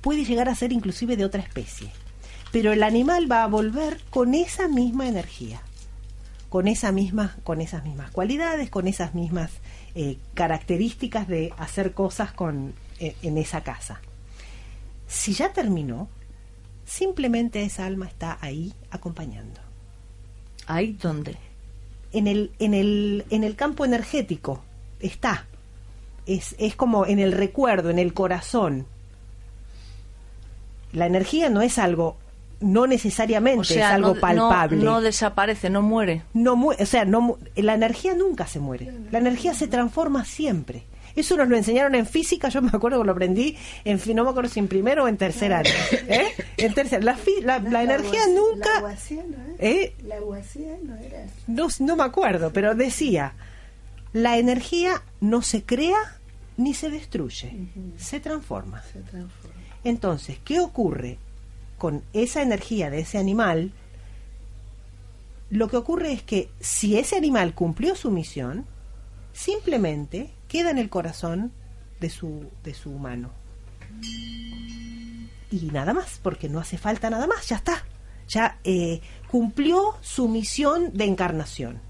puede 0.00 0.24
llegar 0.24 0.48
a 0.48 0.54
ser 0.54 0.72
inclusive 0.72 1.16
de 1.16 1.24
otra 1.24 1.42
especie. 1.42 1.90
Pero 2.52 2.72
el 2.72 2.82
animal 2.82 3.30
va 3.30 3.44
a 3.44 3.48
volver 3.48 4.00
con 4.10 4.34
esa 4.34 4.66
misma 4.68 5.06
energía, 5.06 5.60
con, 6.48 6.66
esa 6.66 6.90
misma, 6.90 7.36
con 7.44 7.60
esas 7.60 7.84
mismas 7.84 8.10
cualidades, 8.10 8.70
con 8.70 8.88
esas 8.88 9.14
mismas 9.14 9.50
eh, 9.94 10.18
características 10.34 11.28
de 11.28 11.52
hacer 11.58 11.92
cosas 11.92 12.32
con, 12.32 12.74
eh, 12.98 13.16
en 13.22 13.38
esa 13.38 13.62
casa. 13.62 14.00
Si 15.06 15.32
ya 15.32 15.52
terminó, 15.52 16.08
simplemente 16.84 17.62
esa 17.62 17.86
alma 17.86 18.06
está 18.06 18.38
ahí 18.40 18.72
acompañando. 18.90 19.60
¿Ahí 20.66 20.92
dónde? 20.92 21.36
En 22.12 22.26
el, 22.26 22.52
en 22.58 22.74
el, 22.74 23.24
en 23.30 23.44
el 23.44 23.56
campo 23.56 23.84
energético 23.84 24.62
está. 25.00 25.46
Es, 26.26 26.54
es 26.58 26.76
como 26.76 27.06
en 27.06 27.18
el 27.18 27.32
recuerdo, 27.32 27.90
en 27.90 27.98
el 27.98 28.14
corazón, 28.14 28.86
la 30.92 31.06
energía 31.06 31.48
no 31.48 31.62
es 31.62 31.78
algo 31.78 32.16
no 32.60 32.86
necesariamente 32.86 33.74
es 33.74 33.82
algo 33.82 34.14
palpable. 34.14 34.84
No, 34.84 35.00
desaparece, 35.00 35.70
no 35.70 35.82
muere. 35.82 36.22
No 36.34 36.54
o 36.54 36.86
sea, 36.86 37.04
no 37.04 37.38
la 37.56 37.74
energía 37.74 38.14
nunca 38.14 38.46
se 38.46 38.60
muere. 38.60 38.92
La 39.10 39.18
energía 39.18 39.54
se 39.54 39.66
transforma 39.66 40.24
siempre. 40.24 40.84
Eso 41.16 41.36
nos 41.36 41.48
lo 41.48 41.56
enseñaron 41.56 41.94
en 41.96 42.06
física, 42.06 42.48
yo 42.50 42.62
me 42.62 42.70
acuerdo 42.72 43.00
que 43.00 43.06
lo 43.06 43.12
aprendí 43.12 43.56
en 43.84 44.00
no 44.14 44.24
me 44.24 44.30
acuerdo 44.30 44.48
si 44.48 44.60
en 44.60 44.68
primero 44.68 45.04
o 45.04 45.08
en 45.08 45.16
tercer 45.16 45.52
año. 45.52 45.70
¿eh? 46.08 46.28
En 46.56 46.74
tercer, 46.74 47.02
la, 47.02 47.16
la, 47.42 47.82
energía 47.82 48.20
nunca. 48.28 48.80
La 48.82 48.96
¿eh? 49.58 49.94
La 50.04 50.20
no 50.20 50.96
era. 50.96 51.26
No, 51.46 51.68
no 51.80 51.96
me 51.96 52.04
acuerdo, 52.04 52.52
pero 52.52 52.74
decía, 52.74 53.32
la 54.12 54.36
energía 54.36 55.02
no 55.20 55.40
se 55.42 55.64
crea 55.64 55.98
ni 56.58 56.74
se 56.74 56.90
destruye, 56.90 57.68
se 57.96 58.20
transforma. 58.20 58.82
Se 58.82 59.00
transforma. 59.00 59.56
Entonces, 59.82 60.38
¿qué 60.44 60.60
ocurre 60.60 61.18
con 61.80 62.04
esa 62.12 62.42
energía 62.42 62.90
de 62.90 63.00
ese 63.00 63.16
animal? 63.16 63.72
Lo 65.48 65.68
que 65.68 65.78
ocurre 65.78 66.12
es 66.12 66.22
que 66.22 66.50
si 66.60 66.98
ese 66.98 67.16
animal 67.16 67.54
cumplió 67.54 67.96
su 67.96 68.10
misión, 68.10 68.66
simplemente 69.32 70.30
queda 70.46 70.70
en 70.70 70.76
el 70.76 70.90
corazón 70.90 71.52
de 71.98 72.10
su, 72.10 72.50
de 72.62 72.74
su 72.74 72.90
humano. 72.90 73.30
Y 75.50 75.70
nada 75.72 75.94
más, 75.94 76.20
porque 76.22 76.50
no 76.50 76.60
hace 76.60 76.76
falta 76.76 77.08
nada 77.08 77.26
más, 77.26 77.48
ya 77.48 77.56
está. 77.56 77.86
Ya 78.28 78.58
eh, 78.62 79.00
cumplió 79.30 79.96
su 80.02 80.28
misión 80.28 80.92
de 80.92 81.06
encarnación. 81.06 81.80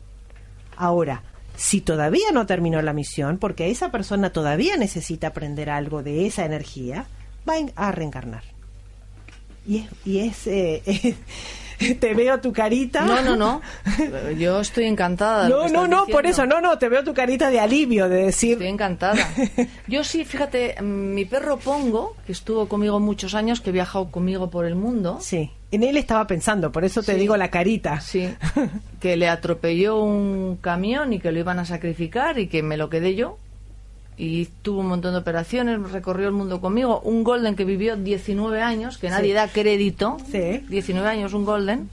Ahora, 0.76 1.24
si 1.56 1.80
todavía 1.80 2.30
no 2.32 2.46
terminó 2.46 2.80
la 2.80 2.92
misión, 2.92 3.38
porque 3.38 3.70
esa 3.70 3.90
persona 3.90 4.32
todavía 4.32 4.76
necesita 4.76 5.26
aprender 5.26 5.68
algo 5.68 6.04
de 6.04 6.26
esa 6.26 6.44
energía, 6.44 7.06
va 7.46 7.54
a 7.74 7.90
reencarnar. 7.90 8.59
Y 9.70 9.76
es, 9.78 9.86
y 10.04 10.18
es, 10.18 10.46
eh, 10.48 11.14
te 12.00 12.12
veo 12.14 12.40
tu 12.40 12.52
carita. 12.52 13.02
No, 13.02 13.22
no, 13.22 13.36
no. 13.36 13.60
Yo 14.38 14.60
estoy 14.60 14.84
encantada. 14.86 15.48
No, 15.48 15.68
no, 15.68 15.86
no, 15.86 16.06
por 16.06 16.26
eso, 16.26 16.44
no, 16.44 16.60
no, 16.60 16.76
te 16.78 16.88
veo 16.88 17.04
tu 17.04 17.14
carita 17.14 17.50
de 17.50 17.60
alivio, 17.60 18.08
de 18.08 18.24
decir, 18.26 18.52
Estoy 18.54 18.66
encantada. 18.66 19.28
Yo 19.86 20.02
sí, 20.02 20.24
fíjate, 20.24 20.82
mi 20.82 21.24
perro 21.24 21.58
Pongo, 21.58 22.16
que 22.26 22.32
estuvo 22.32 22.66
conmigo 22.68 22.98
muchos 22.98 23.34
años, 23.36 23.60
que 23.60 23.70
viajó 23.70 24.10
conmigo 24.10 24.50
por 24.50 24.66
el 24.66 24.74
mundo, 24.74 25.18
sí, 25.20 25.52
en 25.70 25.84
él 25.84 25.96
estaba 25.96 26.26
pensando, 26.26 26.72
por 26.72 26.84
eso 26.84 27.00
te 27.04 27.12
Sí. 27.14 27.20
digo 27.20 27.36
la 27.36 27.48
carita. 27.52 28.00
sí, 28.00 28.28
que 29.00 29.16
le 29.16 29.28
atropelló 29.28 30.02
un 30.02 30.56
camión 30.60 31.12
y 31.12 31.20
que 31.20 31.30
lo 31.30 31.38
iban 31.38 31.60
a 31.60 31.64
sacrificar 31.64 32.40
y 32.40 32.48
que 32.48 32.64
me 32.64 32.76
lo 32.76 32.90
quedé 32.90 33.14
yo. 33.14 33.38
Y 34.22 34.46
tuvo 34.60 34.80
un 34.80 34.88
montón 34.88 35.12
de 35.14 35.18
operaciones, 35.20 35.80
recorrió 35.92 36.26
el 36.28 36.34
mundo 36.34 36.60
conmigo. 36.60 37.00
Un 37.00 37.24
Golden 37.24 37.56
que 37.56 37.64
vivió 37.64 37.96
19 37.96 38.60
años, 38.60 38.98
que 38.98 39.08
nadie 39.08 39.28
Sí. 39.28 39.32
da 39.32 39.48
crédito. 39.48 40.18
Sí. 40.30 40.58
19 40.68 41.08
años, 41.08 41.32
un 41.32 41.46
Golden. 41.46 41.88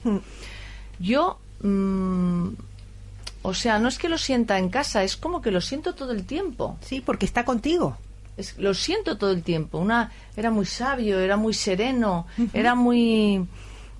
Yo, 0.98 1.38
mm, 1.62 2.48
o 3.42 3.54
sea, 3.54 3.78
no 3.78 3.88
es 3.88 3.96
que 3.98 4.08
lo 4.10 4.18
sienta 4.18 4.58
en 4.58 4.68
casa, 4.68 5.04
es 5.04 5.16
como 5.16 5.40
que 5.40 5.50
lo 5.50 5.60
siento 5.62 5.94
todo 5.94 6.12
el 6.12 6.24
tiempo. 6.26 6.76
Sí, 6.82 7.00
porque 7.00 7.24
está 7.24 7.44
contigo. 7.46 7.96
Es- 8.36 8.58
lo 8.58 8.74
siento 8.74 9.16
todo 9.16 9.30
el 9.32 9.42
tiempo. 9.42 9.78
Una, 9.78 10.12
era 10.36 10.50
muy 10.50 10.66
sabio, 10.66 11.18
era 11.20 11.36
muy 11.38 11.54
sereno, 11.54 12.26
era 12.52 12.74
muy... 12.74 13.38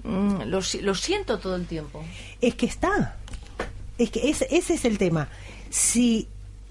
mm, 0.04 0.42
lo, 0.46 0.60
lo 0.82 0.94
siento 0.94 1.38
todo 1.38 1.56
el 1.56 1.66
tiempo. 1.66 2.04
Es 2.40 2.54
que 2.56 2.66
está. 2.66 3.16
Es 3.96 4.10
que 4.10 4.28
ese, 4.28 4.46
ese 4.50 4.74
es 4.74 4.84
el 4.84 4.98
tema. 4.98 5.28
Si, 5.70 6.28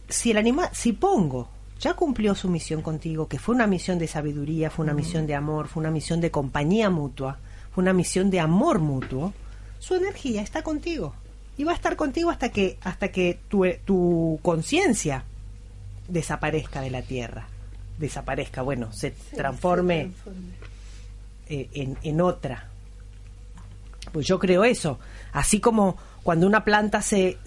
si 0.09 0.31
el 0.31 0.37
animal, 0.37 0.69
si 0.73 0.93
Pongo 0.93 1.49
ya 1.79 1.93
cumplió 1.93 2.33
su 2.35 2.49
misión 2.49 2.81
contigo, 2.81 3.27
que 3.27 3.39
fue 3.39 3.55
una 3.55 3.67
misión 3.67 3.99
de 3.99 4.07
sabiduría, 4.07 4.69
fue 4.69 4.83
una 4.83 4.93
misión 4.93 5.27
de 5.27 5.35
amor, 5.35 5.67
fue 5.67 5.81
una 5.81 5.91
misión 5.91 6.21
de 6.21 6.31
compañía 6.31 6.89
mutua, 6.89 7.37
fue 7.71 7.83
una 7.83 7.93
misión 7.93 8.31
de 8.31 8.39
amor 8.39 8.79
mutuo, 8.79 9.33
su 9.79 9.95
energía 9.95 10.41
está 10.41 10.63
contigo. 10.63 11.13
Y 11.57 11.63
va 11.63 11.71
a 11.71 11.75
estar 11.75 11.95
contigo 11.95 12.29
hasta 12.29 12.49
que, 12.49 12.77
hasta 12.83 13.09
que 13.09 13.39
tu, 13.47 13.65
tu 13.85 14.39
conciencia 14.41 15.23
desaparezca 16.07 16.81
de 16.81 16.91
la 16.91 17.01
tierra. 17.01 17.47
Desaparezca, 17.97 18.61
bueno, 18.61 18.91
se 18.93 19.11
transforme 19.35 20.11
eh, 21.47 21.69
en, 21.73 21.97
en 22.03 22.21
otra. 22.21 22.69
Pues 24.11 24.27
yo 24.27 24.39
creo 24.39 24.63
eso. 24.63 24.99
Así 25.31 25.59
como 25.59 25.97
cuando 26.27 26.45
una 26.45 26.65
planta 26.65 27.01
se, 27.01 27.37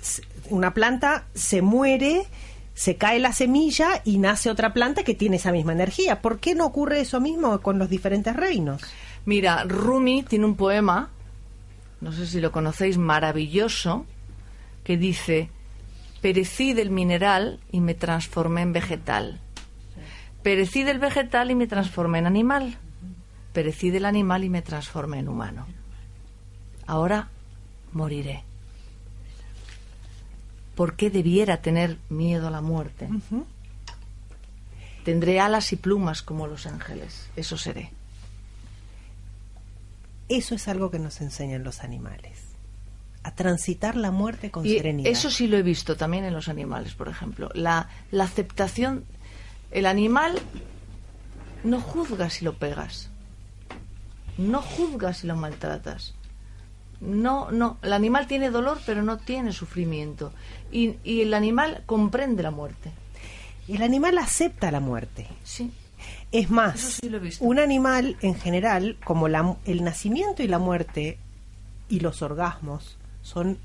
una 0.48 0.72
planta 0.72 1.26
se 1.34 1.60
muere, 1.60 2.24
se 2.72 2.96
cae 2.96 3.18
la 3.18 3.34
semilla 3.34 4.00
y 4.06 4.16
nace 4.16 4.48
otra 4.48 4.72
planta 4.72 5.02
que 5.02 5.14
tiene 5.14 5.36
esa 5.36 5.52
misma 5.52 5.74
energía. 5.74 6.22
¿Por 6.22 6.38
qué 6.38 6.54
no 6.54 6.64
ocurre 6.64 7.00
eso 7.00 7.20
mismo 7.20 7.60
con 7.60 7.78
los 7.78 7.90
diferentes 7.90 8.34
reinos? 8.34 8.80
Mira, 9.26 9.64
Rumi 9.64 10.22
tiene 10.22 10.46
un 10.46 10.56
poema, 10.56 11.10
no 12.00 12.10
sé 12.10 12.26
si 12.26 12.40
lo 12.40 12.52
conocéis, 12.52 12.96
maravilloso, 12.96 14.06
que 14.82 14.96
dice, 14.96 15.50
perecí 16.22 16.72
del 16.72 16.88
mineral 16.88 17.60
y 17.70 17.82
me 17.82 17.92
transformé 17.92 18.62
en 18.62 18.72
vegetal. 18.72 19.40
Perecí 20.42 20.84
del 20.84 21.00
vegetal 21.00 21.50
y 21.50 21.54
me 21.54 21.66
transformé 21.66 22.20
en 22.20 22.26
animal. 22.26 22.78
Perecí 23.52 23.90
del 23.90 24.06
animal 24.06 24.42
y 24.42 24.48
me 24.48 24.62
transformé 24.62 25.18
en 25.18 25.28
humano. 25.28 25.66
Ahora 26.86 27.28
moriré. 27.92 28.48
¿Por 30.80 30.96
qué 30.96 31.10
debiera 31.10 31.60
tener 31.60 31.98
miedo 32.08 32.48
a 32.48 32.50
la 32.50 32.62
muerte? 32.62 33.06
Tendré 35.04 35.38
alas 35.38 35.74
y 35.74 35.76
plumas 35.76 36.22
como 36.22 36.46
los 36.46 36.64
ángeles. 36.64 37.28
Eso 37.36 37.58
seré. 37.58 37.90
Eso 40.30 40.54
es 40.54 40.68
algo 40.68 40.90
que 40.90 40.98
nos 40.98 41.20
enseñan 41.20 41.64
los 41.64 41.80
animales. 41.80 42.38
A 43.24 43.34
transitar 43.34 43.94
la 43.94 44.10
muerte 44.10 44.50
con 44.50 44.64
Y 44.64 44.78
serenidad. 44.78 45.12
eso 45.12 45.30
sí 45.30 45.48
lo 45.48 45.58
he 45.58 45.62
visto 45.62 45.98
también 45.98 46.24
en 46.24 46.32
los 46.32 46.48
animales, 46.48 46.94
por 46.94 47.08
ejemplo. 47.08 47.50
La, 47.52 47.90
la 48.10 48.24
aceptación. 48.24 49.04
El 49.72 49.84
animal 49.84 50.40
no 51.62 51.78
juzga 51.82 52.30
si 52.30 52.42
lo 52.42 52.54
pegas. 52.56 53.10
No 54.38 54.62
juzga 54.62 55.12
si 55.12 55.26
lo 55.26 55.36
maltratas. 55.36 56.14
No, 57.00 57.50
no. 57.50 57.78
El 57.82 57.92
animal 57.92 58.26
tiene 58.26 58.50
dolor, 58.50 58.78
pero 58.84 59.02
no 59.02 59.18
tiene 59.18 59.52
sufrimiento. 59.52 60.32
Y, 60.70 60.96
y 61.02 61.22
el 61.22 61.32
animal 61.34 61.82
comprende 61.86 62.42
la 62.42 62.50
muerte. 62.50 62.90
El 63.68 63.82
animal 63.82 64.18
acepta 64.18 64.70
la 64.70 64.80
muerte. 64.80 65.26
Sí. 65.44 65.72
Es 66.32 66.50
más, 66.50 66.76
Eso 66.76 66.90
sí 67.02 67.08
lo 67.08 67.16
he 67.18 67.20
visto. 67.20 67.44
un 67.44 67.58
animal 67.58 68.16
en 68.20 68.34
general, 68.34 68.96
como 69.04 69.28
la- 69.28 69.56
el 69.64 69.82
nacimiento 69.84 70.42
y 70.42 70.48
la 70.48 70.58
muerte 70.58 71.18
y 71.88 72.00
los 72.00 72.22
orgasmos, 72.22 72.96
son 73.22 73.58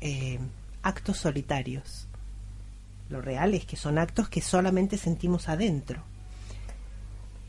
eh, 0.00 0.38
actos 0.82 1.18
solitarios. 1.18 2.06
Lo 3.08 3.20
real 3.20 3.54
es 3.54 3.64
que 3.64 3.76
son 3.76 3.98
actos 3.98 4.28
que 4.28 4.40
solamente 4.40 4.96
sentimos 4.98 5.48
adentro. 5.48 6.02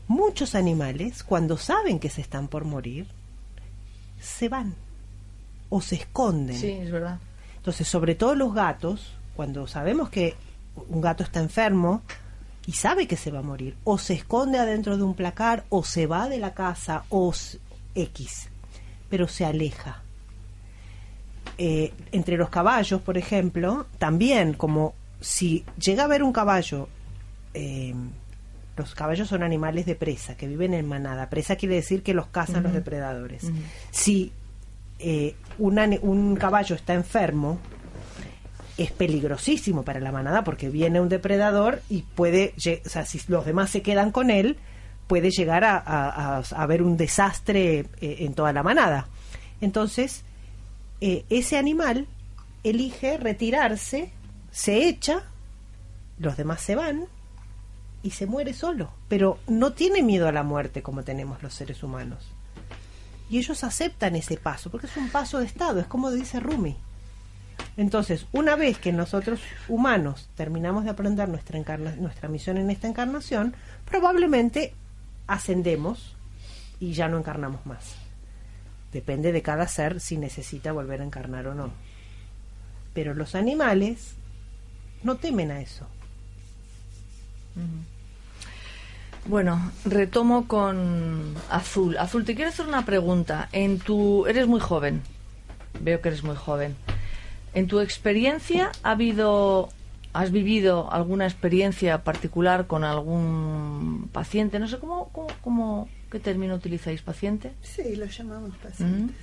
Muchos 0.06 0.54
animales, 0.54 1.24
cuando 1.24 1.56
saben 1.56 1.98
que 1.98 2.10
se 2.10 2.20
están 2.20 2.48
por 2.48 2.64
morir, 2.64 3.06
se 4.20 4.48
van 4.48 4.74
o 5.74 5.80
se 5.80 5.96
esconden. 5.96 6.56
Sí, 6.56 6.70
es 6.70 6.92
verdad. 6.92 7.18
Entonces, 7.56 7.88
sobre 7.88 8.14
todo 8.14 8.36
los 8.36 8.54
gatos, 8.54 9.16
cuando 9.34 9.66
sabemos 9.66 10.08
que 10.08 10.36
un 10.88 11.00
gato 11.00 11.24
está 11.24 11.40
enfermo 11.40 12.02
y 12.64 12.72
sabe 12.74 13.08
que 13.08 13.16
se 13.16 13.32
va 13.32 13.40
a 13.40 13.42
morir, 13.42 13.76
o 13.82 13.98
se 13.98 14.14
esconde 14.14 14.60
adentro 14.60 14.96
de 14.96 15.02
un 15.02 15.14
placar, 15.14 15.64
o 15.70 15.82
se 15.82 16.06
va 16.06 16.28
de 16.28 16.38
la 16.38 16.54
casa, 16.54 17.02
o 17.08 17.34
X, 17.92 18.50
pero 19.10 19.26
se 19.26 19.44
aleja. 19.44 20.00
Eh, 21.58 21.92
entre 22.12 22.36
los 22.36 22.50
caballos, 22.50 23.00
por 23.00 23.18
ejemplo, 23.18 23.86
también 23.98 24.54
como 24.54 24.94
si 25.20 25.64
llega 25.76 26.02
a 26.02 26.06
haber 26.06 26.22
un 26.22 26.32
caballo, 26.32 26.88
eh, 27.52 27.92
los 28.76 28.94
caballos 28.94 29.26
son 29.26 29.42
animales 29.42 29.86
de 29.86 29.96
presa, 29.96 30.36
que 30.36 30.46
viven 30.46 30.72
en 30.72 30.86
manada. 30.86 31.28
Presa 31.30 31.56
quiere 31.56 31.74
decir 31.74 32.04
que 32.04 32.14
los 32.14 32.28
cazan 32.28 32.62
los 32.62 32.72
depredadores. 32.72 33.50
Si 33.90 34.32
eh, 35.00 35.34
un, 35.58 36.36
caballo 36.36 36.76
está 36.76 36.94
enfermo, 36.94 37.58
es 38.76 38.90
peligrosísimo 38.90 39.82
para 39.84 40.00
la 40.00 40.12
manada 40.12 40.44
porque 40.44 40.68
viene 40.68 41.00
un 41.00 41.08
depredador 41.08 41.82
y 41.88 42.02
puede, 42.02 42.54
o 42.84 42.88
sea, 42.88 43.04
si 43.04 43.20
los 43.28 43.44
demás 43.44 43.70
se 43.70 43.82
quedan 43.82 44.10
con 44.10 44.30
él, 44.30 44.56
puede 45.06 45.30
llegar 45.30 45.64
a 45.64 46.42
haber 46.56 46.82
un 46.82 46.96
desastre 46.96 47.86
eh, 48.00 48.16
en 48.20 48.34
toda 48.34 48.52
la 48.52 48.62
manada. 48.62 49.06
Entonces, 49.60 50.24
eh, 51.00 51.24
ese 51.28 51.58
animal 51.58 52.06
elige 52.62 53.18
retirarse, 53.18 54.10
se 54.50 54.88
echa, 54.88 55.22
los 56.18 56.36
demás 56.36 56.62
se 56.62 56.74
van 56.74 57.06
y 58.02 58.10
se 58.10 58.26
muere 58.26 58.54
solo, 58.54 58.90
pero 59.08 59.38
no 59.46 59.72
tiene 59.72 60.02
miedo 60.02 60.28
a 60.28 60.32
la 60.32 60.42
muerte 60.42 60.82
como 60.82 61.02
tenemos 61.02 61.42
los 61.42 61.54
seres 61.54 61.82
humanos. 61.82 62.32
Y 63.30 63.38
ellos 63.38 63.64
aceptan 63.64 64.16
ese 64.16 64.36
paso, 64.36 64.70
porque 64.70 64.86
es 64.86 64.96
un 64.96 65.08
paso 65.08 65.38
de 65.38 65.46
estado, 65.46 65.80
es 65.80 65.86
como 65.86 66.10
dice 66.10 66.40
Rumi. 66.40 66.76
Entonces, 67.76 68.26
una 68.32 68.54
vez 68.56 68.78
que 68.78 68.92
nosotros 68.92 69.40
humanos 69.68 70.28
terminamos 70.36 70.84
de 70.84 70.90
aprender 70.90 71.28
nuestra, 71.28 71.58
encarna- 71.58 71.96
nuestra 71.96 72.28
misión 72.28 72.58
en 72.58 72.70
esta 72.70 72.86
encarnación, 72.86 73.54
probablemente 73.84 74.74
ascendemos 75.26 76.14
y 76.78 76.92
ya 76.92 77.08
no 77.08 77.18
encarnamos 77.18 77.64
más. 77.66 77.96
Depende 78.92 79.32
de 79.32 79.42
cada 79.42 79.66
ser 79.66 80.00
si 80.00 80.16
necesita 80.18 80.70
volver 80.72 81.00
a 81.00 81.04
encarnar 81.04 81.48
o 81.48 81.54
no. 81.54 81.70
Pero 82.92 83.14
los 83.14 83.34
animales 83.34 84.14
no 85.02 85.16
temen 85.16 85.50
a 85.50 85.60
eso. 85.60 85.88
Bueno, 89.26 89.72
retomo 89.84 90.46
con 90.46 91.34
Azul. 91.50 91.96
Azul, 91.96 92.24
te 92.24 92.34
quiero 92.34 92.50
hacer 92.50 92.66
una 92.66 92.84
pregunta. 92.84 93.48
En 93.52 93.78
tu, 93.78 94.26
eres 94.26 94.46
muy 94.46 94.60
joven. 94.60 95.02
Veo 95.80 96.00
que 96.00 96.08
eres 96.08 96.22
muy 96.22 96.36
joven. 96.36 96.76
En 97.54 97.66
tu 97.66 97.80
experiencia 97.80 98.70
ha 98.82 98.90
habido, 98.90 99.70
has 100.12 100.30
vivido 100.30 100.92
alguna 100.92 101.24
experiencia 101.24 102.02
particular 102.04 102.66
con 102.66 102.84
algún 102.84 104.10
paciente. 104.12 104.58
No 104.58 104.68
sé 104.68 104.78
cómo, 104.78 105.08
cómo, 105.10 105.28
cómo- 105.40 105.88
qué 106.10 106.20
término 106.20 106.54
utilizáis, 106.54 107.00
paciente. 107.00 107.52
Sí, 107.62 107.96
lo 107.96 108.04
llamamos 108.06 108.50
¿Mm? 108.50 108.62
pacientes. 108.62 109.16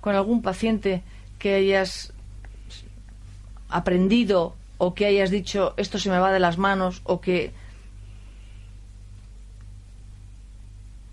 Con 0.00 0.14
algún 0.14 0.42
paciente 0.42 1.02
que 1.38 1.54
hayas 1.54 2.12
aprendido 3.70 4.54
o 4.76 4.94
que 4.94 5.06
hayas 5.06 5.30
dicho 5.30 5.74
esto 5.76 5.98
se 5.98 6.10
me 6.10 6.18
va 6.18 6.32
de 6.32 6.38
las 6.40 6.58
manos 6.58 7.00
o 7.04 7.20
que 7.20 7.52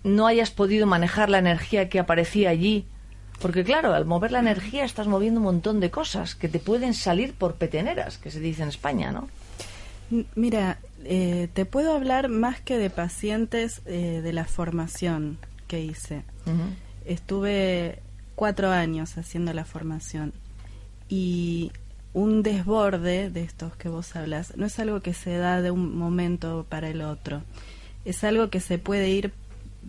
no 0.06 0.26
hayas 0.26 0.52
podido 0.52 0.86
manejar 0.86 1.28
la 1.28 1.38
energía 1.38 1.88
que 1.88 1.98
aparecía 1.98 2.50
allí. 2.50 2.86
Porque 3.40 3.64
claro, 3.64 3.92
al 3.92 4.06
mover 4.06 4.32
la 4.32 4.38
energía 4.38 4.84
estás 4.84 5.08
moviendo 5.08 5.40
un 5.40 5.44
montón 5.44 5.80
de 5.80 5.90
cosas 5.90 6.34
que 6.34 6.48
te 6.48 6.58
pueden 6.58 6.94
salir 6.94 7.34
por 7.34 7.56
peteneras, 7.56 8.16
que 8.16 8.30
se 8.30 8.40
dice 8.40 8.62
en 8.62 8.70
España, 8.70 9.12
¿no? 9.12 9.28
Mira, 10.36 10.78
eh, 11.04 11.48
te 11.52 11.66
puedo 11.66 11.94
hablar 11.94 12.28
más 12.28 12.60
que 12.60 12.78
de 12.78 12.88
pacientes 12.88 13.82
eh, 13.84 14.20
de 14.22 14.32
la 14.32 14.44
formación 14.44 15.38
que 15.66 15.82
hice. 15.82 16.22
Estuve 17.04 18.00
cuatro 18.36 18.70
años 18.70 19.18
haciendo 19.18 19.52
la 19.52 19.64
formación 19.64 20.32
y 21.08 21.72
un 22.14 22.42
desborde 22.42 23.30
de 23.30 23.42
estos 23.42 23.76
que 23.76 23.88
vos 23.88 24.14
hablas 24.14 24.56
no 24.56 24.66
es 24.66 24.78
algo 24.78 25.00
que 25.00 25.12
se 25.12 25.36
da 25.36 25.60
de 25.60 25.72
un 25.72 25.96
momento 25.98 26.64
para 26.68 26.88
el 26.88 27.02
otro, 27.02 27.42
es 28.04 28.22
algo 28.24 28.48
que 28.48 28.60
se 28.60 28.78
puede 28.78 29.08
ir 29.10 29.32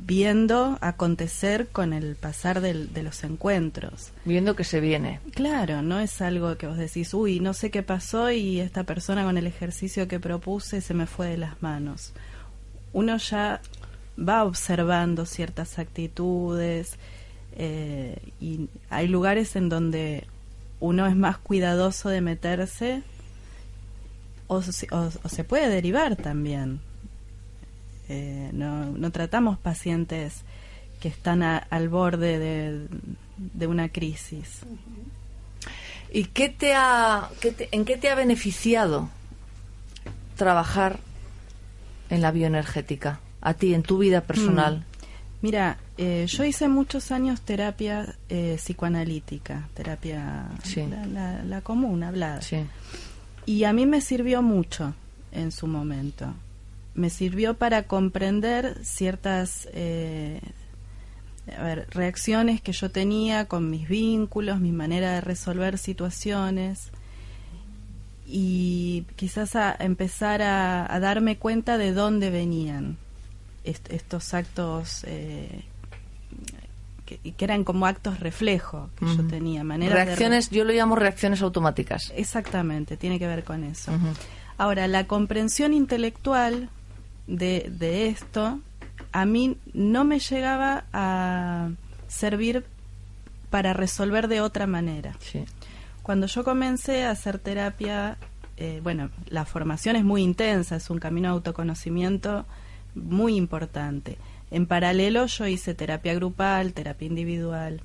viendo 0.05 0.77
acontecer 0.81 1.67
con 1.67 1.91
el 1.93 2.15
pasar 2.15 2.61
del- 2.61 2.93
de 2.93 3.03
los 3.03 3.23
encuentros. 3.23 4.11
Viendo 4.25 4.55
que 4.55 4.63
se 4.63 4.79
viene. 4.79 5.19
Claro, 5.33 5.81
no 5.81 5.99
es 5.99 6.21
algo 6.21 6.55
que 6.57 6.67
vos 6.67 6.77
decís, 6.77 7.13
uy, 7.13 7.39
no 7.39 7.53
sé 7.53 7.71
qué 7.71 7.83
pasó 7.83 8.31
y 8.31 8.59
esta 8.59 8.83
persona 8.83 9.23
con 9.25 9.37
el 9.37 9.47
ejercicio 9.47 10.07
que 10.07 10.19
propuse 10.19 10.81
se 10.81 10.93
me 10.93 11.07
fue 11.07 11.27
de 11.27 11.37
las 11.37 11.61
manos. 11.61 12.13
Uno 12.93 13.17
ya 13.17 13.59
va 14.17 14.43
observando 14.45 15.25
ciertas 15.25 15.77
actitudes 15.77 16.95
eh, 17.59 18.17
y 18.39 18.69
hay 18.89 19.07
lugares 19.07 19.55
en 19.55 19.67
donde 19.69 20.25
uno 20.79 21.07
es 21.07 21.15
más 21.15 21.37
cuidadoso 21.37 22.09
de 22.09 22.21
meterse 22.21 23.01
o, 24.47 24.61
se- 24.61 24.87
o- 24.91 25.11
o 25.23 25.29
se 25.29 25.43
puede 25.43 25.67
derivar 25.69 26.15
también. 26.15 26.79
Eh, 28.09 28.49
no, 28.53 28.85
no 28.85 29.11
tratamos 29.11 29.57
pacientes 29.57 30.41
que 31.01 31.07
están 31.09 31.43
a- 31.43 31.57
al 31.57 31.89
borde 31.89 32.39
de, 32.39 32.87
de 33.37 33.67
una 33.67 33.89
crisis. 33.89 34.61
¿Y 36.13 36.23
qué 36.25 36.49
te 36.49 36.73
ha, 36.73 37.29
qué 37.41 37.51
te- 37.51 37.69
en 37.71 37.83
qué 37.85 37.97
te 37.97 38.09
ha 38.09 38.15
beneficiado 38.15 39.09
trabajar 40.35 40.99
en 42.09 42.21
la 42.21 42.31
bioenergética? 42.31 43.19
A 43.41 43.53
ti, 43.53 43.73
en 43.73 43.83
tu 43.83 43.97
vida 43.99 44.21
personal. 44.21 44.83
Mira, 45.41 45.77
eh, 45.97 46.25
yo 46.27 46.43
hice 46.45 46.67
muchos 46.67 47.11
años 47.11 47.41
terapia 47.41 48.15
eh, 48.29 48.55
psicoanalítica, 48.57 49.67
terapia 49.75 50.47
Sí. 50.63 50.83
la, 50.87 51.05
la- 51.05 51.43
la 51.43 51.61
común, 51.61 52.03
hablada. 52.03 52.41
Sí. 52.41 52.57
Y 53.45 53.63
a 53.65 53.73
mí 53.73 53.85
me 53.85 54.01
sirvió 54.01 54.41
mucho 54.41 54.93
en 55.31 55.51
su 55.51 55.67
momento. 55.67 56.33
Me 56.97 57.09
sirvió 57.09 57.53
para 57.53 57.83
comprender 57.83 58.83
ciertas 58.83 59.69
eh, 59.71 60.41
a 61.57 61.63
ver, 61.63 61.87
reacciones 61.91 62.59
que 62.59 62.73
yo 62.73 62.91
tenía 62.91 63.45
con 63.45 63.69
mis 63.69 63.87
vínculos, 63.87 64.59
mi 64.59 64.73
manera 64.73 65.13
de 65.13 65.21
resolver 65.21 65.77
situaciones 65.77 66.89
y 68.25 69.05
quizás 69.15 69.55
a 69.55 69.73
empezar 69.79 70.41
a, 70.41 70.91
a 70.93 70.99
darme 70.99 71.37
cuenta 71.37 71.77
de 71.77 71.93
dónde 71.93 72.29
venían 72.29 72.97
est- 73.63 73.89
estos 73.91 74.33
actos 74.33 75.05
eh, 75.07 75.63
que, 77.05 77.17
que 77.31 77.45
eran 77.45 77.63
como 77.63 77.85
actos 77.85 78.19
reflejo 78.19 78.89
que 78.99 79.05
yo 79.05 79.25
tenía, 79.27 79.63
maneras 79.63 79.99
de 79.99 80.05
Reacciones, 80.05 80.49
yo 80.49 80.65
lo 80.65 80.73
llamo 80.73 80.95
reacciones 80.97 81.41
automáticas. 81.41 82.11
Exactamente, 82.17 82.97
tiene 82.97 83.17
que 83.19 83.27
ver 83.27 83.45
con 83.45 83.63
eso. 83.63 83.93
Ahora, 84.57 84.87
la 84.87 85.05
comprensión 85.07 85.71
intelectual 85.73 86.69
de, 87.27 87.69
de 87.69 88.07
esto 88.07 88.59
a 89.11 89.25
mí 89.25 89.57
no 89.73 90.03
me 90.03 90.19
llegaba 90.19 90.85
a 90.93 91.69
servir 92.07 92.65
para 93.49 93.73
resolver 93.73 94.27
de 94.27 94.41
otra 94.41 94.67
manera. 94.67 95.15
Sí. 95.19 95.45
Cuando 96.03 96.27
yo 96.27 96.43
comencé 96.43 97.03
a 97.03 97.11
hacer 97.11 97.39
terapia, 97.39 98.17
eh, 98.57 98.79
bueno, 98.83 99.09
la 99.27 99.45
formación 99.45 99.95
es 99.95 100.03
muy 100.03 100.21
intensa, 100.21 100.75
es 100.77 100.89
un 100.89 100.99
camino 100.99 101.29
de 101.29 101.33
autoconocimiento 101.33 102.45
muy 102.95 103.35
importante. 103.35 104.17
En 104.51 104.65
paralelo 104.65 105.25
yo 105.25 105.47
hice 105.47 105.73
terapia 105.73 106.13
grupal, 106.13 106.73
terapia 106.73 107.07
individual. 107.07 107.81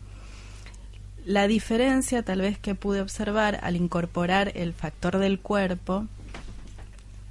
La 1.25 1.47
diferencia 1.47 2.23
tal 2.23 2.41
vez 2.41 2.59
que 2.59 2.75
pude 2.75 3.01
observar 3.01 3.61
al 3.63 3.77
incorporar 3.77 4.53
el 4.55 4.73
factor 4.73 5.19
del 5.19 5.39
cuerpo 5.39 6.07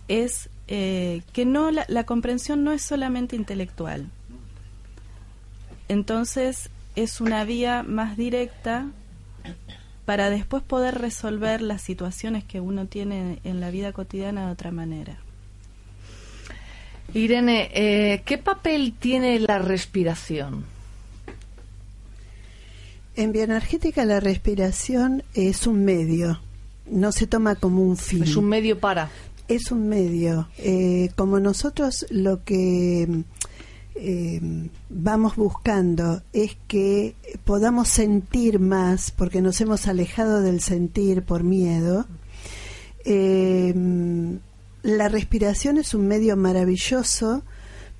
es 0.08 0.50
eh, 0.74 1.22
que 1.34 1.44
no 1.46 1.70
la, 1.70 1.84
la 1.90 2.06
comprensión 2.06 2.64
no 2.64 2.72
es 2.72 2.82
solamente 2.82 3.36
intelectual. 3.36 4.08
Entonces 5.90 6.70
es 6.96 7.20
una 7.20 7.44
vía 7.44 7.84
más 7.84 8.16
directa 8.16 8.88
para 10.06 10.30
después 10.30 10.64
poder 10.64 10.98
resolver 10.98 11.62
las 11.62 11.82
situaciones 11.82 12.46
que 12.46 12.62
uno 12.62 12.86
tiene 12.86 13.40
en 13.44 13.60
la 13.60 13.70
vida 13.70 13.92
cotidiana 13.92 14.46
de 14.46 14.54
otra 14.54 14.72
manera. 14.72 15.18
Irene, 17.14 17.70
eh, 17.74 18.22
¿qué 18.26 18.38
papel 18.38 18.94
tiene 18.98 19.42
la 19.42 19.60
respiración? 19.60 20.64
En 23.18 23.34
bioenergética 23.34 24.06
la 24.06 24.22
respiración 24.22 25.24
es 25.34 25.68
un 25.68 25.84
medio, 25.84 26.40
no 26.86 27.12
se 27.12 27.28
toma 27.28 27.56
como 27.56 27.84
un 27.84 27.98
fin. 27.98 28.24
Es 28.24 28.38
un 28.38 28.48
medio 28.48 28.80
para. 28.80 29.10
Es 29.52 29.70
un 29.70 29.90
medio. 29.90 30.48
Eh, 30.60 31.10
como 31.18 31.38
nosotros 31.42 32.06
lo 32.10 32.42
que 32.46 33.26
eh, 33.96 34.70
vamos 34.90 35.36
buscando 35.36 36.22
es 36.32 36.56
que 36.70 37.16
podamos 37.44 37.90
sentir 37.90 38.60
más, 38.60 39.12
porque 39.12 39.42
nos 39.42 39.60
hemos 39.60 39.88
alejado 39.88 40.42
del 40.42 40.62
sentir 40.62 41.24
por 41.24 41.44
miedo, 41.44 42.06
eh, 43.04 43.76
la 44.84 45.10
respiración 45.10 45.78
es 45.78 45.94
un 45.94 46.08
medio 46.08 46.38
maravilloso 46.38 47.44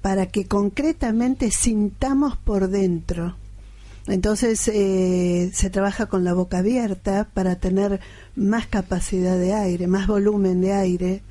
para 0.02 0.28
que 0.28 0.48
concretamente 0.48 1.52
sintamos 1.52 2.38
por 2.38 2.70
dentro. 2.70 3.36
Entonces 4.08 4.58
se 4.62 5.70
trabaja 5.70 6.06
con 6.06 6.24
la 6.24 6.34
boca 6.34 6.60
abierta 6.60 7.28
para 7.34 7.58
tener 7.58 8.00
más 8.36 8.68
capacidad 8.68 9.38
de 9.38 9.54
aire, 9.54 9.88
más 9.88 10.08
volumen 10.08 10.62
de 10.62 10.74
aire 10.74 11.22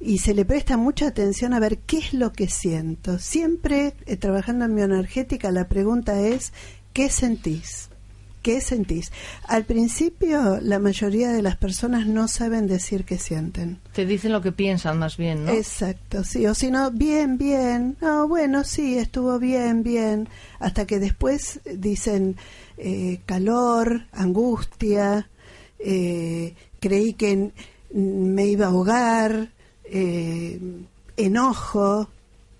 y 0.00 0.18
se 0.18 0.34
le 0.34 0.44
presta 0.44 0.76
mucha 0.76 1.06
atención 1.06 1.54
a 1.54 1.60
ver 1.60 1.78
qué 1.78 1.98
es 1.98 2.12
lo 2.12 2.32
que 2.32 2.48
siento. 2.48 3.18
Siempre 3.18 3.94
eh, 4.06 4.16
trabajando 4.16 4.66
en 4.66 4.76
bioenergética 4.76 5.50
la 5.50 5.68
pregunta 5.68 6.20
es 6.20 6.52
¿qué 6.92 7.08
sentís? 7.08 7.88
¿Qué 8.42 8.60
sentís? 8.60 9.10
Al 9.48 9.64
principio 9.64 10.60
la 10.60 10.78
mayoría 10.78 11.32
de 11.32 11.40
las 11.40 11.56
personas 11.56 12.06
no 12.06 12.28
saben 12.28 12.66
decir 12.66 13.06
qué 13.06 13.16
sienten. 13.16 13.80
Te 13.94 14.04
dicen 14.04 14.32
lo 14.32 14.42
que 14.42 14.52
piensan 14.52 14.98
más 14.98 15.16
bien, 15.16 15.46
¿no? 15.46 15.52
Exacto, 15.52 16.22
sí, 16.24 16.46
o 16.46 16.54
si 16.54 16.70
no, 16.70 16.90
bien, 16.90 17.38
bien, 17.38 17.96
no, 18.02 18.28
bueno, 18.28 18.62
sí, 18.64 18.98
estuvo 18.98 19.38
bien, 19.38 19.82
bien, 19.82 20.28
hasta 20.58 20.86
que 20.86 20.98
después 20.98 21.60
dicen 21.64 22.36
eh, 22.76 23.22
calor, 23.24 24.02
angustia, 24.12 25.30
eh, 25.78 26.54
creí 26.80 27.14
que 27.14 27.50
me 27.92 28.46
iba 28.46 28.66
a 28.66 28.68
ahogar, 28.70 29.48
eh, 29.84 30.58
enojo, 31.16 32.08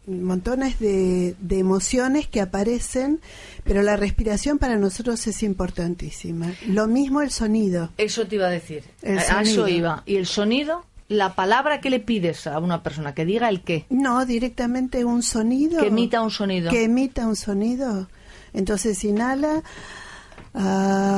montones 0.07 0.79
de, 0.79 1.35
de 1.41 1.59
emociones 1.59 2.29
que 2.29 2.41
aparecen, 2.41 3.21
pero 3.65 3.83
la 3.83 3.97
respiración 3.97 4.59
para 4.59 4.77
nosotros 4.77 5.27
es 5.27 5.43
importantísima. 5.43 6.53
Lo 6.67 6.87
mismo 6.87 7.23
el 7.23 7.31
sonido. 7.31 7.91
Eso 7.97 8.27
te 8.27 8.37
iba 8.37 8.47
a 8.47 8.51
decir. 8.51 8.85
El 9.03 9.19
a 9.19 9.43
eso 9.43 9.67
iba. 9.69 10.03
¿Y 10.07 10.17
el 10.17 10.27
sonido? 10.27 10.85
La 11.09 11.35
palabra 11.35 11.81
que 11.81 11.91
le 11.91 12.01
pides 12.01 12.47
a 12.47 12.59
una 12.59 12.83
persona, 12.83 13.15
que 13.15 13.25
diga 13.25 13.49
el 13.49 13.63
qué. 13.63 13.87
No, 13.91 14.25
directamente 14.25 15.05
un 15.05 15.23
sonido. 15.23 15.81
Que 15.81 15.89
emita 15.89 16.23
un 16.23 16.31
sonido. 16.31 16.71
Que 16.71 16.85
emita 16.85 17.27
un 17.27 17.37
sonido. 17.37 18.09
Entonces 18.53 19.03
inhala. 19.05 19.63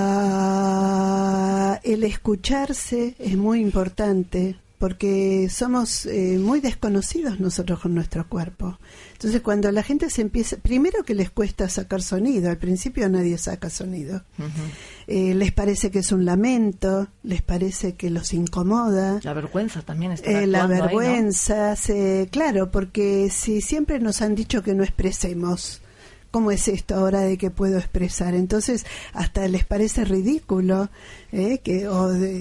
Ah, 0.06 1.80
el 1.82 2.04
escucharse 2.04 3.14
es 3.18 3.36
muy 3.36 3.60
importante 3.60 4.56
porque 4.78 5.48
somos 5.50 6.04
eh, 6.04 6.38
muy 6.38 6.60
desconocidos 6.60 7.40
nosotros 7.40 7.80
con 7.80 7.94
nuestro 7.94 8.28
cuerpo. 8.28 8.78
Entonces 9.14 9.40
cuando 9.40 9.72
la 9.72 9.82
gente 9.82 10.10
se 10.10 10.20
empieza, 10.20 10.58
primero 10.58 11.02
que 11.02 11.14
les 11.14 11.30
cuesta 11.30 11.70
sacar 11.70 12.02
sonido, 12.02 12.50
al 12.50 12.58
principio 12.58 13.08
nadie 13.08 13.38
saca 13.38 13.70
sonido. 13.70 14.22
Eh, 15.06 15.34
les 15.34 15.50
parece 15.52 15.90
que 15.90 16.00
es 16.00 16.12
un 16.12 16.26
lamento, 16.26 17.08
les 17.22 17.40
parece 17.40 17.94
que 17.94 18.10
los 18.10 18.34
incomoda. 18.34 19.18
La 19.22 19.32
vergüenza 19.32 19.80
también 19.80 20.12
está 20.12 20.30
Eh, 20.30 20.46
la 20.46 20.64
actuando 20.64 20.84
ahí, 20.84 20.94
¿no? 20.94 20.98
vergüenza, 21.00 21.74
se- 21.76 22.28
claro, 22.30 22.70
porque 22.70 23.30
si 23.30 23.62
siempre 23.62 23.98
nos 23.98 24.20
han 24.20 24.34
dicho 24.34 24.62
que 24.62 24.74
no 24.74 24.84
expresemos, 24.84 25.80
¿cómo 26.36 26.50
es 26.50 26.68
esto 26.68 26.96
ahora 26.96 27.20
de 27.22 27.38
que 27.38 27.50
puedo 27.50 27.78
expresar? 27.78 28.34
Entonces, 28.34 28.84
hasta 29.14 29.48
les 29.48 29.64
parece 29.64 30.04
ridículo, 30.04 30.90
¿eh? 31.32 31.60
que 31.64 31.88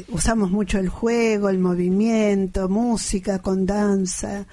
usamos 0.10 0.52
mucho 0.52 0.80
el 0.80 0.89
juego, 0.89 1.48
el 1.48 1.60
movimiento, 1.60 2.68
música 2.68 3.39
con 3.39 3.66
danza. 3.66 4.48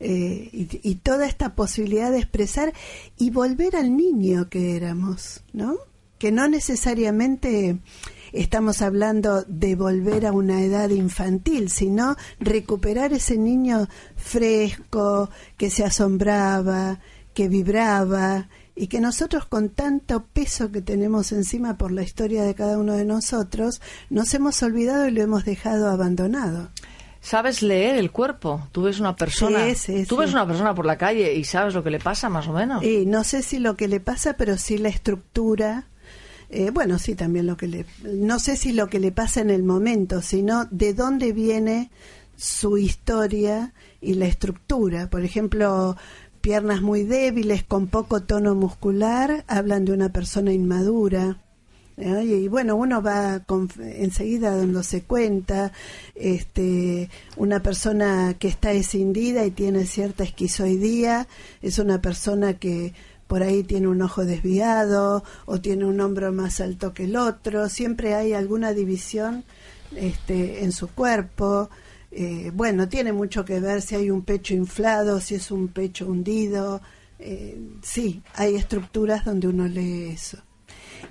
eh, 0.00 0.48
y, 0.50 0.80
y 0.82 0.94
toda 0.94 1.26
esta 1.26 1.54
posibilidad 1.54 2.10
de 2.10 2.20
expresar 2.20 2.72
y 3.18 3.28
volver 3.28 3.76
al 3.76 3.94
niño 3.94 4.48
que 4.48 4.76
éramos, 4.78 5.42
¿no? 5.52 5.76
Que 6.16 6.32
no 6.32 6.48
necesariamente 6.48 7.76
estamos 8.32 8.80
hablando 8.80 9.42
de 9.42 9.74
volver 9.74 10.24
a 10.24 10.32
una 10.32 10.62
edad 10.62 10.88
infantil, 10.88 11.68
sino 11.68 12.16
recuperar 12.40 13.12
ese 13.12 13.36
niño 13.36 13.88
fresco, 14.16 15.28
que 15.58 15.68
se 15.68 15.84
asombraba, 15.84 16.98
que 17.34 17.48
vibraba, 17.50 18.48
y 18.76 18.88
que 18.88 19.00
nosotros 19.00 19.46
con 19.46 19.70
tanto 19.70 20.24
peso 20.32 20.70
que 20.70 20.82
tenemos 20.82 21.32
encima 21.32 21.78
por 21.78 21.90
la 21.92 22.02
historia 22.02 22.44
de 22.44 22.54
cada 22.54 22.78
uno 22.78 22.92
de 22.92 23.04
nosotros, 23.06 23.80
nos 24.10 24.32
hemos 24.34 24.62
olvidado 24.62 25.08
y 25.08 25.12
lo 25.12 25.22
hemos 25.22 25.44
dejado 25.46 25.88
abandonado. 25.90 26.68
¿Sabes 27.22 27.62
leer 27.62 27.96
el 27.96 28.12
cuerpo? 28.12 28.68
Tú 28.70 28.82
ves 28.82 29.00
una 29.00 29.16
persona, 29.16 29.64
Sí, 29.70 29.74
sí, 29.74 30.06
tú 30.06 30.14
sí. 30.16 30.20
ves 30.20 30.32
una 30.32 30.46
persona 30.46 30.74
por 30.74 30.86
la 30.86 30.96
calle 30.96 31.34
y 31.34 31.42
sabes 31.42 31.74
lo 31.74 31.82
que 31.82 31.90
le 31.90 31.98
pasa 31.98 32.28
más 32.28 32.46
o 32.46 32.52
menos. 32.52 32.84
Y 32.84 33.04
no 33.06 33.24
sé 33.24 33.42
si 33.42 33.58
lo 33.58 33.76
que 33.76 33.88
le 33.88 33.98
pasa, 33.98 34.34
pero 34.36 34.56
sí 34.58 34.78
la 34.78 34.90
estructura. 34.90 35.86
eh, 36.50 36.70
bueno, 36.70 37.00
sí, 37.00 37.16
también 37.16 37.46
lo 37.46 37.56
que 37.56 37.66
le. 37.66 37.86
No 38.04 38.38
sé 38.38 38.56
si 38.56 38.72
lo 38.72 38.86
que 38.88 39.00
le 39.00 39.10
pasa 39.10 39.40
en 39.40 39.50
el 39.50 39.64
momento, 39.64 40.22
sino 40.22 40.66
de 40.70 40.94
dónde 40.94 41.32
viene 41.32 41.90
su 42.36 42.78
historia 42.78 43.72
y 44.00 44.14
la 44.14 44.26
estructura. 44.26 45.08
Por 45.10 45.24
ejemplo, 45.24 45.96
piernas 46.46 46.80
muy 46.80 47.02
débiles, 47.02 47.64
con 47.64 47.88
poco 47.88 48.22
tono 48.22 48.54
muscular, 48.54 49.44
hablan 49.48 49.84
de 49.84 49.90
una 49.92 50.10
persona 50.10 50.52
inmadura. 50.52 51.38
Y, 51.96 52.06
y 52.06 52.46
bueno, 52.46 52.76
uno 52.76 53.02
va 53.02 53.40
con- 53.40 53.68
enseguida 53.80 54.56
dándose 54.56 55.02
cuenta, 55.02 55.72
este, 56.14 57.10
una 57.36 57.64
persona 57.64 58.36
que 58.38 58.46
está 58.46 58.70
escindida 58.70 59.44
y 59.44 59.50
tiene 59.50 59.86
cierta 59.86 60.22
esquizoidía, 60.22 61.26
es 61.62 61.80
una 61.80 62.00
persona 62.00 62.54
que 62.54 62.94
por 63.26 63.42
ahí 63.42 63.64
tiene 63.64 63.88
un 63.88 64.00
ojo 64.00 64.24
desviado 64.24 65.24
o 65.46 65.60
tiene 65.60 65.84
un 65.84 66.00
hombro 66.00 66.32
más 66.32 66.60
alto 66.60 66.94
que 66.94 67.06
el 67.06 67.16
otro, 67.16 67.68
siempre 67.68 68.14
hay 68.14 68.34
alguna 68.34 68.72
división 68.72 69.42
este, 69.96 70.62
en 70.62 70.70
su 70.70 70.86
cuerpo. 70.86 71.70
Eh, 72.18 72.50
bueno, 72.54 72.88
tiene 72.88 73.12
mucho 73.12 73.44
que 73.44 73.60
ver 73.60 73.82
si 73.82 73.94
hay 73.94 74.10
un 74.10 74.22
pecho 74.22 74.54
inflado, 74.54 75.20
si 75.20 75.34
es 75.34 75.50
un 75.50 75.68
pecho 75.68 76.06
hundido. 76.06 76.80
Eh, 77.18 77.60
sí, 77.82 78.22
hay 78.34 78.54
estructuras 78.54 79.26
donde 79.26 79.48
uno 79.48 79.68
lee 79.68 80.12
eso. 80.14 80.38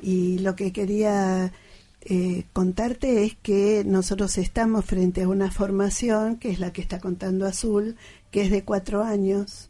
Y 0.02 0.40
lo 0.40 0.56
que 0.56 0.74
quería 0.74 1.54
eh, 2.02 2.46
contarte 2.54 3.24
es 3.24 3.36
que 3.36 3.84
nosotros 3.86 4.36
estamos 4.40 4.84
frente 4.86 5.22
a 5.22 5.28
una 5.28 5.52
formación, 5.52 6.38
que 6.38 6.50
es 6.50 6.60
la 6.60 6.74
que 6.74 6.82
está 6.82 7.00
contando 7.00 7.46
Azul, 7.46 7.98
que 8.32 8.42
es 8.42 8.50
de 8.50 8.64
cuatro 8.64 9.04
años, 9.04 9.70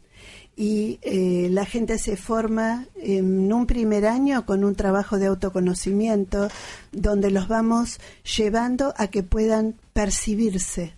y 0.56 0.98
eh, 1.02 1.48
la 1.50 1.66
gente 1.66 1.98
se 1.98 2.16
forma 2.16 2.86
en 2.96 3.52
un 3.52 3.66
primer 3.66 4.06
año 4.06 4.46
con 4.46 4.64
un 4.64 4.74
trabajo 4.74 5.18
de 5.18 5.26
autoconocimiento, 5.26 6.48
donde 6.92 7.30
los 7.30 7.46
vamos 7.46 8.00
llevando 8.36 8.94
a 8.96 9.08
que 9.08 9.22
puedan 9.22 9.74
percibirse. 9.92 10.94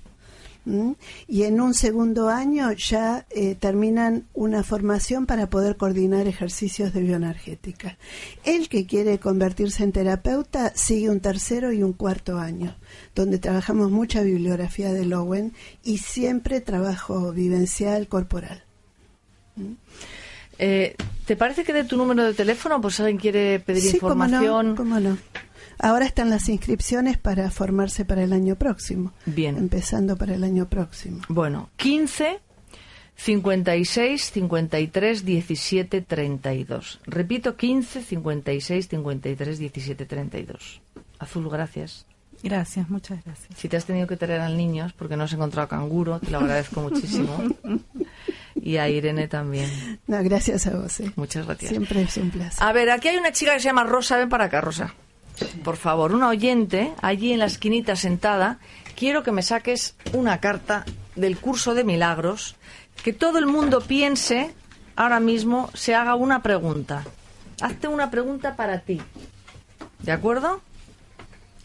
¿M? 0.68 0.94
Y 1.26 1.42
en 1.44 1.60
un 1.60 1.74
segundo 1.74 2.28
año 2.28 2.70
ya 2.72 3.26
eh, 3.30 3.54
terminan 3.54 4.24
una 4.34 4.62
formación 4.62 5.26
para 5.26 5.48
poder 5.50 5.76
coordinar 5.76 6.26
ejercicios 6.28 6.92
de 6.92 7.00
bioenergética. 7.00 7.96
El 8.44 8.68
que 8.68 8.86
quiere 8.86 9.18
convertirse 9.18 9.82
en 9.82 9.92
terapeuta 9.92 10.72
sigue 10.74 11.10
un 11.10 11.20
tercero 11.20 11.72
y 11.72 11.82
un 11.82 11.92
cuarto 11.92 12.38
año, 12.38 12.76
donde 13.14 13.38
trabajamos 13.38 13.90
mucha 13.90 14.22
bibliografía 14.22 14.92
de 14.92 15.04
Lowen 15.04 15.52
y 15.82 15.98
siempre 15.98 16.60
trabajo 16.60 17.32
vivencial 17.32 18.06
corporal. 18.08 18.62
Eh, 20.58 20.96
¿Te 21.26 21.36
parece 21.36 21.62
que 21.64 21.72
de 21.72 21.84
tu 21.84 21.96
número 21.96 22.24
de 22.24 22.34
teléfono, 22.34 22.80
pues 22.80 22.98
alguien 23.00 23.18
quiere 23.18 23.60
pedir 23.60 23.82
Sí, 23.82 23.98
cómo 23.98 24.12
información? 24.24 24.70
no, 24.70 24.74
cómo 24.76 24.98
no. 25.00 25.18
Ahora 25.78 26.06
están 26.06 26.30
las 26.30 26.48
inscripciones 26.48 27.18
para 27.18 27.50
formarse 27.50 28.04
para 28.04 28.22
el 28.24 28.32
año 28.32 28.56
próximo. 28.56 29.12
Bien. 29.26 29.56
Empezando 29.56 30.16
para 30.16 30.34
el 30.34 30.44
año 30.44 30.68
próximo. 30.68 31.20
Bueno, 31.28 31.70
15 31.76 32.40
56 33.16 34.30
53 34.32 35.24
17 35.24 36.00
32. 36.02 37.00
Repito, 37.06 37.56
15 37.56 38.02
56 38.02 38.88
53 38.88 39.58
17 39.58 40.04
32. 40.06 40.80
Azul, 41.18 41.48
gracias. 41.50 42.06
Gracias, 42.42 42.88
muchas 42.88 43.24
gracias. 43.24 43.48
Si 43.58 43.68
te 43.68 43.76
has 43.76 43.84
tenido 43.84 44.06
que 44.06 44.16
traer 44.16 44.40
al 44.40 44.56
niño 44.56 44.86
es 44.86 44.92
porque 44.92 45.16
no 45.16 45.24
has 45.24 45.32
encontrado 45.32 45.66
canguro, 45.66 46.20
te 46.20 46.30
lo 46.30 46.38
agradezco 46.38 46.80
muchísimo. 46.80 47.36
Y 48.60 48.76
a 48.76 48.88
Irene 48.88 49.28
también. 49.28 49.70
No, 50.08 50.22
gracias 50.24 50.66
a 50.66 50.76
vos. 50.76 50.98
eh. 51.00 51.12
Muchas 51.14 51.46
gracias. 51.46 51.70
Siempre 51.70 52.02
es 52.02 52.16
un 52.16 52.30
placer. 52.30 52.62
A 52.62 52.72
ver, 52.72 52.90
aquí 52.90 53.06
hay 53.08 53.16
una 53.16 53.30
chica 53.32 53.54
que 53.54 53.60
se 53.60 53.66
llama 53.66 53.84
Rosa. 53.84 54.16
Ven 54.18 54.28
para 54.28 54.46
acá, 54.46 54.60
Rosa. 54.60 54.92
Por 55.64 55.76
favor, 55.76 56.12
una 56.12 56.28
oyente, 56.28 56.94
allí 57.02 57.32
en 57.32 57.40
la 57.40 57.46
esquinita 57.46 57.96
sentada. 57.96 58.58
Quiero 58.96 59.22
que 59.22 59.32
me 59.32 59.42
saques 59.42 59.94
una 60.12 60.38
carta 60.38 60.84
del 61.14 61.38
curso 61.38 61.74
de 61.74 61.84
milagros. 61.84 62.56
Que 63.02 63.12
todo 63.12 63.38
el 63.38 63.46
mundo 63.46 63.80
piense, 63.80 64.54
ahora 64.96 65.20
mismo, 65.20 65.70
se 65.74 65.94
haga 65.94 66.14
una 66.14 66.42
pregunta. 66.42 67.04
Hazte 67.60 67.88
una 67.88 68.10
pregunta 68.10 68.56
para 68.56 68.80
ti. 68.80 69.00
¿De 70.00 70.12
acuerdo? 70.12 70.60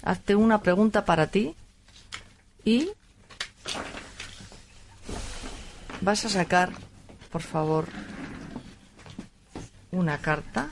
Hazte 0.04 0.36
una 0.36 0.62
pregunta 0.62 1.06
para 1.06 1.28
ti. 1.28 1.56
Y 2.66 2.92
vas 6.02 6.26
a 6.26 6.30
sacar, 6.30 6.72
por 7.32 7.42
favor, 7.42 7.88
una 9.92 10.18
carta. 10.20 10.70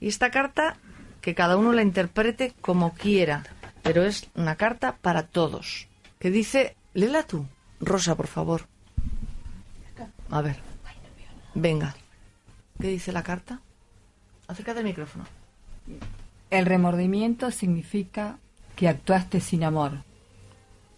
Y 0.00 0.08
esta 0.08 0.30
carta, 0.30 0.76
que 1.24 1.34
cada 1.34 1.56
uno 1.56 1.72
la 1.72 1.80
interprete 1.80 2.52
como 2.60 2.92
quiera, 2.92 3.44
pero 3.82 4.02
es 4.02 4.28
una 4.34 4.56
carta 4.56 4.98
para 5.00 5.22
todos. 5.26 5.88
Que 6.18 6.30
dice, 6.30 6.76
léela 6.92 7.22
tú, 7.22 7.46
Rosa, 7.80 8.14
por 8.14 8.26
favor. 8.26 8.66
A 10.28 10.42
ver. 10.42 10.56
Venga. 11.54 11.96
¿Qué 12.78 12.88
dice 12.88 13.10
la 13.10 13.22
carta? 13.22 13.62
Acércate 14.48 14.80
al 14.80 14.84
micrófono. 14.84 15.24
El 16.50 16.66
remordimiento 16.66 17.50
significa 17.50 18.36
que 18.76 18.90
actuaste 18.90 19.40
sin 19.40 19.64
amor. 19.64 20.02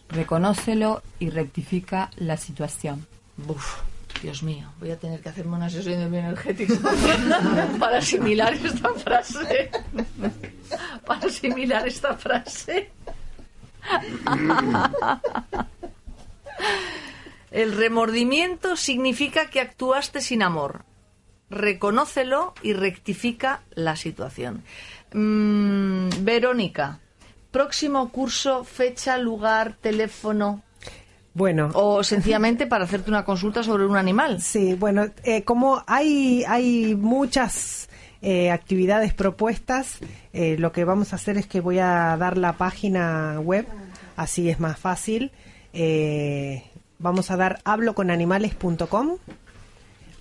Reconócelo 0.08 1.04
y 1.20 1.30
rectifica 1.30 2.10
la 2.16 2.36
situación. 2.36 3.06
Uf, 3.46 3.76
Dios 4.22 4.42
mío, 4.42 4.72
voy 4.80 4.90
a 4.90 4.98
tener 4.98 5.20
que 5.20 5.28
hacerme 5.28 5.56
una 5.56 5.70
sesión 5.70 6.00
de 6.00 6.08
bioenergética 6.08 6.74
para 7.78 7.98
asimilar 7.98 8.54
esta 8.54 8.94
frase. 8.94 9.70
Para 11.06 11.28
asimilar 11.28 11.86
esta 11.86 12.16
frase. 12.16 12.90
El 17.52 17.76
remordimiento 17.76 18.74
significa 18.76 19.48
que 19.48 19.60
actuaste 19.60 20.20
sin 20.20 20.42
amor. 20.42 20.84
Reconócelo 21.48 22.54
y 22.62 22.72
rectifica 22.72 23.62
la 23.70 23.94
situación. 23.94 24.64
Mm, 25.12 26.08
Verónica, 26.22 26.98
próximo 27.52 28.10
curso, 28.10 28.64
fecha, 28.64 29.16
lugar, 29.18 29.76
teléfono 29.80 30.64
Bueno, 31.36 31.68
o 31.74 32.02
sencillamente 32.02 32.66
para 32.66 32.84
hacerte 32.84 33.10
una 33.10 33.26
consulta 33.26 33.62
sobre 33.62 33.84
un 33.84 33.96
animal. 33.96 34.40
Sí, 34.46 34.72
bueno, 34.72 35.06
eh, 35.22 35.42
como 35.42 35.84
hay, 35.86 36.44
hay 36.48 36.94
muchas 36.94 37.90
eh, 38.22 38.50
actividades 38.50 39.12
propuestas, 39.12 39.98
eh, 40.32 40.56
lo 40.58 40.72
que 40.72 40.84
vamos 40.84 41.12
a 41.12 41.16
hacer 41.16 41.36
es 41.36 41.46
que 41.46 41.60
voy 41.60 41.78
a 41.78 42.16
dar 42.16 42.38
la 42.38 42.54
página 42.54 43.38
web, 43.40 43.66
así 44.16 44.48
es 44.48 44.60
más 44.60 44.78
fácil. 44.78 45.30
Eh, 45.74 46.62
vamos 46.98 47.30
a 47.30 47.36
dar 47.36 47.60
habloconanimales.com. 47.64 49.18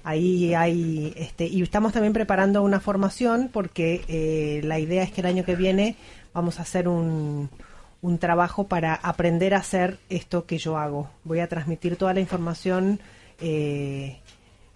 Ahí 0.04 0.54
hay, 0.54 1.14
este, 1.16 1.48
y 1.48 1.62
estamos 1.62 1.94
también 1.94 2.12
preparando 2.12 2.62
una 2.62 2.82
formación 2.82 3.50
porque 3.54 4.04
eh, 4.10 4.60
la 4.66 4.80
idea 4.80 5.04
es 5.04 5.14
que 5.14 5.22
el 5.22 5.28
año 5.28 5.46
que 5.46 5.56
viene 5.56 5.96
vamos 6.34 6.60
a 6.60 6.64
hacer 6.64 6.90
un, 6.90 7.50
un 8.06 8.18
trabajo 8.20 8.68
para 8.68 8.94
aprender 8.94 9.54
a 9.56 9.58
hacer 9.58 9.98
esto 10.10 10.46
que 10.46 10.58
yo 10.58 10.78
hago. 10.78 11.10
Voy 11.24 11.40
a 11.40 11.48
transmitir 11.50 11.96
toda 11.98 12.14
la 12.14 12.20
información 12.20 13.00
eh, 13.40 14.20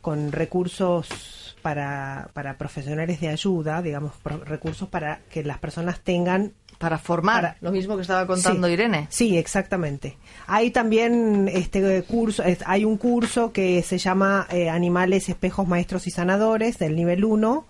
con 0.01 0.31
recursos 0.31 1.55
para, 1.61 2.29
para 2.33 2.57
profesionales 2.57 3.19
de 3.21 3.27
ayuda, 3.29 3.81
digamos, 3.81 4.13
pro- 4.23 4.43
recursos 4.43 4.87
para 4.89 5.19
que 5.29 5.43
las 5.43 5.57
personas 5.59 5.99
tengan 6.01 6.53
Para 6.79 6.97
formar, 6.97 7.41
Para- 7.41 7.57
lo 7.59 7.71
mismo 7.71 7.95
que 7.97 8.03
estaba 8.03 8.25
contando 8.25 8.65
Sí, 8.67 8.73
Irene. 8.73 9.07
Sí, 9.09 9.37
exactamente. 9.37 10.17
Hay 10.47 10.71
también 10.71 11.49
este 11.53 12.01
curso, 12.03 12.41
es- 12.43 12.63
hay 12.65 12.85
un 12.85 12.97
curso 12.97 13.51
que 13.51 13.83
se 13.83 13.97
llama 13.97 14.47
eh, 14.49 14.69
Animales, 14.69 15.27
Espejos, 15.27 15.67
Maestros 15.67 16.07
y 16.07 16.11
Sanadores 16.11 16.79
del 16.79 16.95
nivel 16.95 17.25
1, 17.25 17.65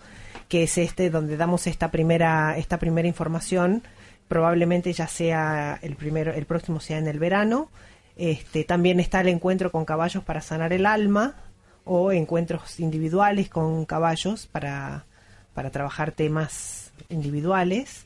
que 0.48 0.64
es 0.64 0.78
este 0.78 1.10
donde 1.10 1.38
damos 1.38 1.66
esta 1.68 1.90
primera 1.90 2.56
esta 2.58 2.78
primera 2.78 3.08
información. 3.08 3.82
Probablemente 4.30 4.94
ya 4.94 5.08
sea 5.08 5.78
el 5.82 5.98
primero, 5.98 6.32
el 6.34 6.46
próximo 6.46 6.80
sea 6.80 6.98
en 7.00 7.08
el 7.08 7.20
verano. 7.20 7.70
Este, 8.16 8.64
también 8.64 9.02
está 9.02 9.20
el 9.22 9.28
encuentro 9.28 9.72
con 9.72 9.84
caballos 9.84 10.24
para 10.24 10.40
sanar 10.42 10.72
el 10.72 10.86
alma 10.86 11.36
o 11.84 12.12
encuentros 12.14 12.80
individuales 12.80 13.50
con 13.50 13.84
caballos 13.86 14.46
para, 14.48 15.06
para 15.54 15.70
trabajar 15.72 16.12
temas 16.14 16.94
individuales. 17.10 18.06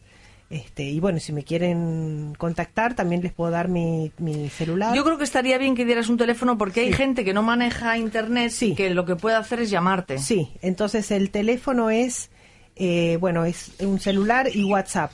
Este, 0.49 0.83
y 0.83 0.99
bueno, 0.99 1.19
si 1.19 1.33
me 1.33 1.43
quieren 1.43 2.35
contactar, 2.37 2.93
también 2.93 3.21
les 3.23 3.33
puedo 3.33 3.49
dar 3.51 3.69
mi, 3.69 4.11
mi 4.19 4.49
celular. 4.49 4.95
Yo 4.95 5.03
creo 5.03 5.17
que 5.17 5.23
estaría 5.23 5.57
bien 5.57 5.73
que 5.75 5.83
dieras 5.83 6.09
un 6.09 6.17
teléfono 6.17 6.57
porque 6.57 6.81
hay 6.81 6.93
gente 6.93 7.25
que 7.25 7.33
no 7.33 7.41
maneja 7.41 7.97
internet 7.97 8.51
Sí. 8.51 8.71
y 8.71 8.75
que 8.75 8.91
lo 8.91 9.03
que 9.05 9.15
puede 9.15 9.35
hacer 9.35 9.59
es 9.61 9.69
llamarte. 9.71 10.19
Sí, 10.19 10.51
entonces 10.61 11.09
el 11.11 11.31
teléfono 11.31 11.89
es, 11.89 12.29
eh, 12.75 13.17
bueno, 13.19 13.45
es 13.45 13.71
un 13.79 13.99
celular 13.99 14.47
y 14.53 14.63
WhatsApp. 14.63 15.11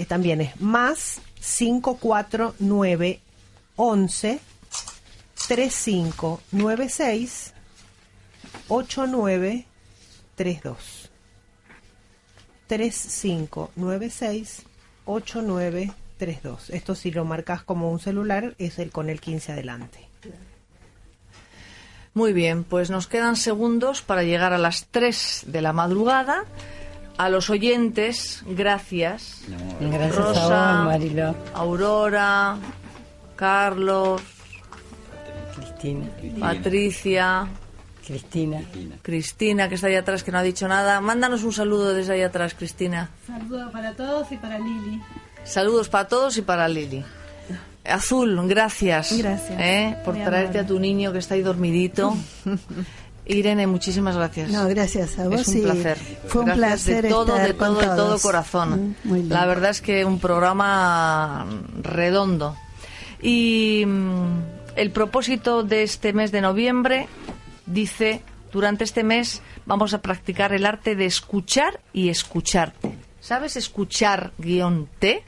Eh, 0.00 0.06
también 0.06 0.40
es 0.40 0.58
más 0.62 1.20
549 1.40 3.20
11 3.76 4.40
3596 5.46 7.52
8932. 8.68 11.10
3596 12.66 14.62
8932. 15.04 16.70
Esto 16.70 16.94
si 16.94 17.10
lo 17.10 17.26
marcas 17.26 17.62
como 17.62 17.90
un 17.90 18.00
celular 18.00 18.54
es 18.56 18.78
el 18.78 18.90
con 18.90 19.10
el 19.10 19.20
15 19.20 19.52
adelante. 19.52 20.08
Muy 22.14 22.32
bien, 22.32 22.64
pues 22.64 22.88
nos 22.88 23.06
quedan 23.06 23.36
segundos 23.36 24.00
para 24.00 24.22
llegar 24.22 24.54
a 24.54 24.58
las 24.58 24.86
3 24.86 25.44
de 25.48 25.60
la 25.60 25.74
madrugada. 25.74 26.46
A 27.20 27.28
los 27.28 27.50
oyentes, 27.50 28.42
gracias. 28.46 29.42
Gracias 29.78 30.16
Rosa, 30.16 30.90
a 30.90 30.96
vos. 30.96 31.36
Aurora, 31.52 32.56
Carlos, 33.36 34.22
Cristina. 35.54 36.06
Patricia, 36.40 37.46
Cristina. 38.06 38.62
Cristina, 39.02 39.68
que 39.68 39.74
está 39.74 39.88
ahí 39.88 39.96
atrás, 39.96 40.24
que 40.24 40.32
no 40.32 40.38
ha 40.38 40.42
dicho 40.42 40.66
nada. 40.66 41.02
Mándanos 41.02 41.44
un 41.44 41.52
saludo 41.52 41.92
desde 41.92 42.14
ahí 42.14 42.22
atrás, 42.22 42.54
Cristina. 42.54 43.10
Saludos 43.26 43.70
para 43.70 43.92
todos 43.92 44.32
y 44.32 44.36
para 44.38 44.58
Lili. 44.58 45.02
Saludos 45.44 45.90
para 45.90 46.08
todos 46.08 46.38
y 46.38 46.40
para 46.40 46.68
Lili. 46.68 47.04
Azul, 47.84 48.48
gracias. 48.48 49.18
Gracias. 49.18 49.60
¿eh? 49.60 49.94
por 50.06 50.14
traerte 50.14 50.58
amable. 50.58 50.60
a 50.60 50.66
tu 50.66 50.80
niño 50.80 51.12
que 51.12 51.18
está 51.18 51.34
ahí 51.34 51.42
dormidito. 51.42 52.16
Irene, 53.26 53.66
muchísimas 53.66 54.16
gracias. 54.16 54.50
No, 54.50 54.68
gracias 54.68 55.18
a 55.18 55.28
vos. 55.28 55.42
Es 55.42 55.48
un 55.48 55.62
placer. 55.62 55.98
Fue 56.26 56.40
un 56.42 56.46
Gracias 56.46 56.66
placer 56.66 57.02
de 57.02 57.08
todo, 57.10 57.36
estar 57.36 57.46
de 57.46 57.54
todo, 57.54 57.74
con 57.74 57.78
de 57.78 57.96
todo 57.96 58.18
corazón. 58.18 58.96
Mm. 59.04 59.28
La 59.28 59.46
verdad 59.46 59.70
es 59.70 59.80
que 59.80 60.04
un 60.04 60.18
programa 60.18 61.46
redondo. 61.80 62.56
Y 63.22 63.84
mm, 63.86 64.76
el 64.76 64.90
propósito 64.90 65.62
de 65.62 65.82
este 65.82 66.12
mes 66.12 66.32
de 66.32 66.40
noviembre 66.40 67.08
dice, 67.66 68.22
durante 68.52 68.84
este 68.84 69.04
mes 69.04 69.42
vamos 69.66 69.94
a 69.94 70.02
practicar 70.02 70.52
el 70.52 70.66
arte 70.66 70.96
de 70.96 71.06
escuchar 71.06 71.80
y 71.92 72.08
escucharte. 72.08 72.96
¿Sabes 73.20 73.56
escuchar 73.56 74.32
guion 74.38 74.88
T? 74.98 75.22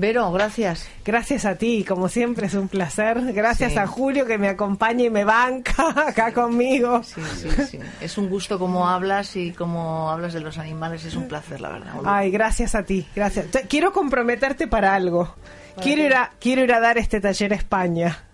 Vero, 0.00 0.32
gracias. 0.32 0.88
Gracias 1.04 1.44
a 1.44 1.56
ti, 1.56 1.84
como 1.86 2.08
siempre 2.08 2.46
es 2.46 2.54
un 2.54 2.68
placer. 2.68 3.34
Gracias 3.34 3.72
Sí. 3.72 3.78
a 3.78 3.86
Julio 3.86 4.24
que 4.24 4.38
me 4.38 4.48
acompaña 4.48 5.04
y 5.04 5.10
me 5.10 5.24
banca 5.24 5.74
acá 6.08 6.32
conmigo. 6.32 7.02
Sí, 7.02 7.20
sí, 7.36 7.48
sí. 7.70 7.78
Es 8.00 8.16
un 8.16 8.30
gusto 8.30 8.58
como 8.58 8.88
hablas 8.88 9.36
y 9.36 9.52
como 9.52 10.10
hablas 10.10 10.32
de 10.32 10.40
los 10.40 10.56
animales. 10.56 11.04
Es 11.04 11.16
un 11.16 11.28
placer, 11.28 11.60
la 11.60 11.68
verdad. 11.68 11.92
Ay, 12.06 12.30
gracias 12.30 12.74
a 12.74 12.82
ti, 12.82 13.06
gracias. 13.14 13.46
Quiero 13.68 13.92
comprometerte 13.92 14.66
para 14.66 14.94
algo. 14.94 15.34
Quiero 15.82 16.02
ir, 16.02 16.14
a, 16.14 16.32
quiero 16.40 16.62
ir 16.64 16.72
a 16.72 16.80
dar 16.80 16.96
este 16.96 17.20
taller 17.20 17.52
a 17.52 17.56
España. 17.56 18.24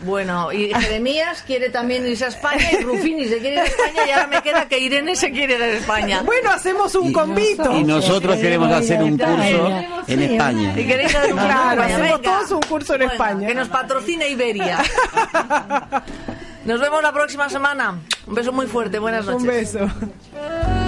Bueno, 0.00 0.52
y 0.52 0.72
Jeremías 0.74 1.42
quiere 1.46 1.70
también 1.70 2.06
irse 2.06 2.24
a 2.26 2.28
España 2.28 2.68
y 2.72 2.82
Rufini 2.82 3.26
se 3.26 3.38
quiere 3.38 3.54
ir 3.54 3.58
a 3.60 3.64
España 3.64 4.06
y 4.06 4.10
ahora 4.10 4.26
me 4.26 4.42
queda 4.42 4.68
que 4.68 4.78
Irene 4.78 5.16
se 5.16 5.30
quiere 5.32 5.54
ir 5.56 5.62
a 5.62 5.66
España. 5.68 6.22
Bueno, 6.22 6.50
hacemos 6.50 6.94
un 6.94 7.08
Y- 7.08 7.12
convito. 7.12 7.72
Y 7.76 7.84
nosotros 7.84 8.36
queremos 8.36 8.70
hacer 8.72 9.02
un 9.02 9.16
curso 9.16 9.68
en 10.08 10.20
¿Y 10.22 10.24
España. 10.24 10.74
queréis 10.74 11.14
hacer 11.14 11.32
un 11.32 11.38
Claro, 11.38 11.52
curso 11.58 11.72
en 11.72 11.80
España? 11.80 11.94
hacemos 12.04 12.22
todos 12.22 12.50
un 12.52 12.60
curso 12.68 12.92
en 12.94 12.98
Bueno, 13.00 13.12
España. 13.12 13.48
Que 13.48 13.54
nos 13.54 13.68
patrocina 13.68 14.26
Iberia. 14.26 14.78
Nos 16.66 16.80
vemos 16.80 17.00
la 17.00 17.12
próxima 17.12 17.48
semana. 17.48 18.00
Un 18.26 18.34
beso 18.34 18.52
muy 18.52 18.66
fuerte. 18.66 18.98
Buenas 18.98 19.24
noches. 19.24 19.40
Un 19.42 19.46
beso. 19.46 20.85